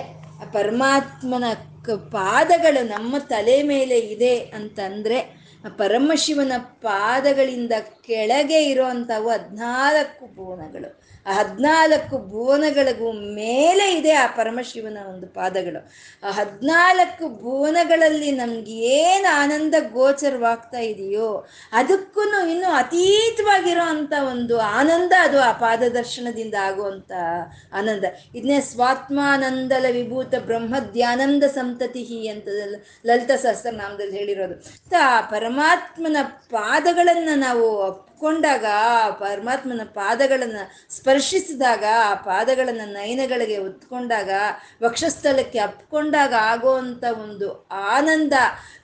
ಪರಮಾತ್ಮನ 0.53 1.45
ಪಾದಗಳು 2.11 2.87
ನಮ್ಮ 2.87 3.19
ತಲೆ 3.19 3.63
ಮೇಲೆ 3.63 3.99
ಇದೆ 3.99 4.39
ಅಂತಂದರೆ 4.39 5.47
ಪರಮಶಿವನ 5.79 6.53
ಪಾದಗಳಿಂದ 6.59 7.73
ಕೆಳಗೆ 8.03 8.65
ಇರೋಂಥವು 8.65 9.31
ಹದಿನಾಲ್ಕು 9.31 10.37
ಭುವನಗಳು 10.37 11.06
ಆ 11.27 11.33
ಹದಿನಾಲ್ಕು 11.33 12.19
ಭುವನಗಳಿಗೂ 12.19 13.13
ಮೇಲೆ 13.13 13.95
ಇದೆ 13.95 14.13
ಆ 14.13 14.27
ಪರಮಶಿವನ 14.27 14.99
ಒಂದು 15.09 15.27
ಪಾದಗಳು. 15.27 15.81
ಆ 16.25 16.31
ಹದಿನಾಲ್ಕು 16.31 17.29
ಭುವನಗಳಲ್ಲಿ 17.29 18.31
ನಮ್ಗೆ 18.31 18.73
ಏನು 18.73 19.37
ಆನಂದ 19.37 19.75
ಗೋಚರವಾಗ್ತಾ 19.93 20.79
ಇದೆಯೋ 20.79 21.47
ಅದಕ್ಕೂ 21.73 22.23
ಇನ್ನೂ 22.47 22.71
ಅತೀತವಾಗಿರೋ 22.71 23.83
ಅಂಥ 23.83 24.13
ಒಂದು 24.31 24.61
ಆನಂದ 24.61 25.13
ಅದು 25.21 25.41
ಆ 25.41 25.53
ಪಾದದರ್ಶನದಿಂದ 25.53 26.55
ಆಗುವಂಥ 26.55 27.13
ಆನಂದ. 27.73 28.05
ಇದನ್ನೇ 28.35 28.61
ಸ್ವಾತ್ಮಾನಂದಲ 28.61 29.87
ವಿಭೂತ 29.91 30.35
ಬ್ರಹ್ಮದ್ಯಾನಂದ 30.39 31.45
ಸಂತತಿ 31.45 32.29
ಅಂತ 32.29 32.49
ಲಲಿತ 33.07 33.31
ಸಹಸ್ರನಾಮದಲ್ಲಿ 33.31 34.17
ಹೇಳಿರೋದು. 34.19 34.57
ಆ 34.97 35.21
ಪರಮಾತ್ಮನ 35.21 36.17
ಪಾದಗಳನ್ನು 36.51 37.35
ನಾವು 37.39 37.67
ಅಪ್ಕೊಂಡಾಗ 38.17 38.65
ಆ 38.75 39.11
ಪರಮಾತ್ಮನ 39.11 39.81
ಪಾದಗಳನ್ನು 39.85 40.95
ಸ್ಪರ್ಶಿಸಿದಾಗ, 40.97 41.85
ಆ 42.05 42.15
ಪಾದಗಳನ್ನು 42.15 42.93
ನಯನಗಳಿಗೆ 42.93 43.59
ಒತ್ಕೊಂಡಾಗ 43.59 44.31
ವಕ್ಷಸ್ಥಳಕ್ಕೆ 44.83 45.59
ಅಪ್ಕೊಂಡಾಗ 45.59 46.35
ಆಗುವಂಥ 46.41 47.05
ಒಂದು 47.05 47.67
ಆನಂದ 47.71 48.33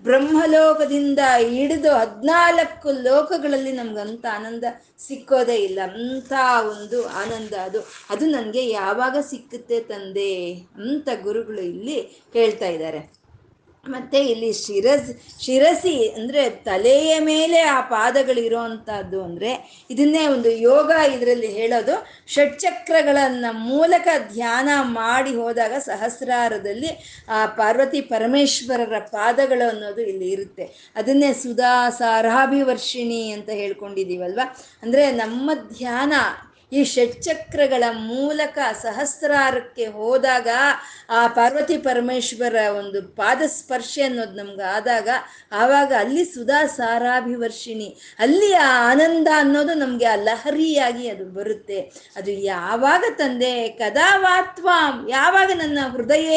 ಬ್ರಹ್ಮಲೋಕದಿಂದ 0.03 1.19
ಹಿಡಿದು 1.37 1.93
ಹದಿನಾಲ್ಕು 1.93 2.91
ಲೋಕಗಳಲ್ಲಿ 2.91 3.73
ನಮ್ಗಂಥ 3.73 4.27
ಆನಂದ 4.33 4.65
ಸಿಕ್ಕೋದೇ 5.07 5.57
ಇಲ್ಲ. 5.57 5.79
ಅಂಥ 5.85 6.33
ಒಂದು 6.71 7.09
ಆನಂದ 7.09 7.55
ಅದು. 7.55 7.81
ಅದು 8.11 8.27
ನನಗೆ 8.27 8.71
ಯಾವಾಗ 8.71 9.17
ಸಿಕ್ಕುತ್ತೆ 9.31 9.81
ತಂದೆ? 9.81 10.53
ಅಂತ 10.77 11.09
ಗುರುಗಳು 11.23 11.61
ಇಲ್ಲಿ 11.61 12.01
ಹೇಳ್ತಾ 12.33 12.67
ಇದ್ದಾರೆ. 12.67 13.22
ಮತ್ತೆ 13.89 14.19
ಇಲ್ಲಿ 14.19 14.53
ಶಿರಸ್, 14.53 15.43
ಶಿರಸಿ 15.43 16.09
ಅಂದ್ರೆ 16.09 16.51
ತಲೆಯ 16.51 17.19
ಮೇಲೆ 17.19 17.61
ಆ 17.61 17.81
ಪಾದಗಳಿರೋ 17.81 18.59
ಅಂಥದ್ದು 18.59 19.25
ಅಂದ್ರೆ 19.25 19.83
ಇದನ್ನೇ 19.91 20.27
ಒಂದು 20.27 20.51
ಯೋಗ 20.51 20.91
ಇದರಲ್ಲಿ 21.15 21.53
ಹೇಳೋದು. 21.53 22.07
ಷಟ್ಚಕ್ರಗಳನ್ನ 22.27 23.47
ಮೂಲಕ 23.51 24.09
ಧ್ಯಾನ 24.33 24.69
ಮಾಡಿ 24.83 25.31
ಹೋದಾಗ 25.31 25.73
ಸಹಸ್ರಾರದಲ್ಲಿ 25.79 26.89
ಆ 27.29 27.47
ಪಾರ್ವತಿ 27.47 28.01
ಪರಮೇಶ್ವರರ 28.01 28.99
ಪಾದಗಳು 28.99 29.69
ಅನ್ನೋದು 29.69 30.03
ಇಲ್ಲಿ 30.03 30.31
ಇರುತ್ತೆ. 30.31 30.93
ಅದನ್ನೇ 30.97 31.33
ಸುಧಾ 31.33 31.91
ಸಾರಾಭಿವರ್ಷಿಣಿ 31.91 33.31
ಅಂತ 33.31 33.51
ಹೇಳ್ಕೊಂಡಿದೀವಲ್ವಾ? 33.51 34.57
ಅಂದ್ರೆ 34.83 35.13
ನಮ್ಮ 35.13 35.51
ಧ್ಯಾನ 35.55 36.13
ಈ 36.73 36.81
ಷಟ್ಚಕ್ರಗಳ 36.85 37.85
ಮೂಲಕ 38.11 38.59
ಸಹಸ್ರಾರಕ್ಕೆ 38.83 39.87
ಹೋದಾಗ 39.87 40.49
ಆ 41.11 41.27
ಪಾರ್ವತಿ 41.27 41.77
ಪರಮೇಶ್ವರ 41.77 42.57
ಒಂದು 42.81 42.99
ಪಾದ 43.17 43.43
ಸ್ಪರ್ಶೆ 43.47 44.03
ಅನ್ನೋದು 44.03 44.37
ನಮ್ಗೆ 44.37 44.67
ಆದಾಗ 44.77 45.09
ಆವಾಗ 45.63 45.93
ಅಲ್ಲಿ 45.99 46.25
ಸುಧಾ 46.25 46.61
ಸಾರಾಭಿವರ್ಷಿಣಿ, 46.77 47.89
ಅಲ್ಲಿ 48.19 48.51
ಆ 48.67 48.71
ಆನಂದ 48.91 49.29
ಅನ್ನೋದು 49.37 49.75
ನಮಗೆ 49.75 50.05
ಆ 50.05 50.17
ಲಹರಿಯಾಗಿ 50.29 51.05
ಅದು 51.09 51.25
ಬರುತ್ತೆ. 51.25 51.79
ಅದು 52.17 52.31
ಯಾವಾಗ 52.31 53.05
ತಂದೆ 53.17 53.53
ಕದಾವಾತ್ವಾ 53.69 54.79
ಯಾವಾಗ 55.09 55.51
ನನ್ನ 55.55 55.79
ಹೃದಯ, 55.95 56.31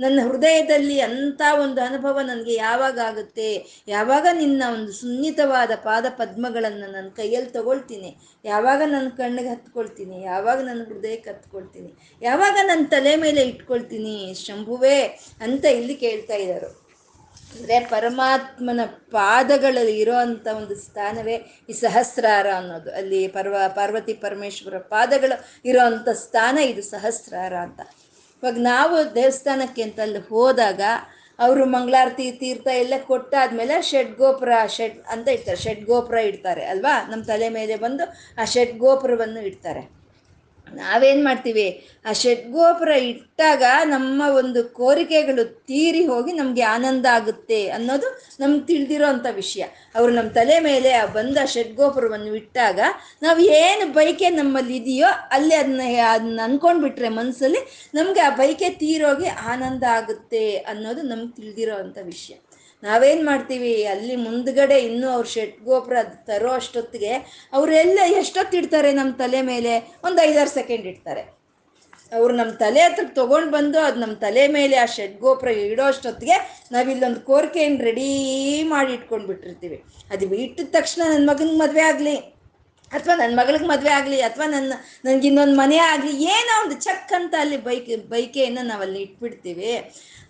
ನನ್ನ 0.00 0.18
ಹೃದಯದಲ್ಲಿ 0.28 1.00
ಅಂಥ 1.00 1.42
ಒಂದು 1.64 1.80
ಅನುಭವ 1.82 2.18
ನನಗೆ 2.20 2.54
ಯಾವಾಗ 2.54 2.98
ಆಗುತ್ತೆ? 3.10 3.50
ಯಾವಾಗ 3.88 4.26
ನಿನ್ನ 4.32 4.62
ಒಂದು 4.72 4.92
ಸುನ್ನಿತವಾದ 4.92 5.72
ಪಾದ 5.88 6.06
ಪದ್ಮಗಳನ್ನು 6.20 6.86
ನನ್ನ 6.92 7.08
ಕೈಯಲ್ಲಿ 7.16 7.50
ತಗೊಳ್ತೀನಿ? 7.50 8.12
ಯಾವಾಗ 8.44 8.80
ನನ್ನ 8.92 9.08
ಕಣ್ಣಿಗೆ 9.18 9.50
ಹತ್ಕೊಳ್ತೀನಿ, 9.54 10.16
ಯಾವಾಗ 10.30 10.58
ನನ್ನ 10.68 10.82
ಹೃದಯಕ್ಕೆ 10.90 11.28
ಹತ್ಕೊಳ್ತೀನಿ, 11.32 11.90
ಯಾವಾಗ 12.22 12.56
ನನ್ನ 12.70 12.84
ತಲೆ 12.94 13.12
ಮೇಲೆ 13.24 13.42
ಇಟ್ಕೊಳ್ತೀನಿ, 13.50 14.16
ಶಂಭುವೇ 14.44 14.98
ಅಂತ 15.46 15.64
ಇಲ್ಲಿ 15.80 15.96
ಕೇಳ್ತಾ 16.04 16.38
ಇದ್ದಾರೆ 16.44 16.70
ಅಂದರೆ 17.54 17.76
ಪರಮಾತ್ಮನ 17.94 18.82
ಪಾದಗಳಲ್ಲಿ 19.14 19.94
ಇರೋ 20.02 20.14
ಅಂಥ 20.26 20.46
ಒಂದು 20.60 20.74
ಸ್ಥಾನವೇ 20.84 21.36
ಈ 21.70 21.74
ಸಹಸ್ರಾರ 21.82 22.46
ಅನ್ನೋದು. 22.60 22.90
ಅಲ್ಲಿ 23.00 23.20
ಪರ್ವ, 23.36 23.56
ಪಾರ್ವತಿ 23.78 24.14
ಪರಮೇಶ್ವರ 24.24 24.78
ಪಾದಗಳು 24.94 25.36
ಇರೋ 25.70 25.82
ಅಂಥ 25.90 26.08
ಸ್ಥಾನ 26.24 26.58
ಇದು 26.72 26.84
ಸಹಸ್ರಾರ 26.94 27.54
ಅಂತ. 27.66 27.80
ಇವಾಗ 28.38 28.60
ನಾವು 28.72 28.96
ದೇವಸ್ಥಾನಕ್ಕೆ 29.18 29.82
ಅಂತ 29.86 30.00
ಅಲ್ಲಿ 30.06 30.22
ಹೋದಾಗ 30.30 30.80
ಅವರು 31.42 31.64
ಮಂಗಳಾರತಿ, 31.66 32.32
ತೀರ್ಥ 32.32 32.66
ಎಲ್ಲ 32.66 32.94
ಕೊಟ್ಟಾದ್ಮೇಲೆ 33.06 33.82
ಷಡ್ 33.82 34.12
ಗೋಪುರ, 34.16 34.52
ಷಡ್ 34.66 34.98
ಅಂತ 35.10 35.28
ಇಡ್ತಾರೆ. 35.28 35.56
ಷಡ್ 35.56 35.84
ಗೋಪುರ 35.84 36.16
ಇಡ್ತಾರೆ 36.16 36.64
ಅಲ್ವಾ? 36.64 36.94
ನಮ್ಮ 37.10 37.22
ತಲೆ 37.24 37.48
ಮೇಲೆ 37.48 37.76
ಬಂದು 37.76 38.04
ಆ 38.42 38.44
ಷಡ್ 38.44 38.78
ಗೋಪುರವನ್ನು 38.78 39.40
ಇಡ್ತಾರೆ. 39.40 40.01
ನಾವೇನು 40.76 41.24
ಮಾಡ್ತೀವಿ? 41.24 41.66
ಆ 42.06 42.12
ಷಡ್ಗೋಪುರ 42.12 42.88
ಇಟ್ಟಾಗ 42.88 43.62
ನಮ್ಮ 43.84 44.22
ಒಂದು 44.34 44.64
ಕೋರಿಕೆಗಳು 44.64 45.44
ತೀರಿ 45.44 46.06
ಹೋಗಿ 46.06 46.32
ನಮಗೆ 46.32 46.62
ಆನಂದ 46.62 47.06
ಆಗುತ್ತೆ 47.06 47.68
ಅನ್ನೋದು 47.68 48.08
ನಮ್ಗೆ 48.40 48.66
ತಿಳಿದಿರೋ 48.66 49.06
ಅಂಥ 49.06 49.26
ವಿಷಯ. 49.34 49.62
ಅವರು 49.94 50.12
ನಮ್ಮ 50.12 50.30
ತಲೆ 50.30 50.60
ಮೇಲೆ 50.60 50.92
ಆ 50.92 51.04
ಬಂದ 51.06 51.38
ಷಡ್ಗೋಪುರವನ್ನು 51.46 52.34
ಇಟ್ಟಾಗ 52.34 52.80
ನಾವು 53.22 53.40
ಏನು 53.40 53.92
ಬೈಕೆ 53.92 54.30
ನಮ್ಮಲ್ಲಿ 54.30 54.76
ಇದೆಯೋ 54.76 55.06
ಅಲ್ಲಿ 55.30 55.54
ಅದನ್ನ 55.54 55.82
ಅದನ್ನ 56.12 56.40
ಅನ್ಕೊಂಡ್ಬಿಟ್ರೆ 56.40 57.08
ಮನಸ್ಸಲ್ಲಿ 57.08 57.62
ನಮಗೆ 57.94 58.20
ಆ 58.20 58.30
ಬೈಕೆ 58.30 58.70
ತೀರೋಗಿ 58.70 59.26
ಆನಂದ 59.26 59.84
ಆಗುತ್ತೆ 59.90 60.56
ಅನ್ನೋದು 60.56 61.02
ನಮ್ಗೆ 61.02 61.32
ತಿಳಿದಿರೋ 61.36 61.76
ವಿಷಯ. 62.04 62.34
ನಾವೇನು 62.82 63.22
ಮಾಡ್ತೀವಿ? 63.30 63.74
ಅಲ್ಲಿ 63.92 64.14
ಮುಂದ್ಗಡೆ 64.24 64.78
ಇನ್ನೂ 64.88 65.08
ಅವ್ರ 65.16 65.26
ಶೆಟ್ 65.34 65.56
ಗೋಪುರ 65.68 65.96
ತರೋ 66.28 66.50
ಅಷ್ಟೊತ್ತಿಗೆ 66.60 67.12
ಅವರೆಲ್ಲ 67.58 67.98
ಎಷ್ಟೊತ್ತು 68.22 68.56
ಇಡ್ತಾರೆ 68.60 68.90
ನಮ್ಮ 69.00 69.12
ತಲೆ 69.22 69.40
ಮೇಲೆ? 69.52 69.74
ಒಂದು 70.08 70.20
ಐದಾರು 70.28 70.52
ಸೆಕೆಂಡ್ 70.58 70.88
ಇಡ್ತಾರೆ. 70.92 71.22
ಅವ್ರು 72.12 72.32
ನಮ್ಮ 72.38 72.52
ತಲೆ 72.62 72.80
ಹತ್ರ 72.86 73.04
ತೊಗೊಂಡು 73.18 73.50
ಬಂದು 73.56 73.78
ಅದು 73.88 73.98
ನಮ್ಮ 74.00 74.14
ತಲೆ 74.24 74.42
ಮೇಲೆ 74.56 74.76
ಆ 74.82 74.86
ಶೆಡ್ 74.96 75.14
ಗೋಪುರ 75.20 75.50
ಇಡೋ 75.62 75.84
ಅಷ್ಟೊತ್ತಿಗೆ 75.92 76.36
ನಾವಿಲ್ಲೊಂದು 76.74 77.20
ಕೋರಿಕೆಯನ್ನು 77.30 77.80
ರೆಡಿ 77.88 78.08
ಮಾಡಿ 78.74 78.92
ಇಟ್ಕೊಂಡು 78.96 79.26
ಬಿಟ್ಟಿರ್ತೀವಿ. 79.30 79.78
ಅದು 80.14 80.34
ಇಟ್ಟಿದ 80.44 80.68
ತಕ್ಷಣ 80.78 81.02
ನನ್ನ 81.12 81.24
ಮಗನಿಗೆ 81.30 81.58
ಮದುವೆ 81.62 81.84
ಆಗಲಿ, 81.90 82.16
ಅಥವಾ 82.92 83.14
ನನ್ನ 83.20 83.32
ಮಗಳಿಗೆ 83.40 83.66
ಮದುವೆ 83.72 83.92
ಆಗಲಿ, 83.98 84.18
ಅಥವಾ 84.28 84.46
ನನ್ನ 84.54 84.72
ನನಗಿನ್ನೊಂದು 85.06 85.56
ಮನೆ 85.62 85.78
ಆಗಲಿ, 85.92 86.12
ಏನೋ 86.34 86.54
ಒಂದು 86.64 86.76
ಚಕ್ 86.86 87.12
ಅಂತ 87.20 87.34
ಅಲ್ಲಿ 87.44 87.58
ಬೈಕ್ 87.68 87.88
ಬೈಕೆಯನ್ನು 88.14 88.64
ನಾವಲ್ಲಿ 88.70 89.00
ಇಟ್ಬಿಡ್ತೀವಿ. 89.06 89.72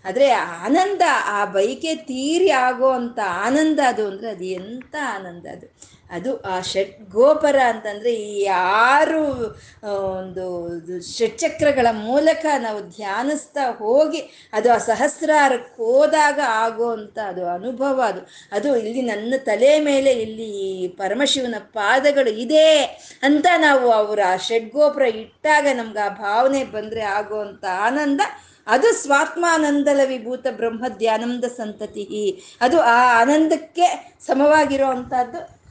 ಆದರೆ 0.05 0.29
ಆನಂದ, 0.65 1.03
ಆ 1.29 1.41
ಬೈಕೆ 1.55 1.95
ತೀರಿ 2.11 2.51
ಆಗೋ 2.67 2.91
ಅಂತ 3.01 3.19
ಆನಂದ 3.47 3.81
ಅದು 3.89 4.05
ಅಂದರೆ 4.07 4.31
ಅದು 4.31 4.47
ಎಂಥ 4.61 4.95
ಆನಂದ 5.17 5.47
ಅದು? 5.57 5.67
ಅದು 6.17 6.31
ಆ 6.45 6.55
ಷಟ್ 6.61 6.97
ಗೋಪರ 7.13 7.59
ಅಂತಂದರೆ 7.73 8.11
ಈ 8.31 8.33
ಆರು 8.87 9.21
ಒಂದು 10.17 10.45
ಷಟ್ಚಕ್ರಗಳ 11.13 11.87
ಮೂಲಕ 12.01 12.45
ನಾವು 12.59 12.81
ಧ್ಯಾನಿಸ್ತಾ 12.97 13.65
ಹೋಗಿ 13.81 14.21
ಅದು 14.53 14.69
ಆ 14.73 14.79
ಸಹಸ್ರಾರಕ್ಕೆ 14.89 15.83
ಹೋದಾಗ 15.83 16.39
ಆಗೋ 16.65 16.89
ಅಂಥ 16.97 17.19
ಅದು 17.31 17.43
ಅನುಭವ 17.49 17.99
ಅದು. 18.11 18.23
ಅದು 18.53 18.69
ಇಲ್ಲಿ 18.83 19.03
ನನ್ನ 19.03 19.35
ತಲೆ 19.45 19.73
ಮೇಲೆ 19.81 20.13
ಇಲ್ಲಿ 20.27 20.51
ಪರಮಶಿವನ 21.01 21.61
ಪಾದಗಳು 21.79 22.33
ಇದೆ 22.45 22.69
ಅಂತ 23.23 23.47
ನಾವು 23.59 23.89
ಅವರ 23.93 24.21
ಆ 24.35 24.37
ಷಡ್ಗೋಪುರ 24.49 25.07
ಇಟ್ಟಾಗ 25.17 25.67
ನಮ್ಗೆ 25.75 26.03
ಆ 26.09 26.13
ಭಾವನೆ 26.25 26.63
ಬಂದರೆ 26.77 27.05
ಆಗೋ 27.19 27.39
ಅಂಥ 27.41 27.65
ಆನಂದ. 27.89 28.21
ಅದು 28.67 29.03
ಸ್ವಾತ್ಮಾನಂದಲ 29.03 30.01
ವಿಭೂತ 30.05 30.47
ಬ್ರಹ್ಮ 30.51 30.85
ಧ್ಯಾನಂದ 30.89 31.45
ಸಂತತಿ. 31.45 32.43
ಅದು 32.61 32.81
ಆ 32.81 33.21
ಆನಂದಕ್ಕೆ 33.21 34.17
ಸಮವಾಗಿರೋ 34.21 34.87
ಅಂಥದ್ದು. 34.87 35.63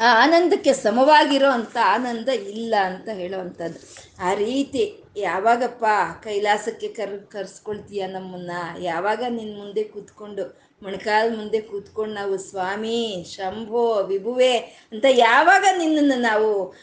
ಆ 0.00 0.22
ಆನಂದಕ್ಕೆ 0.22 0.72
ಸಮವಾಗಿರೋ 0.72 1.50
ಅಂಥ 1.50 1.76
ಆನಂದ 1.84 2.28
ಇಲ್ಲ 2.28 2.74
ಅಂತ 2.84 3.08
ಹೇಳೋವಂಥದ್ದು 3.08 3.80
ಆ 4.24 4.34
ರೀತಿ 4.34 5.02
ಯಾವಾಗಪ್ಪ 5.16 5.84
ಕೈಲಾಸಕ್ಕೆ 6.22 6.88
ಕರ್, 6.88 7.26
ಕರ್ಸ್ಕೊಳ್ತೀಯ 7.26 8.06
ನಮ್ಮನ್ನ? 8.06 8.50
ಯಾವಾಗ 8.78 9.22
ನಿನ್ನ 9.28 9.58
ಮುಂದೆ 9.58 9.84
ಕೂತ್ಕೊಂಡು 9.84 10.69
ಮೊಣಕಾಲ 10.82 11.36
ಮುಂದೆ 11.36 11.60
ಕೂತ್ಕೊಂಡು 11.60 12.14
ನಾವು, 12.14 12.38
ಸ್ವಾಮಿ, 12.38 13.26
ಶಂಭೋ, 13.34 14.02
ವಿಭುವೆ 14.02 14.56
ಅಂತ 14.92 15.06
ಯಾವಾಗ 15.08 15.64
ನಿನ್ನನ್ನು 15.78 16.20
ನಾವು 16.20 16.74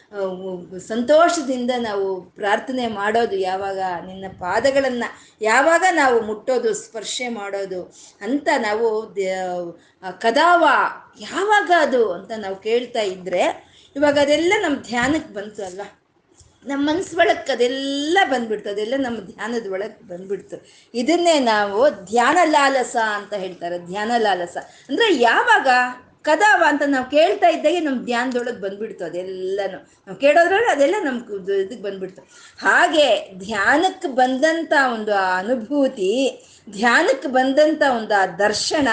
ಸಂತೋಷದಿಂದ 0.79 1.71
ನಾವು 1.79 2.21
ಪ್ರಾರ್ಥನೆ 2.21 2.87
ಮಾಡೋದು, 2.87 3.35
ಯಾವಾಗ 3.35 3.79
ನಿನ್ನ 4.05 4.25
ಪಾದಗಳನ್ನು 4.39 5.09
ಯಾವಾಗ 5.41 5.83
ನಾವು 5.91 6.21
ಮುಟ್ಟೋದು, 6.21 6.73
ಸ್ಪರ್ಶೆ 6.73 7.29
ಮಾಡೋದು 7.29 7.81
ಅಂತ 8.21 8.47
ನಾವು 8.57 8.87
ಕದಾವ 10.19 10.63
ಯಾವಾಗ 11.19 11.71
ಅದು 11.79 12.11
ಅಂತ 12.11 12.31
ನಾವು 12.37 12.55
ಕೇಳ್ತಾ 12.55 13.01
ಇದ್ರೆ, 13.01 13.43
ಇವಾಗ 13.95 14.17
ಅದೆಲ್ಲ 14.19 14.53
ನಮ್ಮ 14.61 14.77
ಧ್ಯಾನಕ್ಕೆ 14.81 15.33
ಬಂತು 15.33 15.61
ಅಲ್ವಾ? 15.65 15.96
ನಮ್ಮ 16.69 16.81
ಮನಸ್ಸು 16.89 17.17
ಒಳಕ್ಕೆ 17.17 17.51
ಅದೆಲ್ಲ 17.51 18.17
ಬಂದ್ಬಿಡ್ತು, 18.31 18.69
ಅದೆಲ್ಲ 18.69 18.95
ನಮ್ಮ 18.97 19.19
ಧ್ಯಾನದ 19.31 19.67
ಒಳಗೆ 19.75 20.07
ಬಂದ್ಬಿಡ್ತು. 20.07 20.57
ಇದನ್ನೇ 20.93 21.39
ನಾವು 21.53 21.79
ಧ್ಯಾನ 22.11 22.37
ಲಾಲಸ 22.55 22.95
ಅಂತ 23.19 23.33
ಹೇಳ್ತಾರೆ, 23.33 23.77
ಧ್ಯಾನ 23.91 24.11
ಲಾಲಸ. 24.17 24.57
ಅಂದರೆ 24.89 25.07
ಯಾವಾಗ 25.29 25.67
ಕದಾವ 26.27 26.61
ಅಂತ 26.67 26.83
ನಾವು 26.85 27.05
ಕೇಳ್ತಾ 27.09 27.47
ಇದ್ದಾಗೆ 27.47 27.79
ನಮ್ಮ 27.79 27.99
ಧ್ಯಾನದೊಳಗೆ 28.05 28.59
ಬಂದ್ಬಿಡ್ತು 28.61 29.03
ಅದೆಲ್ಲನೂ. 29.05 29.77
ನಾವು 30.05 30.17
ಕೇಳೋದ್ರೊಳಗೆ 30.23 30.71
ಅದೆಲ್ಲ 30.71 30.95
ನಮ್ಮ 31.03 31.19
ಇದಕ್ಕೆ 31.61 31.83
ಬಂದ್ಬಿಡ್ತು. 31.83 32.21
ಹಾಗೆ 32.59 33.07
ಧ್ಯಾನಕ್ಕೆ 33.45 34.09
ಬಂದಂಥ 34.21 34.73
ಒಂದು 34.95 35.13
ಅನುಭೂತಿ 35.37 36.11
ಧ್ಯಾನಕ್ಕೆ 36.71 37.27
ಬಂದಂಥ 37.27 37.81
ಒಂದು 37.97 38.13
ಆ 38.21 38.25
ದರ್ಶನ, 38.25 38.87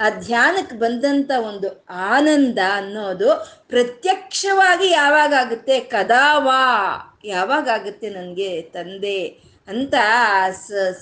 ಆ 0.00 0.08
ಧ್ಯಾನಕ್ಕೆ 0.26 0.76
ಬಂದಂಥ 0.76 1.30
ಒಂದು 1.50 1.70
ಆನಂದ 2.14 2.58
ಅನ್ನೋದು 2.74 3.28
ಪ್ರತ್ಯಕ್ಷವಾಗಿ 3.68 4.88
ಯಾವಾಗ 4.90 5.32
ಆಗುತ್ತೆ 5.42 5.76
ಕದಾವಾ. 5.94 6.62
ಯಾವಾಗ 7.24 7.68
ಆಗುತ್ತೆ 7.68 8.10
ನನಗೆ 8.10 8.62
ತಂದೆ 8.62 9.24
ಅಂತ 9.68 9.94
ಆ 10.04 10.50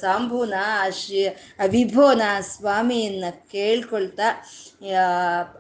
ಸಾಂಬುನ, 0.01 0.55
ಆ 0.61 0.89
ಶ್ರೀ 0.89 1.27
ಆ 1.27 1.65
ವಿಭೋನ 1.69 2.23
ಸ್ವಾಮಿಯನ್ನ 2.41 3.25
ಕೇಳ್ಕೊಳ್ತಾ 3.53 4.49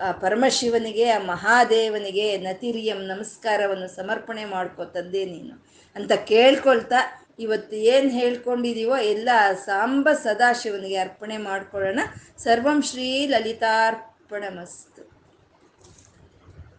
ಆ- 0.00 0.12
ಪರಮಶಿವನಿಗೆ, 0.12 1.10
ಆ 1.10 1.18
ಮಹಾದೇವನಿಗೆ 1.18 2.38
ನತಿರಿಯಂ 2.38 2.96
ನಮಸ್ಕಾರವನ್ನು 2.96 3.88
ಸಮರ್ಪಣೆ 3.88 4.44
ಮಾಡ್ಕೋ 4.44 4.84
ತಂದೆ 4.84 5.24
ನೀನು 5.24 5.66
ಅಂತ 5.96 6.12
ಕೇಳ್ಕೊಳ್ತಾ, 6.12 7.26
ಇವತ್ತು 7.38 7.76
ಏನು 7.76 8.10
ಹೇಳ್ಕೊಂಡಿದೀವೋ 8.10 8.96
ಎಲ್ಲ 8.96 9.28
ಸಾಂಬ 9.64 10.08
ಸದಾಶಿವನಿಗೆ 10.12 10.96
ಅರ್ಪಣೆ 10.96 11.36
ಮಾಡ್ಕೊಳ್ಳೋಣ. 11.36 12.00
ಸರ್ವಂ 12.38 12.82
ಶ್ರೀ 12.82 13.26
ಲಲಿತಾರ್ಪಣಮಸ್ತು. 13.26 14.95